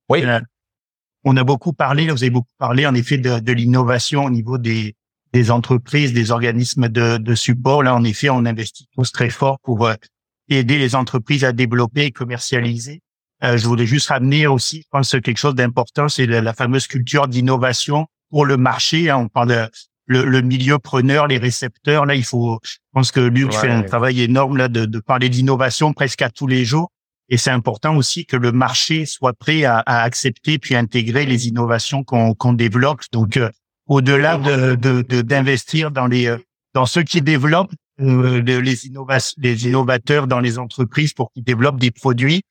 Oui. 0.09 0.23
Euh, 0.23 0.39
on 1.23 1.35
a 1.37 1.43
beaucoup 1.43 1.73
parlé, 1.73 2.07
vous 2.09 2.23
avez 2.23 2.29
beaucoup 2.29 2.53
parlé 2.59 2.85
en 2.85 2.93
effet 2.93 3.17
de, 3.17 3.39
de 3.39 3.51
l'innovation 3.51 4.25
au 4.25 4.29
niveau 4.29 4.57
des, 4.57 4.95
des 5.33 5.51
entreprises, 5.51 6.13
des 6.13 6.31
organismes 6.31 6.87
de, 6.89 7.17
de 7.17 7.35
support. 7.35 7.83
Là, 7.83 7.95
en 7.95 8.03
effet, 8.03 8.29
on 8.29 8.45
investit 8.45 8.87
tous 8.95 9.11
très 9.11 9.29
fort 9.29 9.59
pour 9.63 9.87
euh, 9.87 9.93
aider 10.49 10.77
les 10.77 10.95
entreprises 10.95 11.43
à 11.43 11.51
développer 11.51 12.05
et 12.05 12.11
commercialiser. 12.11 13.01
Euh, 13.43 13.57
je 13.57 13.65
voulais 13.67 13.85
juste 13.85 14.09
ramener 14.09 14.47
aussi, 14.47 14.81
je 14.81 14.87
pense, 14.91 15.11
quelque 15.11 15.37
chose 15.37 15.55
d'important, 15.55 16.09
c'est 16.09 16.25
la, 16.25 16.41
la 16.41 16.53
fameuse 16.53 16.87
culture 16.87 17.27
d'innovation 17.27 18.07
pour 18.31 18.45
le 18.45 18.57
marché. 18.57 19.09
hein. 19.09 19.17
on 19.17 19.27
parle 19.27 19.49
de 19.49 19.69
le, 20.07 20.25
le 20.25 20.41
milieu 20.41 20.79
preneur, 20.79 21.27
les 21.27 21.37
récepteurs. 21.37 22.05
Là, 22.07 22.15
il 22.15 22.23
faut, 22.25 22.59
je 22.63 22.77
pense 22.93 23.11
que 23.11 23.19
Luc 23.19 23.51
Ouais. 23.51 23.57
fait 23.59 23.69
un 23.69 23.83
travail 23.83 24.21
énorme 24.21 24.57
là 24.57 24.67
de, 24.67 24.85
de 24.85 24.99
parler 24.99 25.29
d'innovation 25.29 25.93
presque 25.93 26.21
à 26.23 26.29
tous 26.31 26.47
les 26.47 26.65
jours. 26.65 26.91
Et 27.29 27.37
c'est 27.37 27.51
important 27.51 27.95
aussi 27.95 28.25
que 28.25 28.35
le 28.35 28.51
marché 28.51 29.05
soit 29.05 29.33
prêt 29.33 29.63
à, 29.65 29.77
à 29.85 30.01
accepter 30.01 30.57
puis 30.57 30.75
intégrer 30.75 31.27
les 31.27 31.47
innovations 31.47 32.03
qu'on 32.03 32.33
qu'on 32.33 32.53
développe. 32.53 33.01
Donc, 33.11 33.37
euh, 33.37 33.51
au-delà 33.89 34.37
de 34.37 34.75
de- 34.75 35.01
de- 35.01 35.21
d'investir 35.21 35.91
dans 35.91 36.07
les 36.07 36.27
euh, 36.27 36.37
dans 36.73 36.85
ceux 36.85 37.03
qui 37.03 37.21
développent 37.21 37.73
euh, 37.99 38.41
le- 38.41 38.61
les 38.61 38.85
innovations, 38.87 39.35
les 39.41 39.67
innovateurs 39.67 40.27
dans 40.27 40.39
les 40.39 40.57
entreprises 40.57 41.13
pour 41.13 41.31
qu'ils 41.33 41.43
développent 41.43 41.79
des 41.79 41.91
produits, 41.91 42.43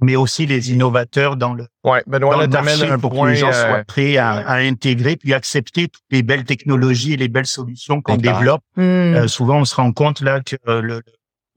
mais 0.00 0.16
aussi 0.16 0.46
les 0.46 0.70
innovateurs 0.72 1.36
dans 1.36 1.52
le, 1.54 1.66
Ouais, 1.84 2.02
Benoît, 2.06 2.46
dans 2.46 2.60
le 2.60 2.64
marché 2.64 2.88
un 2.88 2.98
pour 2.98 3.10
que 3.12 3.26
les 3.28 3.36
gens 3.36 3.48
euh, 3.48 3.52
soient 3.52 3.84
prêts 3.84 4.16
à, 4.16 4.30
à 4.30 4.56
intégrer 4.58 5.16
puis 5.16 5.34
accepter 5.34 5.88
toutes 5.88 6.04
les 6.10 6.22
belles 6.22 6.44
technologies 6.44 7.12
et 7.14 7.16
les 7.16 7.28
belles 7.28 7.46
solutions 7.46 8.00
qu'on 8.00 8.16
développe. 8.16 8.62
Hmm. 8.76 8.80
Euh, 8.82 9.28
souvent, 9.28 9.58
on 9.58 9.64
se 9.64 9.74
rend 9.74 9.92
compte 9.92 10.20
là 10.20 10.40
que 10.40 10.56
euh, 10.68 10.80
le, 10.80 10.94
le 10.94 11.02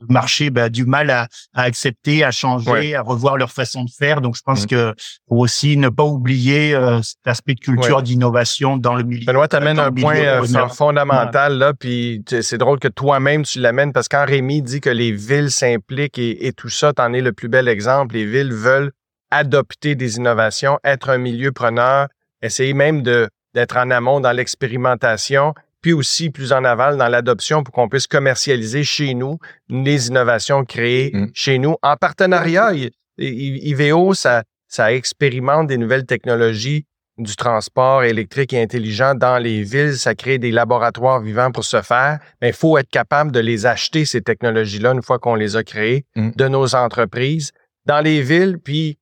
marché 0.09 0.51
a 0.55 0.69
du 0.69 0.85
mal 0.85 1.09
à, 1.09 1.27
à 1.53 1.63
accepter, 1.63 2.23
à 2.23 2.31
changer, 2.31 2.71
Ouais. 2.71 2.93
à 2.95 3.01
revoir 3.01 3.37
leur 3.37 3.51
façon 3.51 3.83
de 3.83 3.89
faire. 3.89 4.21
Donc, 4.21 4.35
je 4.35 4.41
pense 4.43 4.63
Mm. 4.63 4.67
que 4.67 4.93
faut 5.29 5.37
aussi 5.37 5.77
ne 5.77 5.89
pas 5.89 6.03
oublier 6.03 6.73
euh, 6.75 7.01
cet 7.01 7.25
aspect 7.25 7.53
de 7.55 7.59
culture, 7.59 8.01
d'innovation 8.01 8.77
dans 8.77 8.95
le 8.95 9.03
milieu. 9.03 9.25
Benoît, 9.25 9.47
t'amènes 9.47 9.79
un 9.79 9.91
point 9.91 10.15
euh, 10.17 10.43
fondamental, 10.69 11.57
là, 11.57 11.73
puis 11.73 12.23
c'est 12.41 12.57
drôle 12.57 12.79
que 12.79 12.87
toi-même, 12.87 13.43
tu 13.43 13.59
l'amènes, 13.59 13.93
parce 13.93 14.07
que 14.07 14.17
quand 14.17 14.25
Rémi 14.25 14.61
dit 14.61 14.81
que 14.81 14.89
les 14.89 15.11
villes 15.11 15.51
s'impliquent 15.51 16.17
et, 16.19 16.47
et 16.47 16.53
tout 16.53 16.69
ça, 16.69 16.93
t'en 16.93 17.13
es 17.13 17.21
le 17.21 17.31
plus 17.33 17.47
bel 17.49 17.67
exemple. 17.67 18.15
Les 18.15 18.25
villes 18.25 18.53
veulent 18.53 18.91
adopter 19.31 19.95
des 19.95 20.17
innovations, 20.17 20.77
être 20.83 21.09
un 21.09 21.17
milieu 21.17 21.51
preneur, 21.51 22.07
essayer 22.41 22.73
même 22.73 23.01
de 23.01 23.29
d'être 23.53 23.75
en 23.77 23.91
amont 23.91 24.21
dans 24.21 24.31
l'expérimentation, 24.31 25.53
puis 25.81 25.93
aussi 25.93 26.29
plus 26.29 26.51
en 26.53 26.63
aval 26.63 26.97
dans 26.97 27.07
l'adoption 27.07 27.63
pour 27.63 27.73
qu'on 27.73 27.89
puisse 27.89 28.07
commercialiser 28.07 28.83
chez 28.83 29.13
nous 29.13 29.37
les 29.69 30.07
innovations 30.07 30.63
créées 30.65 31.11
Mm. 31.13 31.27
chez 31.33 31.57
nous 31.59 31.75
en 31.81 31.95
partenariat. 31.97 32.73
I- 32.73 32.91
I- 33.17 33.69
IVO, 33.71 34.13
ça, 34.13 34.43
ça 34.67 34.93
expérimente 34.93 35.67
des 35.67 35.77
nouvelles 35.77 36.05
technologies 36.05 36.85
du 37.17 37.35
transport 37.35 38.03
électrique 38.03 38.53
et 38.53 38.61
intelligent 38.61 39.13
dans 39.15 39.37
les 39.37 39.63
villes. 39.63 39.97
Ça 39.97 40.15
crée 40.15 40.37
des 40.39 40.49
laboratoires 40.51 41.19
vivants 41.21 41.51
pour 41.51 41.65
ce 41.65 41.81
faire. 41.81 42.19
Mais 42.41 42.49
il 42.49 42.53
faut 42.55 42.77
être 42.77 42.89
capable 42.89 43.31
de 43.31 43.39
les 43.39 43.65
acheter, 43.65 44.05
ces 44.05 44.21
technologies-là, 44.21 44.93
une 44.93 45.01
fois 45.03 45.19
qu'on 45.19 45.35
les 45.35 45.55
a 45.55 45.63
créées, 45.63 46.05
Mm. 46.15 46.31
de 46.35 46.47
nos 46.47 46.73
entreprises 46.75 47.51
dans 47.85 47.99
les 47.99 48.21
villes. 48.21 48.57
Puis 48.63 48.97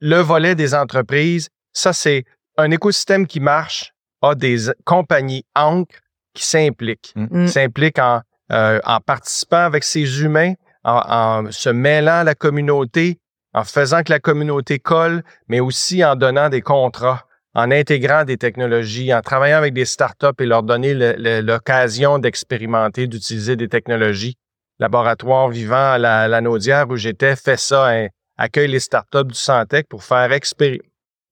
le 0.00 0.16
volet 0.20 0.54
des 0.54 0.74
entreprises, 0.74 1.48
ça, 1.72 1.92
c'est 1.92 2.24
un 2.56 2.70
écosystème 2.70 3.26
qui 3.26 3.40
marche, 3.40 3.92
a 4.22 4.34
des 4.34 4.56
compagnies 4.84 5.44
ancres 5.54 5.98
qui 6.34 6.44
s'impliquent, 6.44 7.12
Mm. 7.16 7.46
s'impliquent 7.46 7.98
en, 7.98 8.22
euh, 8.52 8.80
en 8.84 9.00
participant 9.00 9.64
avec 9.64 9.84
ces 9.84 10.22
humains, 10.22 10.54
en, 10.84 11.44
en 11.46 11.52
se 11.52 11.68
mêlant 11.70 12.20
à 12.20 12.24
la 12.24 12.34
communauté, 12.34 13.18
en 13.52 13.64
faisant 13.64 14.02
que 14.02 14.12
la 14.12 14.20
communauté 14.20 14.78
colle, 14.78 15.22
mais 15.48 15.60
aussi 15.60 16.04
en 16.04 16.14
donnant 16.16 16.48
des 16.48 16.60
contrats, 16.62 17.26
en 17.54 17.70
intégrant 17.72 18.24
des 18.24 18.36
technologies, 18.36 19.12
en 19.12 19.22
travaillant 19.22 19.58
avec 19.58 19.74
des 19.74 19.84
startups 19.84 20.38
et 20.38 20.46
leur 20.46 20.62
donner 20.62 20.94
le- 20.94 21.14
le- 21.18 21.40
l'occasion 21.40 22.18
d'expérimenter, 22.20 23.08
d'utiliser 23.08 23.56
des 23.56 23.68
technologies. 23.68 24.36
Laboratoire 24.78 25.48
vivant 25.48 25.92
à 25.92 25.98
la, 25.98 26.28
la 26.28 26.40
Naudière 26.40 26.88
où 26.88 26.96
j'étais 26.96 27.34
fait 27.36 27.58
ça, 27.58 27.88
hein, 27.90 28.06
accueille 28.38 28.68
les 28.68 28.80
startups 28.80 29.24
du 29.26 29.34
Santec 29.34 29.88
pour 29.88 30.04
faire 30.04 30.30
expéri- 30.30 30.80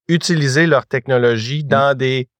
utiliser 0.07 0.67
leur 0.67 0.85
technologie 0.85 1.63
dans 1.63 1.97
des 1.97 2.27
euh, 2.27 2.38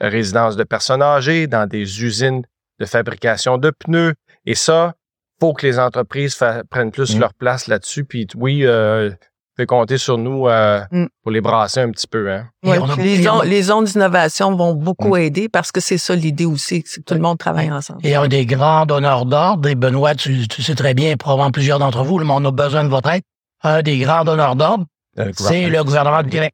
résidences 0.00 0.56
de 0.56 0.64
personnes 0.64 1.02
âgées, 1.02 1.46
dans 1.46 1.66
des 1.68 2.02
usines 2.04 2.42
de 2.80 2.84
fabrication 2.86 3.58
de 3.58 3.70
pneus. 3.70 4.14
Et 4.46 4.54
ça, 4.54 4.94
faut 5.40 5.52
que 5.52 5.66
les 5.66 5.78
entreprises 5.78 6.38
prennent 6.70 6.90
plus 6.90 7.16
Mm. 7.16 7.20
leur 7.20 7.34
place 7.34 7.66
là-dessus. 7.66 8.04
Puis 8.04 8.26
oui, 8.36 8.64
euh, 8.64 9.10
fait 9.56 9.66
compter 9.66 9.98
sur 9.98 10.18
nous 10.18 10.48
euh, 10.48 10.80
Mm. 10.90 11.06
pour 11.22 11.30
les 11.30 11.40
brasser 11.40 11.80
un 11.80 11.90
petit 11.90 12.06
peu. 12.08 12.30
Hein. 12.32 12.48
On 12.64 12.70
a- 12.90 12.96
les, 12.96 13.28
on- 13.28 13.38
zones, 13.40 13.48
les 13.48 13.62
zones 13.62 13.84
d'innovation 13.84 14.56
vont 14.56 14.74
beaucoup 14.74 15.16
aider 15.16 15.48
parce 15.48 15.70
que 15.70 15.80
c'est 15.80 15.98
ça 15.98 16.14
l'idée 16.16 16.44
aussi, 16.46 16.82
c'est 16.86 17.00
que 17.00 17.04
tout 17.04 17.14
le 17.14 17.20
monde 17.20 17.38
travaille 17.38 17.70
ensemble. 17.70 18.00
Et 18.04 18.14
un 18.16 18.26
des 18.26 18.46
grands 18.46 18.84
donneurs 18.86 19.26
d'ordre, 19.26 19.68
et 19.68 19.74
Benoît, 19.76 20.14
tu, 20.16 20.48
tu 20.48 20.62
sais 20.62 20.74
très 20.74 20.94
bien, 20.94 21.16
probablement 21.16 21.52
plusieurs 21.52 21.78
d'entre 21.78 22.02
vous, 22.02 22.18
le 22.18 22.24
monde 22.24 22.46
a 22.46 22.50
besoin 22.50 22.82
de 22.84 22.88
votre 22.88 23.08
aide. 23.10 23.22
Un 23.62 23.82
des 23.82 23.98
grands 23.98 24.24
donneurs 24.24 24.56
d'ordre, 24.56 24.86
Euh, 25.18 25.30
c'est 25.36 25.68
le 25.68 25.84
gouvernement 25.84 26.22
du 26.24 26.30
Québec. 26.30 26.52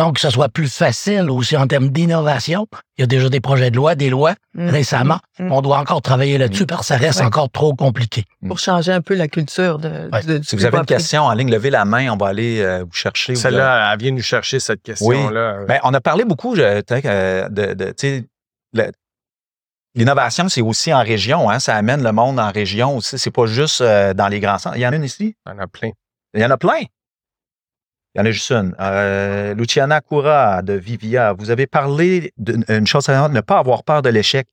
Donc, 0.00 0.14
que 0.14 0.20
ce 0.22 0.30
soit 0.30 0.48
plus 0.48 0.74
facile 0.74 1.28
aussi 1.28 1.58
en 1.58 1.66
termes 1.66 1.90
d'innovation. 1.90 2.66
Il 2.96 3.02
y 3.02 3.04
a 3.04 3.06
déjà 3.06 3.28
des 3.28 3.40
projets 3.40 3.70
de 3.70 3.76
loi, 3.76 3.94
des 3.94 4.08
lois 4.08 4.34
Mm. 4.54 4.68
récemment. 4.70 5.18
Mm. 5.38 5.52
On 5.52 5.60
doit 5.60 5.78
encore 5.78 6.00
travailler 6.00 6.38
là-dessus 6.38 6.64
parce 6.64 6.80
que 6.80 6.86
ça 6.86 6.96
reste 6.96 7.20
Ouais. 7.20 7.26
encore 7.26 7.50
trop 7.50 7.74
compliqué. 7.74 8.24
Pour 8.48 8.58
changer 8.58 8.92
un 8.92 9.02
peu 9.02 9.14
la 9.14 9.28
culture 9.28 9.78
de, 9.78 10.08
Ouais. 10.10 10.22
de- 10.22 10.42
Si 10.42 10.56
vous 10.56 10.64
avez 10.64 10.78
une 10.78 10.86
question 10.86 11.24
en 11.24 11.34
ligne, 11.34 11.50
levez 11.50 11.68
la 11.68 11.84
main, 11.84 12.08
on 12.10 12.16
va 12.16 12.28
aller 12.28 12.60
euh, 12.62 12.82
vous 12.84 12.94
chercher. 12.94 13.34
vous 13.34 13.40
Celle-là, 13.40 13.92
elle 13.92 13.98
vient 13.98 14.12
nous 14.12 14.22
chercher 14.22 14.58
cette 14.58 14.82
question-là. 14.82 15.64
Ben, 15.68 15.78
on 15.84 15.92
a 15.92 16.00
parlé 16.00 16.24
beaucoup 16.24 16.56
je- 16.56 16.62
euh, 16.62 17.48
de, 17.50 18.24
l'innovation, 19.94 20.48
c'est 20.48 20.62
aussi 20.62 20.94
en 20.94 21.02
région, 21.02 21.50
hein, 21.50 21.58
ça 21.58 21.74
amène 21.76 22.02
le 22.02 22.12
monde 22.12 22.40
en 22.40 22.50
région 22.50 22.96
aussi. 22.96 23.18
C'est 23.18 23.30
pas 23.30 23.44
juste 23.46 23.82
euh, 23.82 24.14
dans 24.14 24.28
les 24.28 24.40
grands 24.40 24.56
centres. 24.58 24.76
Il 24.76 24.80
y 24.82 24.86
en 24.86 24.92
a 24.92 24.96
une 24.96 25.04
ici? 25.04 25.36
Il 25.46 25.50
y 25.50 25.54
en 25.54 25.58
a 25.58 25.66
plein. 25.66 25.90
Il 26.34 26.40
y 26.40 26.44
en 26.46 26.50
a 26.50 26.56
plein. 26.56 26.80
Il 28.14 28.18
y 28.18 28.22
en 28.22 28.24
a 28.24 28.30
juste 28.32 28.50
une. 28.50 28.74
Euh, 28.80 29.54
Luciana 29.54 30.00
Koura 30.00 30.62
de 30.62 30.72
Vivia, 30.72 31.32
vous 31.32 31.50
avez 31.50 31.66
parlé 31.66 32.32
d'une 32.38 32.86
chose, 32.86 33.08
à 33.08 33.28
ne 33.28 33.40
pas 33.40 33.58
avoir 33.58 33.84
peur 33.84 34.02
de 34.02 34.08
l'échec. 34.08 34.48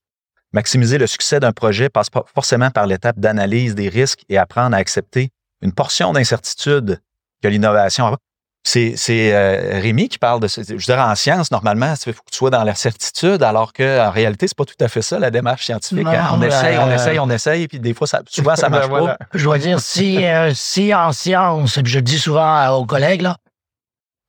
Maximiser 0.53 0.97
le 0.97 1.07
succès 1.07 1.39
d'un 1.39 1.51
projet 1.51 1.89
passe 1.89 2.09
pas 2.09 2.23
forcément 2.33 2.69
par 2.69 2.87
l'étape 2.87 3.19
d'analyse 3.19 3.75
des 3.75 3.89
risques 3.89 4.23
et 4.29 4.37
apprendre 4.37 4.75
à 4.75 4.79
accepter 4.79 5.31
une 5.61 5.73
portion 5.73 6.13
d'incertitude 6.13 7.01
que 7.41 7.47
l'innovation 7.47 8.07
a. 8.07 8.17
C'est, 8.63 8.95
c'est 8.97 9.33
euh, 9.33 9.79
Rémi 9.81 10.09
qui 10.09 10.19
parle 10.19 10.41
de 10.41 10.47
ça. 10.47 10.61
Je 10.61 10.75
dirais 10.75 11.01
en 11.01 11.15
science, 11.15 11.51
normalement, 11.51 11.93
il 12.05 12.13
faut 12.13 12.21
que 12.21 12.31
tu 12.31 12.37
sois 12.37 12.49
dans 12.49 12.63
la 12.63 12.75
certitude, 12.75 13.41
alors 13.41 13.71
qu'en 13.71 14.11
réalité, 14.11 14.47
c'est 14.47 14.57
pas 14.57 14.65
tout 14.65 14.75
à 14.81 14.89
fait 14.89 15.01
ça, 15.01 15.19
la 15.19 15.31
démarche 15.31 15.65
scientifique. 15.65 16.03
Non, 16.03 16.11
hein. 16.11 16.29
On 16.33 16.37
ben, 16.37 16.47
essaye, 16.47 16.77
on 16.77 16.89
euh, 16.89 16.95
essaye, 16.95 17.19
on 17.19 17.29
essaye, 17.29 17.67
puis 17.69 17.79
des 17.79 17.93
fois, 17.93 18.07
ça, 18.07 18.21
souvent, 18.27 18.57
ça 18.57 18.67
marche 18.69 18.89
Ben 18.89 18.99
voilà. 18.99 19.15
pas. 19.15 19.25
Je 19.33 19.43
dois 19.45 19.57
dire, 19.57 19.79
si, 19.79 20.25
euh, 20.25 20.53
si 20.53 20.93
en 20.93 21.13
science, 21.13 21.77
et 21.77 21.83
puis 21.83 21.93
je 21.93 21.99
le 21.99 22.03
dis 22.03 22.19
souvent 22.19 22.67
aux 22.71 22.85
collègues, 22.85 23.21
là, 23.21 23.37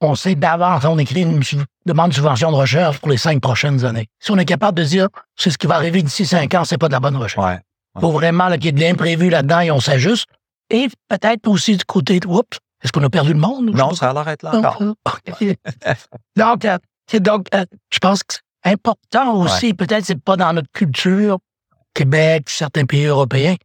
on 0.00 0.14
sait 0.14 0.34
d'avance, 0.34 0.84
on 0.84 0.98
écrit 0.98 1.22
une 1.22 1.40
demande 1.87 2.11
de 2.11 2.14
subvention 2.14 2.50
de 2.52 2.56
recherche 2.56 2.98
pour 2.98 3.08
les 3.08 3.16
cinq 3.16 3.40
prochaines 3.40 3.84
années. 3.84 4.08
Si 4.20 4.30
on 4.30 4.38
est 4.38 4.44
capable 4.44 4.78
de 4.78 4.84
dire, 4.84 5.08
c'est 5.37 5.50
ce 5.50 5.58
qui 5.58 5.66
va 5.66 5.74
arriver 5.76 6.02
d'ici 6.02 6.24
cinq 6.24 6.54
ans, 6.54 6.64
c'est 6.64 6.78
pas 6.78 6.88
de 6.88 6.92
la 6.92 7.00
bonne 7.00 7.16
recherche. 7.16 7.44
Ouais. 7.44 7.58
Faut 8.00 8.12
vraiment 8.12 8.50
qu'il 8.52 8.66
y 8.66 8.68
ait 8.68 8.72
de 8.72 8.80
l'imprévu 8.80 9.28
là-dedans 9.28 9.61
et 9.61 9.70
on 9.70 9.80
s'ajuste. 9.80 10.26
Et 10.70 10.88
peut-être 11.08 11.48
aussi 11.48 11.76
du 11.76 11.84
côté, 11.84 12.20
de, 12.20 12.28
oups, 12.28 12.58
est-ce 12.82 12.92
qu'on 12.92 13.02
a 13.02 13.11
perdu 13.11 13.32
le 13.32 13.38
monde? 13.40 13.70
Non, 13.70 13.94
ça 13.94 14.12
d'être 14.24 14.42
là 14.42 14.56
encore. 14.56 14.78
donc, 16.37 16.64
euh, 16.64 16.78
donc 17.20 17.48
euh, 17.54 17.64
je 17.90 17.98
pense 17.98 18.22
que 18.22 18.34
c'est 18.34 18.72
important 18.72 19.34
aussi, 19.34 19.74
peut-être 19.74 20.04
c'est 20.04 20.22
pas 20.22 20.37
dans 20.37 20.52
notre 20.52 20.70
culture, 20.72 21.38
Québec, 21.94 22.48
certains 22.48 22.84
pays 22.84 23.06
européens, 23.06 23.56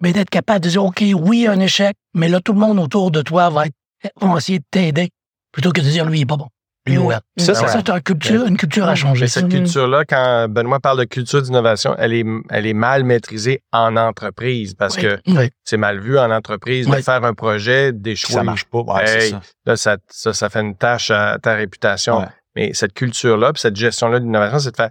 mais 0.00 0.12
d'être 0.12 0.30
capable 0.30 0.64
de 0.64 0.70
dire, 0.70 0.84
OK, 0.84 1.04
oui, 1.14 1.46
un 1.46 1.60
échec, 1.60 1.96
mais 2.14 2.28
là, 2.28 2.40
tout 2.40 2.52
le 2.52 2.58
monde 2.58 2.78
autour 2.78 3.10
de 3.10 3.22
toi 3.22 3.50
va, 3.50 3.66
être, 3.66 3.74
va 4.20 4.36
essayer 4.36 4.58
de 4.58 4.64
t'aider, 4.70 5.10
plutôt 5.56 5.72
que 5.72 5.80
de 5.80 5.86
dire, 5.86 6.04
lui, 6.04 6.18
il 6.18 6.22
est 6.22 6.26
pas 6.26 6.36
bon. 6.36 6.48
Lui, 6.86 6.98
Mm. 6.98 7.06
ouais. 7.06 7.14
Ça, 7.38 7.54
Ça, 7.54 7.54
ça- 7.54 7.68
c'est 7.68 7.88
une 7.90 8.00
culture, 8.02 8.44
une 8.46 8.58
culture 8.58 8.86
à 8.86 8.94
changer. 8.94 9.22
Mais 9.22 9.26
cette 9.28 9.48
culture-là, 9.48 10.04
quand 10.04 10.48
Benoît 10.50 10.78
parle 10.80 10.98
de 10.98 11.04
culture 11.04 11.40
d'innovation, 11.40 11.96
elle 11.98 12.12
est, 12.12 12.24
elle 12.50 12.66
est 12.66 12.74
mal 12.74 13.04
maîtrisée 13.04 13.62
en 13.72 13.96
entreprise 13.96 14.74
parce 14.74 14.96
Oui, 14.96 15.02
que 15.02 15.18
oui. 15.28 15.48
c'est 15.64 15.78
mal 15.78 15.98
vu 15.98 16.18
en 16.18 16.30
entreprise 16.30 16.86
de 16.86 16.94
faire 16.96 17.24
un 17.24 17.32
projet, 17.32 17.92
d'échouer. 17.92 18.34
ça 18.34 18.42
marche 18.42 18.66
pas. 18.66 18.82
Ouais, 18.82 19.04
Hey. 19.28 19.34
Là, 19.64 19.76
ça, 19.76 19.96
ça, 20.10 20.34
ça 20.34 20.50
fait 20.50 20.60
une 20.60 20.76
tâche 20.76 21.10
à 21.10 21.38
ta 21.42 21.54
réputation. 21.54 22.18
Ouais. 22.20 22.26
Mais 22.54 22.70
cette 22.74 22.92
culture-là, 22.92 23.52
puis 23.54 23.60
cette 23.62 23.76
gestion-là 23.76 24.20
d'innovation, 24.20 24.58
c'est 24.58 24.70
de 24.72 24.76
faire. 24.76 24.90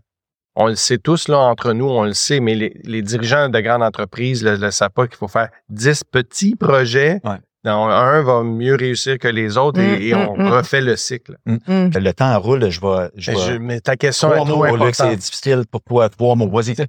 On 0.57 0.67
le 0.67 0.75
sait 0.75 0.97
tous, 0.97 1.27
là, 1.27 1.37
entre 1.37 1.73
nous, 1.73 1.85
on 1.89 2.03
le 2.05 2.13
sait, 2.13 2.39
mais 2.39 2.55
les, 2.55 2.73
les 2.85 3.01
dirigeants 3.01 3.49
de 3.49 3.59
grandes 3.59 3.83
entreprises 3.83 4.41
ne 4.43 4.55
le, 4.55 4.71
savent 4.71 4.89
pas 4.89 5.05
qu'il 5.05 5.17
faut 5.17 5.27
faire 5.27 5.49
10 5.69 6.03
petits 6.09 6.55
projets. 6.55 7.19
Dont 7.65 7.87
un 7.87 8.21
va 8.21 8.43
mieux 8.43 8.75
réussir 8.75 9.17
que 9.17 9.27
les 9.27 9.57
autres 9.57 9.79
et, 9.81 10.09
et 10.09 10.13
Mm, 10.13 10.27
on 10.29 10.37
mm, 10.37 10.43
mm. 10.43 10.47
refait 10.53 10.81
le 10.81 10.95
cycle. 10.95 11.35
Mm. 11.45 11.57
Le 11.67 12.11
temps 12.13 12.39
roule, 12.39 12.69
je 12.69 12.79
vais. 12.79 13.09
Je 13.17 13.31
Mais, 13.31 13.37
vais 13.37 13.43
je- 13.53 13.57
mais 13.57 13.79
ta 13.81 13.95
question 13.97 14.29
trois 14.29 14.41
est 14.43 14.45
trop 14.47 14.57
mots, 14.65 14.71
au 14.71 14.75
lieu 14.77 14.91
que 14.91 14.95
c'est 14.97 15.15
difficile 15.15 15.63
pour 15.69 15.81
toi, 15.81 16.07
trois 16.09 16.35
mots? 16.35 16.49
Vas-y. 16.49 16.75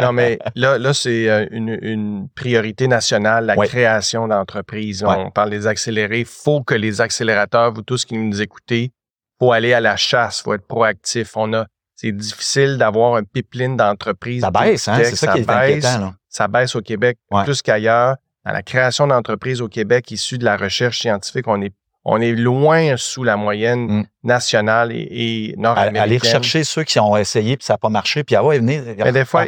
Non, 0.00 0.12
mais 0.12 0.38
là, 0.56 0.76
là 0.78 0.92
c'est 0.92 1.28
euh, 1.30 1.46
une, 1.50 1.78
une 1.80 2.28
priorité 2.34 2.86
nationale, 2.86 3.46
la 3.46 3.56
Ouais. 3.56 3.66
création 3.66 4.28
d'entreprises. 4.28 5.02
Ouais. 5.02 5.14
On 5.16 5.30
parle 5.30 5.48
des 5.48 5.66
accélérés. 5.66 6.20
Il 6.20 6.26
faut 6.26 6.62
que 6.62 6.74
les 6.74 7.00
accélérateurs, 7.00 7.72
vous 7.72 7.80
tous 7.80 8.04
qui 8.04 8.14
nous 8.18 8.42
écoutez, 8.42 8.92
faut 9.38 9.52
aller 9.52 9.72
à 9.72 9.80
la 9.80 9.96
chasse, 9.96 10.42
faut 10.42 10.52
être 10.52 10.66
proactif. 10.66 11.34
On 11.36 11.52
a, 11.54 11.64
c'est 11.94 12.12
difficile 12.12 12.76
d'avoir 12.76 13.14
un 13.16 13.22
pipeline 13.24 13.74
d'entreprises. 13.76 14.42
Ça 14.42 14.50
baisse, 14.50 14.86
hein? 14.88 14.98
C'est 15.02 15.16
ça, 15.16 15.32
qui 15.32 15.38
est 15.38 15.46
baisse. 15.46 15.84
inquiétant. 15.86 15.98
Là. 16.08 16.14
Ça 16.28 16.46
baisse 16.48 16.76
au 16.76 16.82
Québec 16.82 17.16
Ouais. 17.30 17.44
plus 17.44 17.62
qu'ailleurs. 17.62 18.16
Dans 18.44 18.52
la 18.52 18.62
création 18.62 19.06
d'entreprises 19.06 19.60
au 19.60 19.68
Québec 19.68 20.10
issues 20.10 20.38
de 20.38 20.44
la 20.44 20.56
recherche 20.56 20.98
scientifique, 21.00 21.46
on 21.48 21.60
est, 21.62 21.72
on 22.04 22.20
est 22.20 22.32
loin 22.32 22.96
sous 22.96 23.22
la 23.22 23.36
moyenne 23.36 23.86
Mm. 24.00 24.04
nationale 24.24 24.90
et, 24.92 25.06
et 25.10 25.54
nord-américaine. 25.56 26.02
Aller 26.02 26.18
rechercher 26.18 26.64
ceux 26.64 26.82
qui 26.84 26.98
ont 26.98 27.16
essayé 27.16 27.56
puis 27.56 27.64
ça 27.64 27.74
n'a 27.74 27.78
pas 27.78 27.88
marché, 27.88 28.24
puis 28.24 28.34
ah 28.34 28.42
ouais, 28.44 28.58
venez. 28.58 28.80
Mais 28.98 29.12
des 29.12 29.24
fois. 29.24 29.44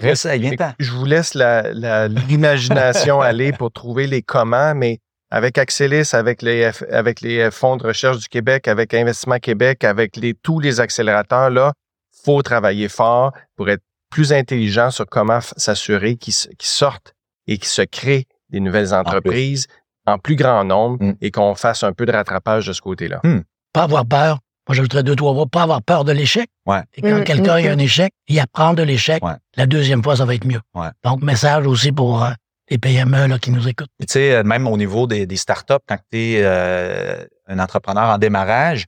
Je 0.79 0.93
vous 0.93 1.05
laisse 1.05 1.35
la- 1.35 1.73
la- 1.73 2.07
l'imagination 2.09 3.21
aller 3.21 3.53
pour 3.53 3.73
trouver 3.73 4.07
les 4.07 4.23
comment, 4.23 4.75
mais 4.75 4.99
avec 5.31 5.59
Axelis, 5.59 6.11
avec 6.13 6.43
les, 6.43 6.71
avec 6.93 7.21
les 7.21 7.51
fonds 7.51 7.77
de 7.77 7.85
recherche 7.85 8.19
du 8.19 8.29
Québec, 8.29 8.69
avec 8.69 8.95
Investissement 8.95 9.39
Québec, 9.41 9.83
avec 9.83 10.17
les, 10.17 10.35
tous 10.35 10.61
les 10.61 10.79
accélérateurs, 10.79 11.51
là, 11.51 11.73
faut 12.25 12.41
travailler 12.43 12.89
fort 12.89 13.33
pour 13.57 13.69
être 13.69 13.83
plus 14.11 14.33
intelligent 14.33 14.93
sur 14.93 15.07
comment 15.07 15.41
s'assurer 15.57 16.15
qu'ils 16.15 16.35
sortent 16.61 17.15
et 17.49 17.59
qu'ils 17.59 17.67
se 17.69 17.83
créent 17.83 18.27
des 18.55 18.61
nouvelles 18.61 18.95
entreprises 18.95 19.67
en 20.07 20.19
plus 20.19 20.37
grand 20.37 20.65
nombre 20.65 21.03
Mm. 21.05 21.15
et 21.21 21.31
qu'on 21.31 21.55
fasse 21.55 21.83
un 21.83 21.93
peu 21.93 22.07
de 22.07 22.13
rattrapage 22.13 22.67
de 22.67 22.73
ce 22.73 22.81
côté-là. 22.81 23.21
Pas 23.73 23.83
avoir 23.85 24.07
peur. 24.07 24.39
Moi, 24.69 24.75
j'ajouterais 24.77 25.03
deux, 25.03 25.17
trois 25.17 25.35
mots. 25.35 25.47
Pas 25.47 25.63
avoir 25.63 25.83
peur 25.83 26.05
de 26.05 26.13
l'échec. 26.13 26.49
Ouais. 26.67 26.81
Et 26.95 27.03
quand 27.03 27.19
Mm, 27.21 27.25
quelqu'un 27.25 27.61
mm, 27.63 27.67
a 27.67 27.71
un 27.73 27.79
échec, 27.79 28.13
il 28.29 28.39
apprend 28.41 28.73
de 28.75 28.83
l'échec. 28.83 29.23
Ouais. 29.25 29.33
La 29.57 29.67
deuxième 29.67 30.03
fois, 30.03 30.17
ça 30.17 30.25
va 30.25 30.35
être 30.35 30.47
mieux. 30.47 30.61
Ouais. 30.75 30.89
Donc, 31.05 31.23
message 31.23 31.67
aussi 31.67 31.91
pour 31.93 32.23
euh, 32.25 32.31
les 32.71 32.79
PME 32.79 33.27
là, 33.27 33.39
qui 33.39 33.51
nous 33.51 33.67
écoutent. 33.69 33.91
Puis, 33.99 34.07
Tu 34.07 34.13
sais, 34.13 34.35
euh, 34.37 34.43
même 34.43 34.67
au 34.67 34.77
niveau 34.77 35.07
des, 35.07 35.27
des 35.27 35.37
startups, 35.37 35.75
quand 35.87 35.99
tu 36.11 36.19
es 36.19 36.45
un 37.47 37.59
entrepreneur 37.59 38.05
en 38.09 38.17
démarrage, 38.19 38.85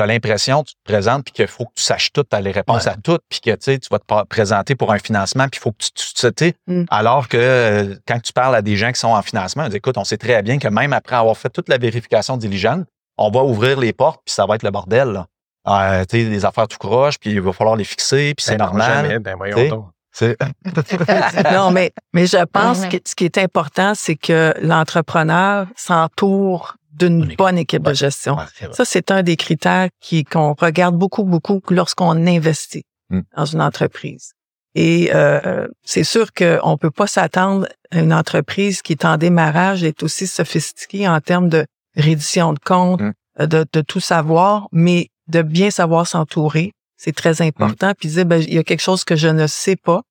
tu 0.00 0.04
as 0.04 0.06
l'impression, 0.06 0.62
tu 0.64 0.74
te 0.74 0.78
présentes, 0.84 1.24
puis 1.24 1.32
qu'il 1.32 1.46
faut 1.46 1.64
que 1.66 1.72
tu 1.76 1.82
saches 1.82 2.12
tout, 2.12 2.22
tu 2.22 2.34
as 2.36 2.40
les 2.40 2.50
réponses 2.52 2.84
Ouais. 2.86 2.92
à 2.92 2.96
tout, 2.96 3.18
puis 3.28 3.40
que 3.40 3.50
tu 3.54 3.78
vas 3.90 3.98
te 3.98 4.04
pr- 4.06 4.26
présenter 4.26 4.74
pour 4.74 4.92
un 4.92 4.98
financement, 4.98 5.48
puis 5.48 5.58
il 5.58 5.62
faut 5.62 5.72
que 5.72 5.78
tu, 5.78 5.90
tu, 5.92 6.30
sais, 6.36 6.54
Mm. 6.66 6.84
alors 6.90 7.28
que 7.28 7.36
euh, 7.36 7.94
quand 8.08 8.20
tu 8.20 8.32
parles 8.32 8.54
à 8.54 8.62
des 8.62 8.76
gens 8.76 8.92
qui 8.92 9.00
sont 9.00 9.08
en 9.08 9.22
financement, 9.22 9.64
ils 9.64 9.68
disent, 9.68 9.76
écoute, 9.76 9.98
on 9.98 10.04
sait 10.04 10.16
très 10.18 10.42
bien 10.42 10.58
que 10.58 10.68
même 10.68 10.92
après 10.92 11.16
avoir 11.16 11.36
fait 11.36 11.50
toute 11.50 11.68
la 11.68 11.78
vérification 11.78 12.36
diligente, 12.36 12.86
on 13.18 13.30
va 13.30 13.42
ouvrir 13.42 13.78
les 13.78 13.92
portes, 13.92 14.22
puis 14.24 14.34
ça 14.34 14.46
va 14.46 14.54
être 14.54 14.62
le 14.62 14.70
bordel. 14.70 15.08
Là. 15.08 15.26
Euh, 15.68 16.04
tu 16.08 16.22
sais, 16.22 16.28
des 16.30 16.44
affaires 16.46 16.66
tout 16.68 16.78
croche, 16.78 17.18
puis 17.18 17.30
il 17.32 17.40
va 17.40 17.52
falloir 17.52 17.76
les 17.76 17.84
fixer, 17.84 18.32
puis 18.34 18.44
c'est 18.44 18.56
Ben 18.56 18.64
non, 18.64 18.70
normal. 18.72 19.04
Jamais, 19.06 19.18
ben 19.18 19.36
voyons 19.36 19.68
donc. 19.68 19.86
Non, 21.52 21.70
mais, 21.70 21.92
mais 22.12 22.26
je 22.26 22.42
pense 22.46 22.86
que 22.86 22.96
ce 23.06 23.14
qui 23.14 23.24
est 23.24 23.38
important, 23.38 23.92
c'est 23.94 24.16
que 24.16 24.52
l'entrepreneur 24.60 25.66
s'entoure 25.76 26.76
d'une 26.92 27.34
Bonne 27.36 27.58
équipe. 27.58 27.82
de 27.82 27.94
gestion. 27.94 28.36
Ouais. 28.36 28.72
Ça, 28.72 28.84
c'est 28.84 29.10
un 29.10 29.22
des 29.22 29.36
critères 29.36 29.88
qui 30.00 30.24
qu'on 30.24 30.54
regarde 30.54 30.96
beaucoup, 30.96 31.24
beaucoup 31.24 31.60
lorsqu'on 31.70 32.26
investit 32.26 32.82
Mm. 33.10 33.20
dans 33.36 33.44
une 33.44 33.60
entreprise. 33.62 34.32
Et 34.76 35.10
euh, 35.14 35.66
c'est 35.84 36.04
sûr 36.04 36.32
qu'on 36.32 36.76
peut 36.78 36.92
pas 36.92 37.08
s'attendre 37.08 37.66
à 37.90 37.98
une 38.00 38.12
entreprise 38.14 38.82
qui 38.82 38.92
est 38.92 39.04
en 39.04 39.16
démarrage 39.16 39.80
d'être 39.80 40.04
aussi 40.04 40.28
sophistiquée 40.28 41.08
en 41.08 41.20
termes 41.20 41.48
de 41.48 41.66
reddition 41.96 42.52
de 42.52 42.60
comptes, 42.60 43.00
Mm. 43.00 43.12
euh, 43.40 43.46
de, 43.46 43.66
de 43.72 43.80
tout 43.80 43.98
savoir, 43.98 44.68
mais 44.70 45.08
de 45.26 45.42
bien 45.42 45.70
savoir 45.72 46.06
s'entourer, 46.06 46.70
c'est 46.96 47.14
très 47.14 47.42
important. 47.42 47.92
Puis 47.98 48.10
dire, 48.10 48.26
ben, 48.26 48.40
il 48.42 48.54
y 48.54 48.58
a 48.58 48.62
quelque 48.64 48.80
chose 48.82 49.02
que 49.02 49.16
je 49.16 49.26
ne 49.28 49.46
sais 49.48 49.76
pas, 49.76 50.02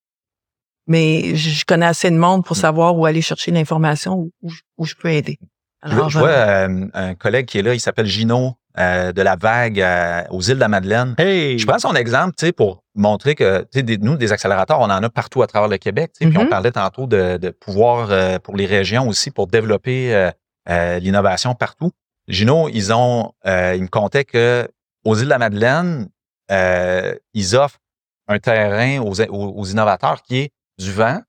mais 0.87 1.35
je 1.35 1.63
connais 1.65 1.85
assez 1.85 2.09
de 2.11 2.17
monde 2.17 2.43
pour 2.43 2.55
savoir 2.57 2.97
où 2.97 3.05
aller 3.05 3.21
chercher 3.21 3.51
l'information, 3.51 4.29
où 4.77 4.85
je 4.85 4.95
peux 4.95 5.09
aider. 5.09 5.37
Je 5.85 5.89
vois, 5.91 5.97
Alors, 5.97 6.09
je 6.09 6.19
vois, 6.19 6.29
euh, 6.29 6.87
un 6.93 7.15
collègue 7.15 7.45
qui 7.45 7.59
est 7.59 7.61
là, 7.61 7.73
il 7.73 7.79
s'appelle 7.79 8.05
Gino 8.05 8.53
euh, 8.77 9.11
de 9.13 9.21
la 9.21 9.35
Vague 9.35 9.79
euh, 9.81 10.23
aux 10.29 10.41
îles 10.41 10.55
de 10.55 10.59
la 10.59 10.67
Madeleine. 10.67 11.15
Hey! 11.17 11.57
Je 11.57 11.65
prends 11.65 11.79
son 11.79 11.95
exemple, 11.95 12.35
tu 12.37 12.45
sais, 12.47 12.51
pour 12.51 12.83
montrer 12.95 13.33
que, 13.35 13.61
tu 13.61 13.67
sais, 13.79 13.83
des- 13.83 13.97
nous, 13.97 14.17
des 14.17 14.31
accélérateurs, 14.31 14.79
on 14.79 14.83
en 14.89 15.03
a 15.03 15.09
partout 15.09 15.41
à 15.41 15.47
travers 15.47 15.69
le 15.69 15.77
Québec, 15.77 16.11
tu 16.13 16.25
sais, 16.25 16.29
puis 16.29 16.37
on 16.37 16.43
Mhm. 16.43 16.49
parlait 16.49 16.71
tantôt 16.71 17.07
de, 17.07 17.37
de 17.37 17.49
pouvoir 17.49 18.11
euh, 18.11 18.39
pour 18.39 18.55
les 18.57 18.65
régions 18.65 19.07
aussi, 19.07 19.31
pour 19.31 19.47
développer 19.47 20.13
euh, 20.13 20.29
euh, 20.69 20.99
l'innovation 20.99 21.55
partout. 21.55 21.91
Gino, 22.27 22.69
ils 22.69 22.93
ont, 22.93 23.31
euh, 23.47 23.73
il 23.75 23.83
me 23.83 23.87
comptait 23.87 24.25
que 24.25 24.67
aux 25.05 25.15
îles 25.15 25.25
de 25.25 25.29
la 25.29 25.39
Madeleine, 25.39 26.09
euh, 26.51 27.15
ils 27.33 27.55
offrent 27.55 27.79
un 28.27 28.37
terrain 28.39 28.99
aux, 28.99 29.19
aux, 29.21 29.53
aux 29.61 29.65
innovateurs 29.65 30.21
qui 30.23 30.37
est 30.39 30.51
du 30.77 30.91
vent 30.91 31.21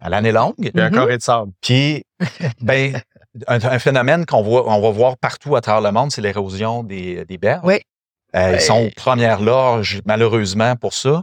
à 0.00 0.08
l'année 0.08 0.30
longue, 0.32 0.54
y 0.58 0.80
a 0.80 0.84
un 0.84 0.90
carré 0.90 1.16
de 1.18 1.22
sable. 1.22 1.50
puis, 1.60 2.04
ben, 2.60 3.00
un, 3.46 3.56
un 3.62 3.78
phénomène 3.78 4.26
qu'on 4.26 4.42
voit, 4.42 4.68
on 4.68 4.80
va 4.80 4.90
voir 4.90 5.16
partout 5.18 5.56
à 5.56 5.60
travers 5.60 5.80
le 5.82 5.92
monde, 5.92 6.10
c'est 6.12 6.20
l'érosion 6.22 6.82
des, 6.82 7.24
des 7.24 7.38
berges. 7.38 7.62
Oui. 7.64 7.74
Euh, 8.36 8.50
Ouais. 8.50 8.54
Ils 8.56 8.60
sont 8.60 8.84
aux 8.86 8.90
premières 8.94 9.40
loges, 9.40 10.00
malheureusement, 10.04 10.76
pour 10.76 10.92
ça. 10.92 11.22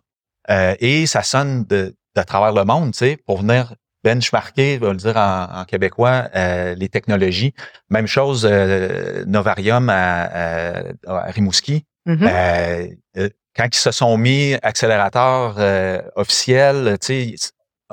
Euh, 0.49 0.75
et 0.79 1.05
ça 1.05 1.21
sonne 1.23 1.63
de, 1.65 1.95
de 2.15 2.21
travers 2.23 2.51
le 2.53 2.63
monde, 2.65 2.91
tu 2.93 2.99
sais, 2.99 3.17
pour 3.25 3.39
venir 3.39 3.73
benchmarker, 4.03 4.75
je 4.75 4.79
vais 4.85 4.91
le 4.91 4.95
dire 4.97 5.17
en, 5.17 5.47
en 5.61 5.65
québécois, 5.65 6.29
euh, 6.35 6.75
les 6.75 6.89
technologies. 6.89 7.53
Même 7.89 8.05
chose, 8.07 8.47
euh, 8.49 9.23
Novarium 9.25 9.89
à, 9.89 10.23
à- 10.23 10.83
à 11.07 11.31
Rimouski. 11.31 11.85
mhm. 12.05 12.19
Euh, 12.23 12.87
euh, 13.17 13.29
quand 13.55 13.67
ils 13.73 13.79
se 13.79 13.91
sont 13.91 14.17
mis 14.17 14.53
accélérateur 14.63 15.55
euh, 15.57 16.01
officiel, 16.15 16.97
tu 17.01 17.37
sais, 17.37 17.51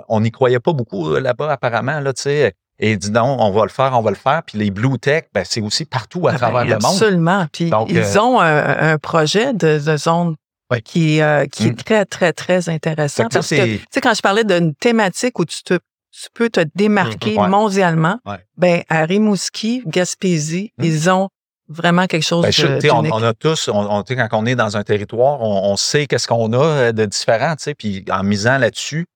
on 0.08 0.20
n'y 0.20 0.30
croyait 0.30 0.58
pas 0.60 0.72
beaucoup 0.72 1.14
euh, 1.14 1.20
là-bas 1.20 1.52
apparemment, 1.52 2.00
là, 2.00 2.12
tu 2.12 2.22
sais. 2.22 2.52
Et 2.78 2.96
dis 2.96 3.10
non, 3.10 3.36
on 3.38 3.50
va 3.52 3.62
le 3.62 3.68
faire, 3.68 3.92
on 3.96 4.02
va 4.02 4.10
le 4.10 4.16
faire. 4.16 4.42
Puis 4.44 4.58
les 4.58 4.70
Blue 4.70 4.98
Tech, 4.98 5.24
ben, 5.34 5.44
c'est 5.48 5.60
aussi 5.60 5.84
partout 5.84 6.26
à 6.26 6.32
Ah 6.32 6.36
travers 6.38 6.62
ben, 6.64 6.70
le 6.70 6.74
monde. 6.78 6.84
Absolument. 6.92 7.46
Puis 7.52 7.70
Donc, 7.70 7.88
ils 7.90 7.98
euh, 7.98 8.20
ont 8.20 8.40
un, 8.40 8.92
un 8.92 8.98
projet 8.98 9.52
de, 9.52 9.78
de 9.78 9.96
zone 9.96 10.34
Oui. 10.70 10.82
qui, 10.82 11.20
euh, 11.20 11.46
qui 11.46 11.66
Mm. 11.66 11.70
est 11.70 11.84
très, 11.84 12.04
très, 12.06 12.32
très 12.32 12.68
intéressant. 12.68 13.24
Ça, 13.24 13.28
Parce 13.30 13.48
que, 13.50 13.76
tu 13.76 13.84
sais, 13.90 14.00
quand 14.00 14.14
je 14.14 14.22
parlais 14.22 14.44
d'une 14.44 14.74
thématique 14.74 15.38
où 15.38 15.44
tu, 15.44 15.62
te, 15.62 15.74
tu 15.74 16.28
peux 16.34 16.50
te 16.50 16.60
démarquer. 16.74 17.36
Ouais. 17.38 17.48
mondialement, 17.48 18.18
Ouais. 18.26 18.38
ben 18.56 18.82
à 18.88 19.04
Rimouski, 19.04 19.82
Gaspésie, 19.86 20.72
Mm. 20.78 20.84
ils 20.84 21.10
ont 21.10 21.28
vraiment 21.68 22.06
quelque 22.06 22.24
chose 22.26 22.42
Ben, 22.42 22.52
je- 22.52 22.66
de 22.66 22.90
on, 22.90 23.04
on 23.12 23.22
a 23.22 23.32
tous, 23.32 23.68
on, 23.72 24.02
quand 24.02 24.28
on 24.32 24.46
est 24.46 24.56
dans 24.56 24.76
un 24.76 24.82
territoire, 24.82 25.40
on, 25.40 25.70
on 25.72 25.76
sait 25.76 26.06
qu'est-ce 26.06 26.26
qu'on 26.26 26.52
a 26.52 26.58
euh, 26.58 26.92
de 26.92 27.04
différent, 27.06 27.54
tu 27.56 27.62
sais, 27.64 27.74
puis 27.74 28.04
en 28.10 28.22
misant 28.24 28.58
là-dessus, 28.58 29.06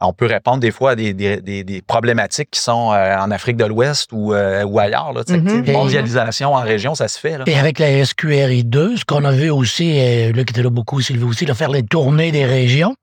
on 0.00 0.12
peut 0.12 0.26
répondre 0.26 0.58
des 0.58 0.70
fois 0.70 0.90
à 0.90 0.94
des, 0.94 1.14
des, 1.14 1.40
des- 1.40 1.64
des 1.64 1.80
problématiques 1.82 2.50
qui 2.50 2.60
sont 2.60 2.92
euh, 2.92 3.16
en 3.18 3.30
Afrique 3.30 3.56
de 3.56 3.64
l'Ouest 3.64 4.10
ou, 4.12 4.34
euh, 4.34 4.62
ou 4.64 4.78
ailleurs. 4.78 5.12
Là, 5.14 5.22
Mhm. 5.28 5.70
mondialisation 5.72 6.52
en 6.54 6.60
région, 6.62 6.94
ça 6.94 7.08
se 7.08 7.18
fait. 7.18 7.38
Là. 7.38 7.44
Et 7.46 7.58
avec 7.58 7.78
la 7.78 8.04
SQRI 8.04 8.64
2, 8.64 8.96
ce 8.98 9.04
qu'on 9.04 9.24
a 9.24 9.32
vu 9.32 9.50
aussi, 9.50 9.98
euh, 9.98 10.32
là 10.32 10.44
qui 10.44 10.52
était 10.52 10.62
là 10.62 10.70
beaucoup, 10.70 11.00
Sylvie 11.00 11.24
aussi, 11.24 11.46
là, 11.46 11.54
faire 11.54 11.70
les 11.70 11.82
tournées 11.82 12.30
des 12.32 12.44
régions. 12.44 12.94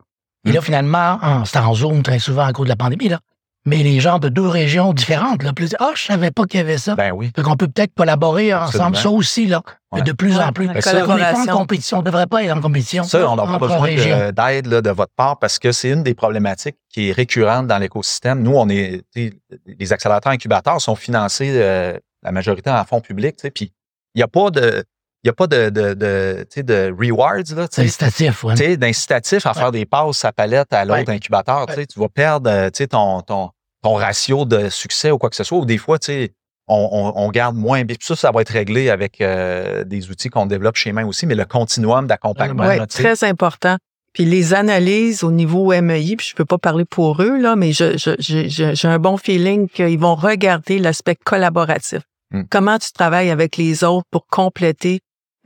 Et 0.46 0.52
là, 0.52 0.62
finalement, 0.62 1.18
ah, 1.22 1.44
c'était 1.46 1.60
en 1.60 1.74
Zoom 1.74 2.04
très 2.04 2.20
souvent 2.20 2.44
à 2.46 2.52
cause 2.54 2.66
de 2.66 2.70
la 2.70 2.76
pandémie, 2.76 3.08
là. 3.10 3.20
Mais 3.66 3.78
les 3.78 4.02
gens 4.02 4.20
de 4.20 4.28
deux 4.28 4.46
régions 4.48 4.92
différentes, 4.92 5.42
là, 5.42 5.54
plus, 5.54 5.74
ah, 5.80 5.92
je 5.96 6.04
savais 6.04 6.32
pas 6.32 6.46
qu'il 6.46 6.60
y 6.60 6.64
avait 6.64 6.78
ça. 6.78 6.96
Ben 6.96 7.14
oui. 7.14 7.32
Fait 7.34 7.42
qu'on 7.44 7.56
peut 7.56 7.68
peut-être 7.70 7.94
collaborer 7.96 8.54
ensemble, 8.54 8.96
Absolument. 8.96 8.96
ça 8.96 9.10
aussi, 9.12 9.46
là. 9.46 9.62
Ouais. 9.94 10.02
De 10.02 10.12
plus 10.12 10.38
Ouais, 10.38 10.44
en 10.44 10.52
plus. 10.52 10.68
la 10.68 10.74
Parce 10.74 10.86
qu'on 10.86 10.92
n'est 10.94 11.00
pas 11.00 11.06
en 11.06 11.16
collaboration. 11.16 11.58
compétition. 11.58 11.98
On 11.98 12.02
ne 12.02 12.06
devrait 12.06 12.28
pas 12.28 12.44
être 12.44 12.58
en 12.58 12.60
compétition. 12.62 13.04
Ça, 13.06 13.30
on 13.30 13.36
n'a 13.38 13.46
pas 13.46 13.58
besoin 13.60 13.88
de- 13.96 14.32
d'aide 14.32 14.68
là, 14.68 14.82
de 14.82 14.90
votre 14.90 15.14
part 15.16 15.40
parce 15.40 15.60
que 15.60 15.72
c'est 15.72 15.90
une 15.92 16.04
des 16.04 16.14
problématiques 16.14 16.76
qui 16.90 17.10
est 17.10 17.12
récurrente 17.14 17.68
dans 17.68 17.78
l'écosystème. 17.78 18.42
Nous, 18.44 18.54
on 18.54 18.68
est, 18.68 19.04
tu 19.16 19.30
sais, 19.30 19.34
les 19.80 19.94
accélérateurs 19.94 20.34
incubateurs 20.34 20.82
sont 20.82 20.96
financés 20.96 21.52
euh, 21.54 21.98
la 22.22 22.32
majorité 22.34 22.70
en 22.70 22.84
fonds 22.84 23.00
publics, 23.02 23.38
tu 23.38 23.44
sais, 23.44 23.52
puis 23.52 23.72
il 24.16 24.20
n'y 24.20 24.24
a 24.24 24.28
pas 24.28 24.50
de, 24.50 24.84
il 25.24 25.28
y 25.28 25.30
a 25.30 25.34
pas 25.34 25.48
de, 25.48 25.70
de, 25.70 25.94
de, 25.94 26.46
tu 26.50 26.56
sais, 26.56 26.64
de 26.64 26.94
rewards, 27.00 27.38
là, 27.56 27.68
tu 27.68 27.76
C'est 27.76 27.82
sais, 27.82 27.82
incitatif, 28.06 28.44
ouais. 28.44 28.56
tu 28.56 28.64
sais, 28.64 28.78
d'incitatif 28.78 29.46
à 29.46 29.54
faire 29.54 29.72
des 29.72 29.86
passes 29.86 30.26
à 30.26 30.32
palette 30.34 30.74
à 30.74 30.84
l'autre 30.86 31.08
Ouais. 31.08 31.16
incubateur. 31.16 31.66
Tu 31.68 31.76
sais, 31.76 31.86
Tu 31.86 31.98
vas 32.00 32.10
perdre 32.10 32.50
euh, 32.50 32.70
tu 32.70 32.80
sais, 32.80 32.88
ton, 32.88 33.22
ton, 33.22 33.52
ton 33.84 33.94
ratio 33.96 34.46
de 34.46 34.70
succès 34.70 35.12
ou 35.12 35.18
quoi 35.18 35.30
que 35.30 35.36
ce 35.36 35.44
soit. 35.44 35.60
Ou 35.60 35.66
des 35.66 35.78
fois, 35.78 36.00
tu 36.00 36.06
sais, 36.08 36.34
on, 36.68 36.90
on, 36.92 37.24
on 37.26 37.30
garde 37.30 37.56
moins. 37.56 37.86
Puis 37.86 37.98
ça, 38.00 38.16
ça 38.16 38.32
va 38.32 38.42
être 38.42 38.50
réglé 38.50 38.90
avec 38.90 39.22
euh, 39.22 39.84
des 39.84 40.10
outils 40.10 40.30
qu'on 40.30 40.46
développe 40.46 40.78
chez 40.78 40.92
Main 40.94 41.06
aussi, 41.06 41.26
mais 41.26 41.36
le 41.36 41.46
continuum 41.46 42.08
d'accompagnement. 42.08 42.66
Oui, 42.68 42.78
sais. 42.90 43.04
très 43.16 43.24
important. 43.30 43.76
Puis 44.14 44.26
les 44.26 44.54
analyses 44.54 45.24
au 45.24 45.32
niveau 45.32 45.74
MEI, 45.74 46.16
puis 46.16 46.28
je 46.30 46.36
peux 46.36 46.46
pas 46.46 46.58
parler 46.60 46.86
pour 46.86 47.22
eux, 47.22 47.38
là, 47.38 47.56
mais 47.56 47.74
je, 47.74 47.98
je- 47.98 48.16
je- 48.20 48.48
je- 48.48 48.74
j'ai 48.76 48.88
un 48.88 49.00
bon 49.00 49.18
feeling 49.18 49.68
qu'ils 49.68 50.00
vont 50.00 50.16
regarder 50.16 50.78
l'aspect 50.80 51.16
collaboratif. 51.16 52.02
Mm. 52.32 52.44
Comment 52.50 52.78
tu 52.80 52.92
travailles 52.92 53.32
avec 53.32 53.58
les 53.58 53.84
autres 53.84 54.06
pour 54.12 54.28
compléter 54.28 55.00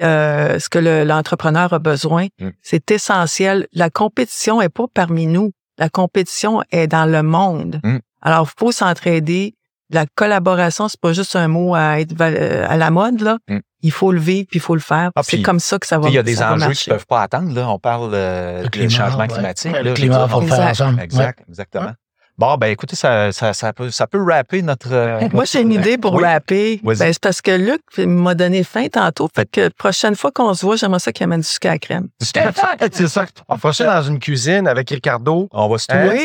euh, 0.03 0.59
ce 0.59 0.69
que 0.69 0.77
le- 0.79 1.03
l'entrepreneur 1.05 1.71
a 1.73 1.79
besoin? 1.79 2.27
Mm. 2.39 2.49
C'est 2.61 2.91
essentiel. 2.91 3.67
La 3.73 3.89
compétition 3.89 4.61
est 4.61 4.69
pas 4.69 4.85
parmi 4.93 5.25
nous. 5.27 5.51
La 5.77 5.89
compétition 5.89 6.61
est 6.71 6.87
dans 6.87 7.05
le 7.05 7.23
monde. 7.23 7.79
Mm. 7.83 7.97
Alors, 8.21 8.49
il 8.51 8.59
faut 8.59 8.71
s'entraider. 8.71 9.55
La 9.89 10.05
collaboration, 10.05 10.89
c'est 10.89 10.99
pas 10.99 11.13
juste 11.13 11.35
un 11.35 11.47
mot 11.47 11.73
à 11.75 11.99
être 12.01 12.13
val- 12.13 12.35
euh, 12.37 12.65
à 12.67 12.75
la 12.77 12.89
mode, 12.91 13.21
là. 13.21 13.37
Mm. 13.47 13.59
Il 13.83 13.91
faut 13.91 14.11
le 14.11 14.19
vivre, 14.19 14.47
puis 14.49 14.57
il 14.57 14.61
faut 14.61 14.73
le 14.73 14.81
faire. 14.81 15.11
Ah, 15.15 15.21
c'est 15.23 15.41
comme 15.43 15.59
ça 15.59 15.77
que 15.77 15.85
ça 15.85 15.99
va 15.99 16.09
Il 16.09 16.15
y 16.15 16.17
a 16.17 16.23
des 16.23 16.41
enjeux 16.41 16.71
qui 16.71 16.89
ne 16.89 16.95
peuvent 16.95 17.05
pas 17.05 17.21
attendre. 17.21 17.53
Là. 17.53 17.69
On 17.69 17.77
parle 17.77 18.09
euh, 18.13 18.63
du 18.63 18.69
climat, 18.71 18.89
changement 18.89 19.19
ouais. 19.19 19.27
climatique. 19.27 19.71
Là, 19.71 19.83
le 19.83 19.93
climat, 19.93 20.27
faut 20.27 20.41
le 20.41 20.47
dire. 20.47 20.55
faire 20.55 20.69
Exact. 20.69 20.83
ensemble. 20.85 21.01
Exact, 21.03 21.43
exactement. 21.47 21.91
Bon, 22.39 22.55
ben 22.55 22.67
écoutez, 22.67 22.95
ça, 22.95 23.31
ça, 23.31 23.51
ça, 23.53 23.73
peut, 23.73 23.89
ça 23.89 24.05
peut 24.05 24.23
rapper 24.23 24.61
notre. 24.61 24.89
euh, 24.91 25.27
Moi, 25.33 25.45
j'ai 25.45 25.61
une 25.61 25.71
idée 25.71 25.97
pour 25.97 26.13
Oui. 26.13 26.23
rapper. 26.23 26.79
Ben, 26.83 26.93
c'est 26.95 27.19
parce 27.19 27.41
que 27.41 27.49
Luc 27.49 27.81
m'a 27.97 28.35
donné 28.35 28.63
faim 28.63 28.85
tantôt. 28.91 29.27
Fait 29.35 29.49
que 29.49 29.69
prochaine 29.69 30.15
fois 30.15 30.31
qu'on 30.31 30.53
se 30.53 30.63
voit, 30.63 30.75
j'aimerais 30.75 30.99
ça 30.99 31.11
qu'il 31.11 31.23
amène 31.23 31.41
du 31.41 31.47
sucre 31.47 31.67
à 31.67 31.71
la 31.71 31.79
crème. 31.79 32.09
C'est 32.91 33.07
ça. 33.07 33.25
On 33.49 33.57
fera 33.57 33.73
ça 33.73 33.85
dans 34.01 34.07
une 34.09 34.19
cuisine 34.19 34.67
avec 34.67 34.89
Ricardo. 34.91 35.47
On 35.51 35.67
va 35.67 35.77
se 35.79 35.87
Hein? 35.89 36.09
Oui. 36.11 36.21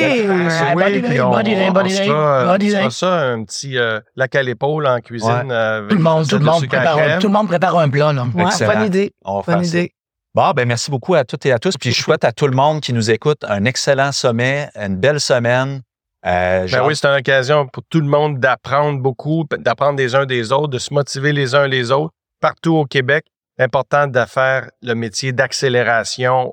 Ah, 0.51 0.75
bonne 0.75 0.85
oui, 0.85 0.99
idée, 0.99 1.09
puis 1.09 1.21
on, 1.23 1.31
bonne 1.31 1.47
idée, 1.47 1.67
on 1.71 1.77
euh, 1.77 2.45
on 2.47 2.59
se 2.59 2.65
idée. 2.65 2.77
fera 2.77 2.91
ça, 2.91 3.21
un 3.21 3.45
petit 3.45 3.79
euh, 3.79 4.01
lac 4.17 4.35
à 4.35 4.43
l'épaule 4.43 4.87
en 4.87 4.99
cuisine. 5.01 5.31
Ouais. 5.31 5.51
euh, 5.51 5.79
avec 5.79 5.91
Tout 5.91 5.97
le 5.97 6.03
monde, 6.03 6.27
tout 6.29 6.37
le 6.39 6.67
prépare, 6.69 6.99
un, 6.99 7.19
tout 7.21 7.27
le 7.29 7.33
monde 7.33 7.49
prépare 7.49 7.79
un 7.79 7.89
plat, 7.89 8.13
là. 8.13 8.27
Ouais, 8.35 8.45
Excellent. 8.45 8.73
bonne 8.75 8.87
idée. 8.87 9.13
On 9.25 9.39
va 9.39 9.43
faire 9.45 9.55
Bonne 9.57 9.65
ça. 9.65 9.79
idée. 9.79 9.93
Bon, 10.35 10.51
ben 10.53 10.67
merci 10.67 10.91
beaucoup 10.91 11.15
à 11.15 11.25
toutes 11.25 11.45
et 11.47 11.53
à 11.53 11.59
tous. 11.59 11.77
Puis 11.79 11.93
je 11.93 12.03
souhaite 12.03 12.25
à 12.25 12.33
tout 12.33 12.47
le 12.47 12.57
monde 12.57 12.81
qui 12.81 12.93
nous 12.93 13.11
écoute 13.11 13.45
un 13.49 13.65
excellent 13.65 14.13
sommet, 14.13 14.69
une 14.75 14.97
belle 14.97 15.21
semaine. 15.21 15.81
Euh, 16.25 16.67
Ben 16.67 16.75
hâte- 16.75 16.87
oui, 16.87 16.95
c'est 16.97 17.07
une 17.09 17.19
occasion 17.19 17.67
pour 17.67 17.83
tout 17.89 18.01
le 18.01 18.07
monde 18.07 18.39
d'apprendre 18.39 19.01
beaucoup, 19.01 19.45
d'apprendre 19.59 19.97
des 19.97 20.15
uns 20.15 20.25
des 20.27 20.53
autres, 20.53 20.69
de 20.69 20.79
se 20.79 20.95
motiver 20.95 21.33
les 21.33 21.55
uns 21.55 21.67
les 21.67 21.91
autres. 21.91 22.15
Partout 22.41 22.75
au 22.77 22.85
Québec, 22.85 23.25
important 23.59 24.07
de 24.07 24.25
faire 24.27 24.69
le 24.83 24.95
métier 24.95 25.33
d'accélération 25.33 26.53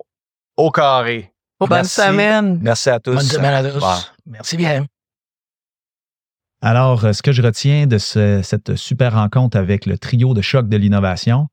au 0.58 0.72
carré. 0.72 1.32
Bonne 1.60 1.70
Merci. 1.70 2.02
semaine. 2.02 2.60
Merci 2.62 2.90
à 2.90 3.00
tous. 3.00 3.14
Bonne 3.16 3.24
semaine 3.24 3.54
à 3.66 3.70
tous. 3.72 3.80
Bon. 3.80 3.96
Merci 4.26 4.58
bien. 4.58 4.86
Alors, 6.62 7.06
euh, 7.06 7.14
ce 7.14 7.22
que 7.22 7.32
je 7.32 7.42
retiens 7.42 7.88
de 7.88 7.98
ce- 7.98 8.42
cette 8.44 8.76
super 8.76 9.14
rencontre 9.14 9.58
avec 9.58 9.86
le 9.86 9.98
trio 9.98 10.34
de 10.34 10.42
choc 10.42 10.68
de 10.68 10.78
l'innovation, 10.78 11.48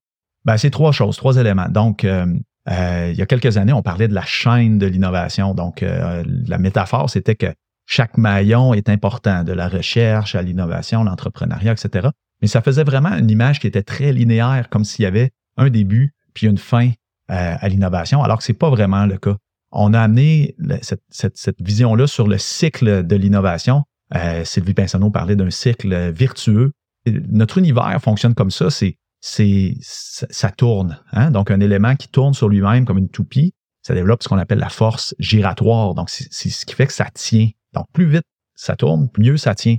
ben, 0.45 0.57
c'est 0.57 0.71
trois 0.71 0.93
choses, 0.93 1.17
trois 1.17 1.37
éléments. 1.37 1.69
Donc, 1.69 2.05
euh, 2.05 2.27
euh, 2.69 3.11
il 3.12 3.17
y 3.19 3.23
a 3.23 3.27
quelques 3.27 3.57
années, 3.57 3.73
on 3.73 3.83
parlait 3.83 4.09
de 4.09 4.14
la 4.14 4.25
chaîne 4.25 4.79
de 4.79 4.87
l'innovation. 4.87 5.55
Donc, 5.55 5.83
euh, 5.83 6.25
la 6.47 6.59
métaphore, 6.59 7.09
c'était 7.11 7.37
que 7.37 7.47
chaque 7.87 8.18
maillon 8.18 8.74
est 8.74 8.89
important, 8.89 9.45
de 9.45 9.53
la 9.53 9.68
recherche 9.68 10.34
à 10.34 10.43
l'innovation, 10.43 11.05
l'entrepreneuriat, 11.05 11.72
etc. 11.72 12.09
Mais 12.43 12.49
ça 12.49 12.61
faisait 12.61 12.84
vraiment 12.84 13.16
une 13.16 13.30
image 13.30 13.61
qui 13.61 13.66
était 13.66 13.82
très 13.82 14.12
linéaire, 14.12 14.68
comme 14.68 14.84
s'il 14.84 15.05
y 15.05 15.07
avait 15.07 15.30
un 15.57 15.70
début 15.70 16.12
puis 16.34 16.47
une 16.47 16.59
fin 16.59 16.89
euh, 17.30 17.55
à 17.59 17.68
l'innovation, 17.68 18.22
alors 18.22 18.39
que 18.39 18.45
c'est 18.45 18.53
pas 18.53 18.68
vraiment 18.70 19.07
le 19.07 19.16
cas. 19.16 19.37
On 19.72 19.95
a 19.95 20.01
amené 20.01 20.55
cette, 20.82 21.01
cette- 21.11 21.37
cette 21.37 21.61
vision-là 21.62 22.07
sur 22.07 22.28
le 22.28 22.39
cycle 22.39 23.07
de 23.07 23.16
l'innovation. 23.16 23.82
Euh, 24.14 24.45
Sylvie 24.45 24.74
Pinsonneau 24.74 25.11
parlait 25.11 25.34
d'un 25.37 25.51
cycle 25.51 26.11
virtueux. 26.12 26.72
Notre 27.07 27.59
univers 27.59 27.99
fonctionne 28.03 28.34
comme 28.34 28.51
ça, 28.51 28.70
c'est 28.70 28.97
c'est 29.20 29.74
ça, 29.80 30.51
tourne. 30.51 31.01
Hein? 31.12 31.30
Donc, 31.32 31.51
un 31.51 31.59
élément 31.59 31.97
qui 31.97 32.07
tourne 32.07 32.32
sur 32.34 32.49
lui-même 32.49 32.84
comme 32.84 32.99
une 32.99 33.09
toupie, 33.09 33.55
ça 33.82 33.93
développe 33.95 34.22
ce 34.22 34.28
qu'on 34.28 34.39
appelle 34.39 34.59
la 34.59 34.68
force 34.68 35.14
giratoire. 35.18 35.95
Donc, 35.95 36.11
c'est 36.11 36.49
ce 36.51 36.64
qui 36.66 36.74
fait 36.74 36.87
que 36.87 36.93
ça 36.93 37.07
tient. 37.12 37.49
Donc, 37.77 37.87
plus 37.93 38.07
vite 38.09 38.24
ça 38.57 38.74
tourne, 38.74 39.09
mieux 39.18 39.37
ça 39.37 39.55
tient. 39.55 39.77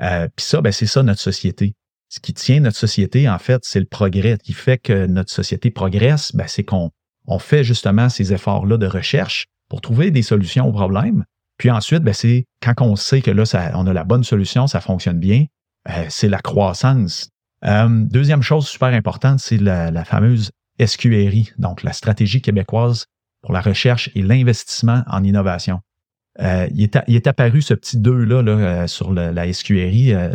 Euh, 0.00 0.28
Puis 0.36 0.46
ça, 0.46 0.60
ben, 0.60 0.72
c'est 0.72 0.86
ça 0.86 1.02
notre 1.02 1.20
société. 1.20 1.74
Ce 2.08 2.20
qui 2.20 2.32
tient 2.32 2.60
notre 2.60 2.76
société, 2.76 3.28
en 3.28 3.38
fait, 3.38 3.60
c'est 3.64 3.80
le 3.80 3.86
progrès. 3.86 4.36
Ce 4.38 4.44
qui 4.44 4.52
fait 4.52 4.78
que 4.78 5.06
notre 5.06 5.32
société 5.32 5.70
progresse, 5.70 6.34
ben, 6.34 6.46
c'est 6.46 6.64
qu'on 6.64 6.90
on 7.26 7.38
fait 7.38 7.64
justement 7.64 8.08
ces 8.08 8.32
efforts-là 8.32 8.76
de 8.76 8.86
recherche 8.86 9.46
pour 9.68 9.80
trouver 9.80 10.10
des 10.10 10.22
solutions 10.22 10.66
aux 10.68 10.72
problèmes. 10.72 11.24
Puis 11.58 11.70
ensuite, 11.70 12.02
ben, 12.02 12.14
c'est 12.14 12.44
quand 12.62 12.74
on 12.80 12.96
sait 12.96 13.20
que 13.20 13.30
là, 13.30 13.44
ça, 13.44 13.72
on 13.74 13.86
a 13.86 13.92
la 13.92 14.04
bonne 14.04 14.24
solution, 14.24 14.66
ça 14.66 14.80
fonctionne 14.80 15.18
bien, 15.18 15.46
euh, 15.88 16.06
c'est 16.08 16.28
la 16.28 16.38
croissance. 16.38 17.28
Euh, 17.64 17.88
deuxième 17.88 18.42
chose 18.42 18.68
super 18.68 18.88
importante, 18.88 19.40
c'est 19.40 19.58
la, 19.58 19.90
la 19.90 20.04
fameuse 20.04 20.50
SQRI, 20.84 21.52
donc 21.58 21.82
la 21.82 21.92
stratégie 21.92 22.40
québécoise 22.40 23.06
pour 23.42 23.52
la 23.52 23.60
recherche 23.60 24.10
et 24.14 24.22
l'investissement 24.22 25.02
en 25.08 25.24
innovation. 25.24 25.80
Euh, 26.40 26.68
il, 26.72 26.84
est 26.84 27.26
apparu 27.26 27.62
ce 27.62 27.74
petit 27.74 27.98
2-là 27.98 28.42
là, 28.42 28.52
euh, 28.52 28.86
sur 28.86 29.12
la 29.12 29.52
SQRI 29.52 30.12
euh, 30.12 30.30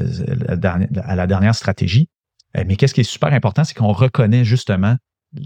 à 1.03 1.15
la 1.15 1.27
dernière 1.27 1.55
stratégie. 1.55 2.09
Mais 2.55 2.75
qu'est-ce 2.75 2.93
qui 2.93 3.01
est 3.01 3.05
super 3.05 3.33
important, 3.33 3.63
c'est 3.63 3.73
qu'on 3.73 3.93
reconnaît 3.93 4.45
justement 4.45 4.95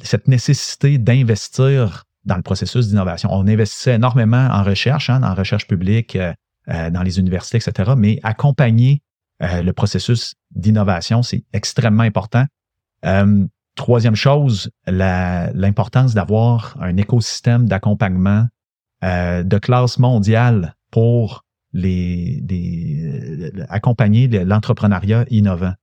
cette 0.04 0.28
nécessité 0.28 0.98
d'investir 0.98 2.04
dans 2.26 2.36
le 2.36 2.42
processus 2.42 2.90
d'innovation. 2.90 3.30
On 3.32 3.48
investissait 3.48 3.96
énormément 3.96 4.50
en 4.52 4.62
recherche, 4.62 5.10
hein, 5.10 5.24
en 5.24 5.34
recherche 5.34 5.68
publique, 5.68 6.18
dans 6.68 7.02
les 7.02 7.18
universités, 7.18 7.60
etc., 7.60 7.94
mais 7.96 8.20
accompagner 8.24 9.02
le 9.40 9.72
processus 9.72 10.34
d'innovation, 10.52 11.24
c'est 11.24 11.46
extrêmement 11.54 12.04
important. 12.04 12.46
Troisième 13.76 14.16
chose, 14.16 14.70
l'importance 14.86 16.14
d'avoir 16.14 16.76
un 16.82 16.98
écosystème 16.98 17.70
d'accompagnement 17.70 18.48
euh, 19.04 19.44
de 19.44 19.58
classe 19.58 20.00
mondiale 20.00 20.76
pour 20.92 21.44
les, 21.74 22.42
euh, 23.06 23.66
accompagner 23.70 24.28
l'entrepreneuriat 24.28 25.26
innovant. 25.30 25.74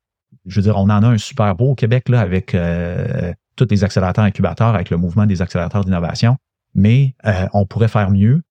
Je 0.47 0.57
veux 0.57 0.63
dire, 0.63 0.77
on 0.77 0.83
en 0.91 1.03
a 1.03 1.07
un 1.09 1.19
super 1.19 1.55
beau 1.55 1.71
au 1.71 1.75
Québec 1.75 2.09
là, 2.09 2.21
avec 2.21 2.55
euh, 2.55 3.33
tous 3.57 3.67
les 3.71 3.85
accélérateurs 3.85 4.25
incubateurs, 4.25 4.75
avec 4.75 4.91
le 4.91 4.97
mouvement 4.97 5.27
des 5.27 5.41
accélérateurs 5.43 5.85
d'innovation, 5.85 6.37
mais 6.75 7.15
euh, 7.25 7.47
on 7.53 7.67
pourrait 7.67 7.89
faire 7.89 8.11
mieux. 8.11 8.43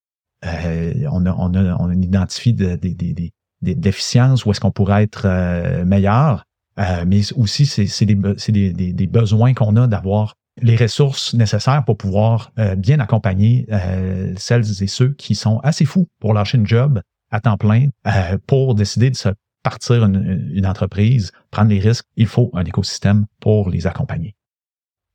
Euh, 0.44 0.92
on, 1.10 1.24
a, 1.26 1.34
on, 1.38 1.54
a, 1.54 1.76
on 1.80 1.90
identifie 1.92 2.52
des 2.52 2.76
des- 2.76 2.94
des- 2.94 3.32
des 3.62 3.74
déficiences 3.74 4.44
où 4.44 4.50
est-ce 4.50 4.60
qu'on 4.60 4.70
pourrait 4.72 5.04
être 5.04 5.22
euh, 5.24 5.84
meilleur, 5.86 6.44
mais 7.06 7.20
aussi 7.34 7.64
c'est 7.66 8.04
des, 8.04 8.14
des, 8.14 8.72
des- 8.72 8.92
des 8.92 9.06
besoins 9.06 9.54
qu'on 9.54 9.76
a 9.76 9.86
d'avoir 9.86 10.34
les 10.62 10.76
ressources 10.76 11.34
nécessaires 11.34 11.84
pour 11.84 11.96
pouvoir 11.96 12.52
euh, 12.58 12.74
bien 12.76 13.00
accompagner 13.00 13.66
euh, 13.72 14.32
celles 14.36 14.82
et 14.82 14.86
ceux 14.86 15.12
qui 15.14 15.34
sont 15.34 15.58
assez 15.60 15.84
fous 15.84 16.08
pour 16.20 16.34
lâcher 16.34 16.58
une 16.58 16.66
job 16.66 17.00
à 17.30 17.40
temps 17.40 17.56
plein 17.56 17.88
euh, 18.06 18.38
pour 18.46 18.74
décider 18.74 19.10
de 19.10 19.16
se 19.16 19.30
partir 19.62 20.04
une, 20.04 20.66
entreprise, 20.66 21.32
prendre 21.50 21.70
les 21.70 21.80
risques. 21.80 22.04
Il 22.16 22.26
faut 22.26 22.50
un 22.52 22.64
écosystème 22.64 23.24
pour 23.40 23.70
les 23.70 23.86
accompagner. 23.86 24.36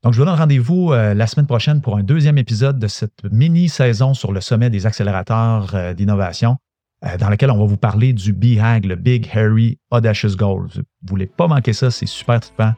Donc, 0.02 0.14
je 0.14 0.20
vous 0.20 0.26
donne 0.26 0.40
rendez-vous 0.40 0.92
la 0.92 1.28
semaine 1.28 1.46
prochaine 1.46 1.82
pour 1.82 1.98
un 1.98 2.04
deuxième 2.04 2.40
épisode 2.40 2.80
de 2.80 2.88
cette 2.88 3.24
mini-saison 3.32 4.16
sur 4.16 4.32
le 4.32 4.42
sommet 4.42 4.72
des 4.72 4.88
accélérateurs 4.88 5.94
d'innovation, 5.94 6.58
dans 7.20 7.30
lequel 7.30 7.52
on 7.52 7.60
va 7.60 7.66
vous 7.66 7.78
parler 7.78 8.12
du 8.12 8.34
BHAG, 8.34 8.86
le 8.86 8.96
Big 8.96 9.30
Harry 9.36 9.78
Audacious 9.92 10.36
Goal. 10.36 10.68
Vous 10.74 10.80
ne 10.80 11.10
voulez 11.10 11.28
pas 11.28 11.48
manquer 11.48 11.74
ça, 11.74 11.92
c'est 11.92 12.08
super 12.08 12.40
trippant. 12.40 12.74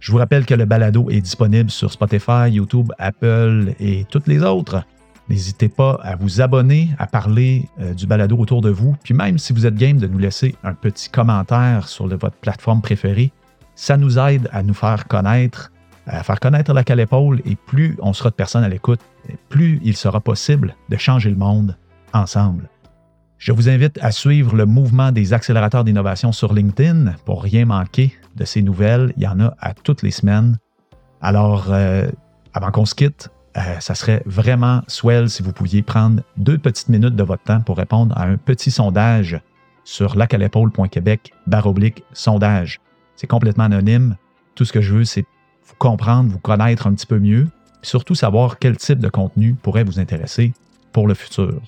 Je 0.00 0.12
vous 0.12 0.18
rappelle 0.18 0.46
que 0.46 0.54
le 0.54 0.64
balado 0.64 1.10
est 1.10 1.20
disponible 1.20 1.70
sur 1.70 1.92
Spotify, 1.92 2.50
YouTube, 2.50 2.92
Apple 2.98 3.74
et 3.80 4.04
toutes 4.10 4.26
les 4.26 4.42
autres. 4.42 4.84
N'hésitez 5.28 5.68
pas 5.68 5.98
à 6.02 6.16
vous 6.16 6.40
abonner, 6.40 6.88
à 6.98 7.06
parler 7.06 7.68
euh, 7.80 7.92
du 7.92 8.06
balado 8.06 8.36
autour 8.38 8.62
de 8.62 8.70
vous. 8.70 8.96
Puis 9.02 9.12
même 9.12 9.38
si 9.38 9.52
vous 9.52 9.66
êtes 9.66 9.74
game 9.74 9.98
de 9.98 10.06
nous 10.06 10.18
laisser 10.18 10.54
un 10.64 10.72
petit 10.72 11.10
commentaire 11.10 11.88
sur 11.88 12.06
votre 12.06 12.36
plateforme 12.36 12.80
préférée, 12.80 13.30
ça 13.74 13.96
nous 13.96 14.18
aide 14.18 14.48
à 14.52 14.62
nous 14.62 14.74
faire 14.74 15.06
connaître, 15.06 15.70
à 16.06 16.22
faire 16.22 16.40
connaître 16.40 16.72
la 16.72 16.82
cale 16.82 17.00
épaule. 17.00 17.42
Et 17.44 17.56
plus 17.56 17.96
on 18.00 18.12
sera 18.14 18.30
de 18.30 18.34
personnes 18.34 18.64
à 18.64 18.68
l'écoute, 18.68 19.00
plus 19.50 19.80
il 19.82 19.96
sera 19.96 20.20
possible 20.20 20.74
de 20.88 20.96
changer 20.96 21.28
le 21.28 21.36
monde 21.36 21.76
ensemble. 22.14 22.70
Je 23.38 23.52
vous 23.52 23.68
invite 23.68 23.98
à 24.02 24.10
suivre 24.10 24.56
le 24.56 24.66
mouvement 24.66 25.12
des 25.12 25.32
accélérateurs 25.32 25.84
d'innovation 25.84 26.32
sur 26.32 26.52
LinkedIn 26.52 27.14
pour 27.24 27.40
rien 27.40 27.66
manquer 27.66 28.12
de 28.34 28.44
ces 28.44 28.62
nouvelles. 28.62 29.12
Il 29.16 29.22
y 29.22 29.28
en 29.28 29.38
a 29.38 29.54
à 29.60 29.74
toutes 29.74 30.02
les 30.02 30.10
semaines. 30.10 30.58
Alors, 31.20 31.66
euh, 31.70 32.10
avant 32.52 32.72
qu'on 32.72 32.84
se 32.84 32.96
quitte, 32.96 33.30
euh, 33.56 33.78
ça 33.78 33.94
serait 33.94 34.22
vraiment 34.26 34.82
swell 34.88 35.30
si 35.30 35.44
vous 35.44 35.52
pouviez 35.52 35.82
prendre 35.82 36.22
deux 36.36 36.58
petites 36.58 36.88
minutes 36.88 37.14
de 37.14 37.22
votre 37.22 37.44
temps 37.44 37.60
pour 37.60 37.76
répondre 37.76 38.12
à 38.18 38.24
un 38.24 38.38
petit 38.38 38.72
sondage 38.72 39.40
sur 39.84 40.16
lacalepaule.québec 40.16 41.32
baroblique 41.46 42.02
sondage. 42.12 42.80
C'est 43.14 43.28
complètement 43.28 43.64
anonyme. 43.64 44.16
Tout 44.56 44.64
ce 44.64 44.72
que 44.72 44.80
je 44.80 44.94
veux, 44.94 45.04
c'est 45.04 45.24
vous 45.64 45.76
comprendre, 45.78 46.28
vous 46.28 46.40
connaître 46.40 46.88
un 46.88 46.92
petit 46.92 47.06
peu 47.06 47.20
mieux, 47.20 47.46
puis 47.82 47.88
surtout 47.90 48.16
savoir 48.16 48.58
quel 48.58 48.76
type 48.76 48.98
de 48.98 49.08
contenu 49.08 49.54
pourrait 49.54 49.84
vous 49.84 50.00
intéresser 50.00 50.52
pour 50.92 51.06
le 51.06 51.14
futur. 51.14 51.60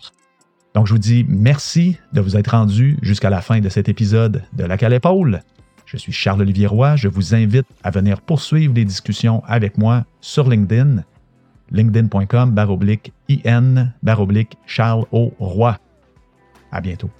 Donc, 0.74 0.86
je 0.86 0.92
vous 0.92 0.98
dis 0.98 1.24
merci 1.28 1.98
de 2.12 2.20
vous 2.20 2.36
être 2.36 2.52
rendu 2.52 2.96
jusqu'à 3.02 3.30
la 3.30 3.40
fin 3.40 3.60
de 3.60 3.68
cet 3.68 3.88
épisode 3.88 4.42
de 4.52 4.64
La 4.64 4.76
Cale 4.76 4.92
Épaule. 4.92 5.42
Je 5.84 5.96
suis 5.96 6.12
Charles-Olivier 6.12 6.68
Roy. 6.68 6.94
Je 6.94 7.08
vous 7.08 7.34
invite 7.34 7.66
à 7.82 7.90
venir 7.90 8.20
poursuivre 8.20 8.72
les 8.74 8.84
discussions 8.84 9.42
avec 9.46 9.76
moi 9.76 10.04
sur 10.20 10.48
LinkedIn, 10.48 11.02
linkedin.com 11.72 12.52
baroblique 12.52 13.12
IN 13.28 13.92
baroblique 14.02 14.56
Charles 14.66 15.06
O. 15.10 15.32
Roy. 15.40 15.76
À 16.70 16.80
bientôt. 16.80 17.10